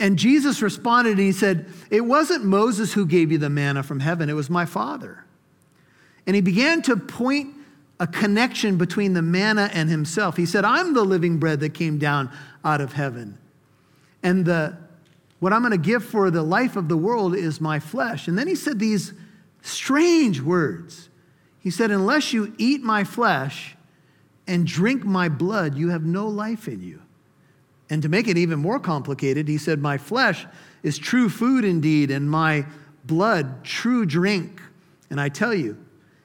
And 0.00 0.18
Jesus 0.18 0.62
responded 0.62 1.18
and 1.18 1.20
he 1.20 1.30
said, 1.30 1.66
It 1.90 2.06
wasn't 2.06 2.46
Moses 2.46 2.94
who 2.94 3.04
gave 3.04 3.30
you 3.30 3.36
the 3.36 3.50
manna 3.50 3.82
from 3.82 4.00
heaven, 4.00 4.30
it 4.30 4.34
was 4.34 4.48
my 4.48 4.64
Father. 4.64 5.22
And 6.26 6.34
he 6.34 6.40
began 6.40 6.80
to 6.80 6.96
point 6.96 7.54
a 8.00 8.06
connection 8.06 8.78
between 8.78 9.12
the 9.12 9.20
manna 9.20 9.68
and 9.74 9.90
himself. 9.90 10.38
He 10.38 10.46
said, 10.46 10.64
I'm 10.64 10.94
the 10.94 11.04
living 11.04 11.36
bread 11.36 11.60
that 11.60 11.74
came 11.74 11.98
down 11.98 12.30
out 12.64 12.80
of 12.80 12.94
heaven. 12.94 13.36
And 14.24 14.44
the 14.44 14.76
what 15.44 15.52
I'm 15.52 15.60
going 15.60 15.72
to 15.72 15.76
give 15.76 16.02
for 16.02 16.30
the 16.30 16.42
life 16.42 16.74
of 16.74 16.88
the 16.88 16.96
world 16.96 17.36
is 17.36 17.60
my 17.60 17.78
flesh. 17.78 18.28
And 18.28 18.38
then 18.38 18.48
he 18.48 18.54
said 18.54 18.78
these 18.78 19.12
strange 19.60 20.40
words. 20.40 21.10
He 21.58 21.70
said, 21.70 21.90
Unless 21.90 22.32
you 22.32 22.54
eat 22.56 22.82
my 22.82 23.04
flesh 23.04 23.76
and 24.46 24.66
drink 24.66 25.04
my 25.04 25.28
blood, 25.28 25.76
you 25.76 25.90
have 25.90 26.02
no 26.02 26.28
life 26.28 26.66
in 26.66 26.82
you. 26.82 27.02
And 27.90 28.00
to 28.02 28.08
make 28.08 28.26
it 28.26 28.38
even 28.38 28.58
more 28.58 28.80
complicated, 28.80 29.46
he 29.46 29.58
said, 29.58 29.80
My 29.80 29.98
flesh 29.98 30.46
is 30.82 30.96
true 30.96 31.28
food 31.28 31.62
indeed, 31.62 32.10
and 32.10 32.30
my 32.30 32.64
blood 33.04 33.64
true 33.64 34.06
drink. 34.06 34.62
And 35.10 35.20
I 35.20 35.28
tell 35.28 35.52
you, 35.52 35.76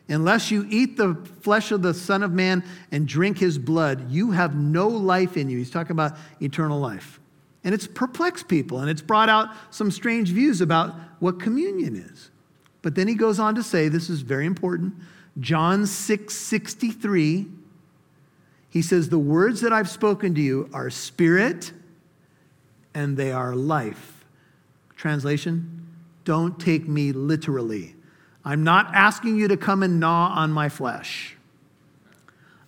unless 0.07 0.49
you 0.49 0.65
eat 0.69 0.95
the 0.95 1.15
flesh 1.41 1.71
of 1.71 1.81
the 1.81 1.93
Son 1.93 2.23
of 2.23 2.31
Man 2.31 2.63
and 2.91 3.05
drink 3.05 3.37
his 3.37 3.57
blood, 3.57 4.09
you 4.09 4.31
have 4.31 4.55
no 4.55 4.87
life 4.87 5.35
in 5.35 5.49
you. 5.49 5.57
He's 5.57 5.69
talking 5.69 5.91
about 5.91 6.17
eternal 6.41 6.79
life. 6.79 7.19
And 7.63 7.73
it's 7.73 7.87
perplexed 7.87 8.47
people 8.47 8.79
and 8.79 8.89
it's 8.89 9.01
brought 9.01 9.29
out 9.29 9.49
some 9.69 9.91
strange 9.91 10.29
views 10.29 10.61
about 10.61 10.95
what 11.19 11.39
communion 11.39 11.95
is. 11.95 12.31
But 12.81 12.95
then 12.95 13.07
he 13.07 13.15
goes 13.15 13.39
on 13.39 13.55
to 13.55 13.63
say, 13.63 13.89
this 13.89 14.09
is 14.09 14.21
very 14.21 14.45
important. 14.45 14.93
John 15.39 15.85
6 15.85 16.33
63, 16.33 17.47
he 18.69 18.81
says, 18.81 19.09
The 19.09 19.19
words 19.19 19.61
that 19.61 19.73
I've 19.73 19.89
spoken 19.89 20.33
to 20.35 20.41
you 20.41 20.69
are 20.73 20.89
spirit 20.89 21.71
and 22.93 23.17
they 23.17 23.31
are 23.31 23.55
life. 23.55 24.25
Translation, 24.95 25.87
don't 26.25 26.59
take 26.59 26.87
me 26.87 27.11
literally. 27.11 27.95
I'm 28.43 28.63
not 28.63 28.93
asking 28.93 29.37
you 29.37 29.47
to 29.49 29.57
come 29.57 29.83
and 29.83 29.99
gnaw 29.99 30.33
on 30.35 30.51
my 30.51 30.69
flesh. 30.69 31.35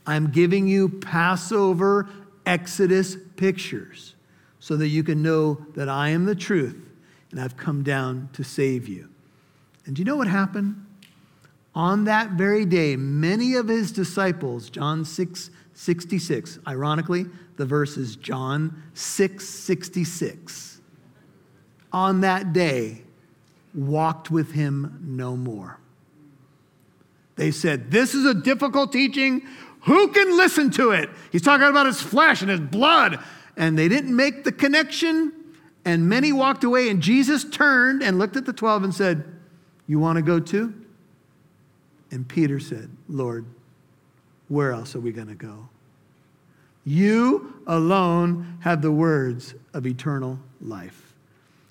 I'm 0.06 0.32
giving 0.32 0.68
you 0.68 0.89
Passover, 0.89 2.10
Exodus 2.46 3.18
pictures 3.36 4.16
so 4.62 4.78
that 4.78 4.88
you 4.88 5.03
can 5.03 5.22
know 5.22 5.66
that 5.76 5.89
I 5.89 6.09
am 6.09 6.24
the 6.26 6.36
truth 6.36 6.78
and 7.32 7.41
I've 7.41 7.57
come 7.57 7.84
down 7.84 8.30
to 8.34 8.43
save 8.43 8.88
you. 8.88 9.09
And 9.86 9.95
do 9.95 9.99
you 9.99 10.05
know 10.05 10.16
what 10.16 10.28
happened? 10.28 10.86
On 11.74 12.03
that 12.05 12.32
very 12.32 12.66
day, 12.66 12.95
many 12.95 13.55
of 13.55 13.68
his 13.68 13.91
disciples, 13.91 14.70
John 14.70 15.03
6 15.03 15.49
66, 15.74 16.59
ironically, 16.68 17.26
the 17.57 17.66
verse 17.66 17.97
is 17.97 18.16
John 18.16 18.84
6 18.93 19.47
66, 19.47 20.80
on 21.91 22.22
that 22.22 22.53
day, 22.53 23.01
walked 23.74 24.30
with 24.30 24.51
him 24.51 24.99
no 25.01 25.36
more. 25.36 25.80
They 27.36 27.49
said, 27.49 27.89
This 27.89 28.14
is 28.14 28.26
a 28.26 28.34
difficult 28.36 28.91
teaching. 28.91 29.41
Who 29.86 30.09
can 30.09 30.38
listen 30.38 30.70
to 30.72 30.91
it? 30.91 31.09
He's 31.32 31.41
talking 31.41 31.68
about 31.68 31.88
his 31.88 32.01
flesh 32.01 32.41
and 32.41 32.51
his 32.51 32.59
blood 32.59 33.18
and 33.58 33.78
they 33.78 33.88
didn't 33.88 34.16
make 34.16 34.43
the 34.43 34.52
connection, 34.52 35.34
and 35.86 36.08
many 36.08 36.32
walked 36.32 36.64
away. 36.64 36.89
And 36.89 37.02
Jesus 37.02 37.43
turned 37.43 38.04
and 38.04 38.18
looked 38.20 38.36
at 38.36 38.45
the 38.45 38.54
12 38.54 38.84
and 38.84 38.93
said, 38.95 39.26
You 39.88 39.99
want 39.99 40.18
to 40.18 40.22
go 40.22 40.39
too? 40.39 40.74
And 42.12 42.28
Peter 42.28 42.60
said, 42.60 42.89
Lord, 43.08 43.45
where 44.49 44.72
else 44.72 44.95
are 44.95 44.99
we 44.99 45.12
going 45.12 45.30
to 45.30 45.36
go? 45.36 45.70
You 46.84 47.62
alone 47.68 48.58
have 48.62 48.82
the 48.82 48.91
words 48.91 49.56
of 49.74 49.86
eternal 49.86 50.39
life. 50.60 51.14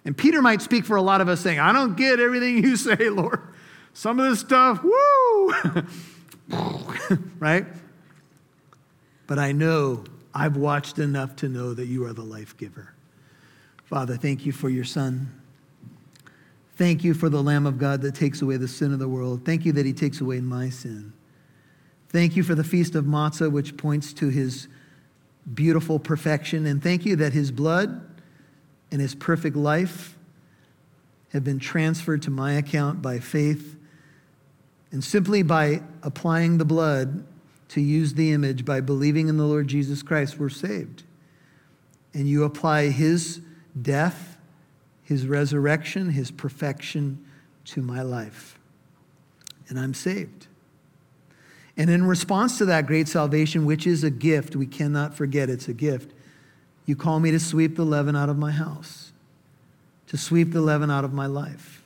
And 0.04 0.16
Peter 0.16 0.40
might 0.40 0.62
speak 0.62 0.86
for 0.86 0.96
a 0.96 1.02
lot 1.02 1.20
of 1.20 1.28
us 1.28 1.40
saying, 1.40 1.58
I 1.58 1.72
don't 1.72 1.96
get 1.96 2.20
everything 2.20 2.64
you 2.64 2.76
say, 2.78 3.10
Lord. 3.10 3.40
Some 3.92 4.20
of 4.20 4.30
this 4.30 4.40
stuff, 4.40 4.82
woo! 4.82 5.54
right? 7.38 7.66
But 9.26 9.38
I 9.38 9.52
know 9.52 10.04
I've 10.34 10.56
watched 10.56 10.98
enough 10.98 11.36
to 11.36 11.48
know 11.48 11.74
that 11.74 11.86
you 11.86 12.04
are 12.06 12.12
the 12.12 12.22
life 12.22 12.56
giver. 12.56 12.94
Father, 13.84 14.16
thank 14.16 14.46
you 14.46 14.52
for 14.52 14.68
your 14.68 14.84
Son. 14.84 15.32
Thank 16.76 17.04
you 17.04 17.12
for 17.12 17.28
the 17.28 17.42
Lamb 17.42 17.66
of 17.66 17.78
God 17.78 18.00
that 18.02 18.14
takes 18.14 18.40
away 18.40 18.56
the 18.56 18.68
sin 18.68 18.92
of 18.92 18.98
the 18.98 19.08
world. 19.08 19.44
Thank 19.44 19.64
you 19.66 19.72
that 19.72 19.84
he 19.84 19.92
takes 19.92 20.20
away 20.20 20.40
my 20.40 20.70
sin. 20.70 21.12
Thank 22.08 22.36
you 22.36 22.42
for 22.42 22.54
the 22.54 22.64
Feast 22.64 22.94
of 22.94 23.04
Matzah, 23.04 23.50
which 23.50 23.76
points 23.76 24.12
to 24.14 24.28
his 24.28 24.66
beautiful 25.52 25.98
perfection. 25.98 26.66
And 26.66 26.82
thank 26.82 27.04
you 27.04 27.16
that 27.16 27.32
his 27.32 27.50
blood 27.50 28.00
and 28.90 29.00
his 29.00 29.14
perfect 29.14 29.56
life 29.56 30.16
have 31.32 31.44
been 31.44 31.58
transferred 31.58 32.22
to 32.22 32.30
my 32.30 32.52
account 32.52 33.02
by 33.02 33.18
faith. 33.18 33.76
And 34.92 35.04
simply 35.04 35.42
by 35.42 35.82
applying 36.02 36.58
the 36.58 36.64
blood, 36.64 37.24
to 37.70 37.80
use 37.80 38.14
the 38.14 38.32
image 38.32 38.64
by 38.64 38.80
believing 38.80 39.28
in 39.28 39.36
the 39.36 39.46
Lord 39.46 39.68
Jesus 39.68 40.02
Christ, 40.02 40.40
we're 40.40 40.48
saved. 40.48 41.04
And 42.12 42.28
you 42.28 42.42
apply 42.42 42.88
his 42.88 43.40
death, 43.80 44.36
his 45.04 45.24
resurrection, 45.28 46.10
his 46.10 46.32
perfection 46.32 47.24
to 47.66 47.80
my 47.80 48.02
life. 48.02 48.58
And 49.68 49.78
I'm 49.78 49.94
saved. 49.94 50.48
And 51.76 51.88
in 51.88 52.06
response 52.06 52.58
to 52.58 52.64
that 52.64 52.88
great 52.88 53.06
salvation, 53.06 53.64
which 53.64 53.86
is 53.86 54.02
a 54.02 54.10
gift, 54.10 54.56
we 54.56 54.66
cannot 54.66 55.14
forget 55.14 55.48
it's 55.48 55.68
a 55.68 55.72
gift, 55.72 56.12
you 56.86 56.96
call 56.96 57.20
me 57.20 57.30
to 57.30 57.38
sweep 57.38 57.76
the 57.76 57.84
leaven 57.84 58.16
out 58.16 58.28
of 58.28 58.36
my 58.36 58.50
house, 58.50 59.12
to 60.08 60.16
sweep 60.16 60.50
the 60.50 60.60
leaven 60.60 60.90
out 60.90 61.04
of 61.04 61.12
my 61.12 61.26
life. 61.26 61.84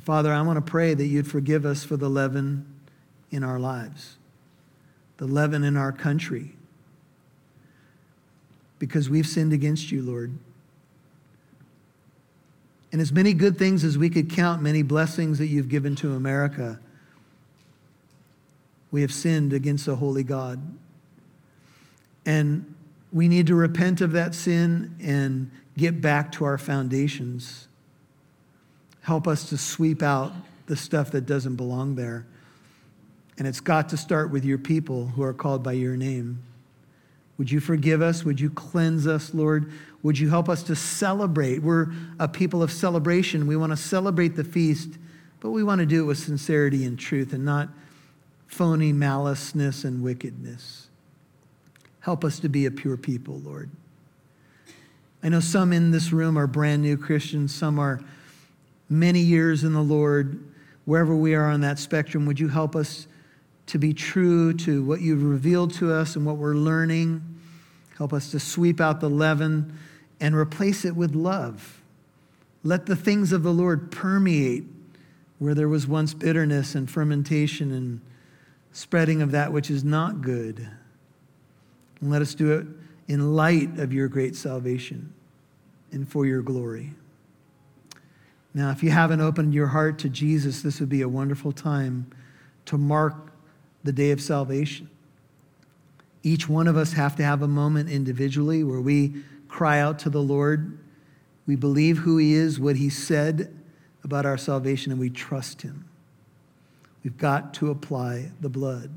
Father, 0.00 0.32
I 0.32 0.40
want 0.40 0.56
to 0.56 0.70
pray 0.70 0.94
that 0.94 1.04
you'd 1.04 1.30
forgive 1.30 1.66
us 1.66 1.84
for 1.84 1.98
the 1.98 2.08
leaven 2.08 2.64
in 3.30 3.44
our 3.44 3.58
lives 3.58 4.16
the 5.20 5.26
leaven 5.26 5.64
in 5.64 5.76
our 5.76 5.92
country 5.92 6.54
because 8.78 9.10
we've 9.10 9.26
sinned 9.26 9.52
against 9.52 9.92
you, 9.92 10.00
Lord. 10.00 10.32
And 12.90 13.02
as 13.02 13.12
many 13.12 13.34
good 13.34 13.58
things 13.58 13.84
as 13.84 13.98
we 13.98 14.08
could 14.08 14.30
count, 14.30 14.62
many 14.62 14.82
blessings 14.82 15.36
that 15.36 15.48
you've 15.48 15.68
given 15.68 15.94
to 15.96 16.14
America, 16.14 16.80
we 18.90 19.02
have 19.02 19.12
sinned 19.12 19.52
against 19.52 19.84
the 19.84 19.96
holy 19.96 20.22
God. 20.22 20.58
And 22.24 22.74
we 23.12 23.28
need 23.28 23.46
to 23.48 23.54
repent 23.54 24.00
of 24.00 24.12
that 24.12 24.34
sin 24.34 24.96
and 25.02 25.50
get 25.76 26.00
back 26.00 26.32
to 26.32 26.46
our 26.46 26.56
foundations. 26.56 27.68
Help 29.02 29.28
us 29.28 29.50
to 29.50 29.58
sweep 29.58 30.02
out 30.02 30.32
the 30.64 30.76
stuff 30.76 31.10
that 31.10 31.26
doesn't 31.26 31.56
belong 31.56 31.94
there. 31.96 32.24
And 33.40 33.48
it's 33.48 33.60
got 33.60 33.88
to 33.88 33.96
start 33.96 34.30
with 34.30 34.44
your 34.44 34.58
people 34.58 35.06
who 35.06 35.22
are 35.22 35.32
called 35.32 35.62
by 35.62 35.72
your 35.72 35.96
name. 35.96 36.42
Would 37.38 37.50
you 37.50 37.58
forgive 37.58 38.02
us? 38.02 38.22
Would 38.22 38.38
you 38.38 38.50
cleanse 38.50 39.06
us, 39.06 39.32
Lord? 39.32 39.72
Would 40.02 40.18
you 40.18 40.28
help 40.28 40.50
us 40.50 40.62
to 40.64 40.76
celebrate? 40.76 41.62
We're 41.62 41.86
a 42.18 42.28
people 42.28 42.62
of 42.62 42.70
celebration. 42.70 43.46
We 43.46 43.56
want 43.56 43.72
to 43.72 43.78
celebrate 43.78 44.36
the 44.36 44.44
feast, 44.44 44.90
but 45.40 45.52
we 45.52 45.64
want 45.64 45.78
to 45.78 45.86
do 45.86 46.02
it 46.02 46.04
with 46.04 46.18
sincerity 46.18 46.84
and 46.84 46.98
truth 46.98 47.32
and 47.32 47.42
not 47.42 47.70
phony 48.46 48.92
maliceness 48.92 49.86
and 49.86 50.02
wickedness. 50.02 50.88
Help 52.00 52.26
us 52.26 52.40
to 52.40 52.50
be 52.50 52.66
a 52.66 52.70
pure 52.70 52.98
people, 52.98 53.38
Lord. 53.38 53.70
I 55.22 55.30
know 55.30 55.40
some 55.40 55.72
in 55.72 55.92
this 55.92 56.12
room 56.12 56.36
are 56.36 56.46
brand 56.46 56.82
new 56.82 56.98
Christians, 56.98 57.54
some 57.54 57.78
are 57.78 58.02
many 58.90 59.20
years 59.20 59.64
in 59.64 59.72
the 59.72 59.80
Lord. 59.80 60.44
Wherever 60.84 61.16
we 61.16 61.34
are 61.34 61.46
on 61.46 61.62
that 61.62 61.78
spectrum, 61.78 62.26
would 62.26 62.38
you 62.38 62.48
help 62.48 62.76
us 62.76 63.06
to 63.70 63.78
be 63.78 63.94
true 63.94 64.52
to 64.52 64.82
what 64.82 65.00
you've 65.00 65.22
revealed 65.22 65.72
to 65.74 65.92
us 65.92 66.16
and 66.16 66.26
what 66.26 66.36
we're 66.36 66.54
learning? 66.54 67.22
Help 67.96 68.12
us 68.12 68.32
to 68.32 68.40
sweep 68.40 68.80
out 68.80 69.00
the 69.00 69.08
leaven 69.08 69.78
and 70.20 70.34
replace 70.34 70.84
it 70.84 70.96
with 70.96 71.14
love. 71.14 71.80
Let 72.64 72.86
the 72.86 72.96
things 72.96 73.32
of 73.32 73.42
the 73.44 73.52
Lord 73.52 73.92
permeate 73.92 74.64
where 75.38 75.54
there 75.54 75.68
was 75.68 75.86
once 75.86 76.14
bitterness 76.14 76.74
and 76.74 76.90
fermentation 76.90 77.72
and 77.72 78.00
spreading 78.72 79.22
of 79.22 79.30
that 79.30 79.52
which 79.52 79.70
is 79.70 79.84
not 79.84 80.20
good. 80.20 80.68
And 82.00 82.10
let 82.10 82.22
us 82.22 82.34
do 82.34 82.52
it 82.52 82.66
in 83.06 83.36
light 83.36 83.78
of 83.78 83.92
your 83.92 84.08
great 84.08 84.34
salvation 84.34 85.12
and 85.92 86.08
for 86.08 86.26
your 86.26 86.42
glory. 86.42 86.94
Now, 88.52 88.70
if 88.70 88.82
you 88.82 88.90
haven't 88.90 89.20
opened 89.20 89.54
your 89.54 89.68
heart 89.68 90.00
to 90.00 90.08
Jesus, 90.08 90.60
this 90.60 90.80
would 90.80 90.88
be 90.88 91.02
a 91.02 91.08
wonderful 91.08 91.52
time 91.52 92.10
to 92.66 92.76
mark 92.76 93.29
the 93.84 93.92
day 93.92 94.10
of 94.10 94.20
salvation. 94.20 94.88
Each 96.22 96.48
one 96.48 96.68
of 96.68 96.76
us 96.76 96.92
have 96.92 97.16
to 97.16 97.24
have 97.24 97.42
a 97.42 97.48
moment 97.48 97.88
individually 97.88 98.62
where 98.62 98.80
we 98.80 99.14
cry 99.48 99.80
out 99.80 99.98
to 100.00 100.10
the 100.10 100.22
Lord. 100.22 100.78
We 101.46 101.56
believe 101.56 101.98
who 101.98 102.18
he 102.18 102.34
is, 102.34 102.60
what 102.60 102.76
he 102.76 102.90
said 102.90 103.56
about 104.04 104.26
our 104.26 104.36
salvation, 104.36 104.92
and 104.92 105.00
we 105.00 105.10
trust 105.10 105.62
him. 105.62 105.86
We've 107.02 107.16
got 107.16 107.54
to 107.54 107.70
apply 107.70 108.32
the 108.40 108.48
blood. 108.48 108.90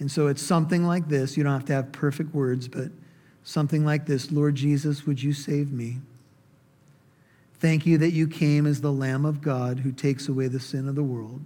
And 0.00 0.10
so 0.10 0.28
it's 0.28 0.42
something 0.42 0.86
like 0.86 1.08
this. 1.08 1.36
You 1.36 1.44
don't 1.44 1.52
have 1.52 1.66
to 1.66 1.74
have 1.74 1.92
perfect 1.92 2.34
words, 2.34 2.68
but 2.68 2.90
something 3.44 3.84
like 3.84 4.06
this 4.06 4.30
Lord 4.30 4.54
Jesus, 4.54 5.06
would 5.06 5.22
you 5.22 5.32
save 5.32 5.72
me? 5.72 5.98
Thank 7.54 7.86
you 7.86 7.98
that 7.98 8.12
you 8.12 8.28
came 8.28 8.66
as 8.66 8.80
the 8.80 8.92
Lamb 8.92 9.24
of 9.24 9.42
God 9.42 9.80
who 9.80 9.90
takes 9.90 10.28
away 10.28 10.46
the 10.46 10.60
sin 10.60 10.88
of 10.88 10.94
the 10.94 11.02
world. 11.02 11.44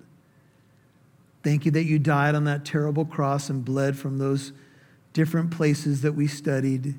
Thank 1.43 1.65
you 1.65 1.73
that 1.73 1.85
you 1.85 1.99
died 1.99 2.35
on 2.35 2.45
that 2.45 2.65
terrible 2.65 3.05
cross 3.05 3.51
and 3.51 3.65
bled 3.65 3.97
from 3.97 4.19
those 4.19 4.53
different 5.13 5.51
places 5.51 6.03
that 6.03 6.13
we 6.13 6.27
studied. 6.27 6.99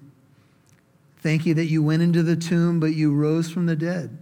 Thank 1.17 1.45
you 1.45 1.53
that 1.53 1.65
you 1.65 1.81
went 1.81 2.01
into 2.01 2.21
the 2.21 2.35
tomb, 2.35 2.79
but 2.79 2.93
you 2.93 3.13
rose 3.13 3.49
from 3.49 3.65
the 3.65 3.75
dead. 3.75 4.17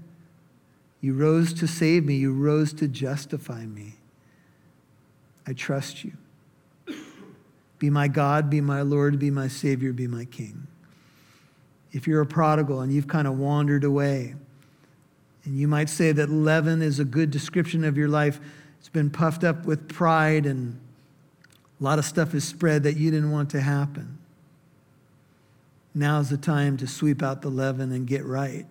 You 1.02 1.14
rose 1.14 1.52
to 1.54 1.68
save 1.68 2.06
me, 2.06 2.16
you 2.16 2.32
rose 2.32 2.74
to 2.74 2.88
justify 2.88 3.66
me. 3.66 3.96
I 5.48 5.54
trust 5.54 6.04
you. 6.04 6.14
Be 7.80 7.90
my 7.90 8.08
God, 8.08 8.52
be 8.52 8.62
my 8.62 8.84
Lord, 8.84 9.18
be 9.18 9.32
my 9.32 9.48
Savior, 9.48 9.92
be 9.92 10.06
my 10.06 10.26
King. 10.26 10.68
If 11.92 12.08
you're 12.08 12.22
a 12.22 12.28
prodigal 12.28 12.82
and 12.82 12.94
you've 12.94 13.08
kind 13.08 13.28
of 13.28 13.40
wandered 13.40 13.84
away, 13.84 14.36
and 15.44 15.58
you 15.58 15.68
might 15.68 15.90
say 15.90 16.12
that 16.12 16.30
leaven 16.30 16.84
is 16.84 17.00
a 17.00 17.06
good 17.06 17.32
description 17.32 17.84
of 17.84 17.98
your 17.98 18.08
life, 18.08 18.40
it's 18.82 18.90
been 18.90 19.12
puffed 19.12 19.44
up 19.44 19.68
with 19.68 19.88
pride 19.88 20.48
and 20.48 20.80
a 21.80 21.84
lot 21.84 22.00
of 22.00 22.06
stuff 22.06 22.34
is 22.34 22.44
spread 22.44 22.82
that 22.82 22.98
you 22.98 23.12
didn't 23.12 23.30
want 23.30 23.52
to 23.52 23.62
happen. 23.62 24.18
Now's 25.94 26.32
the 26.32 26.38
time 26.38 26.78
to 26.78 26.88
sweep 26.88 27.22
out 27.22 27.44
the 27.44 27.50
leaven 27.50 27.92
and 27.92 28.08
get 28.08 28.26
right. 28.26 28.66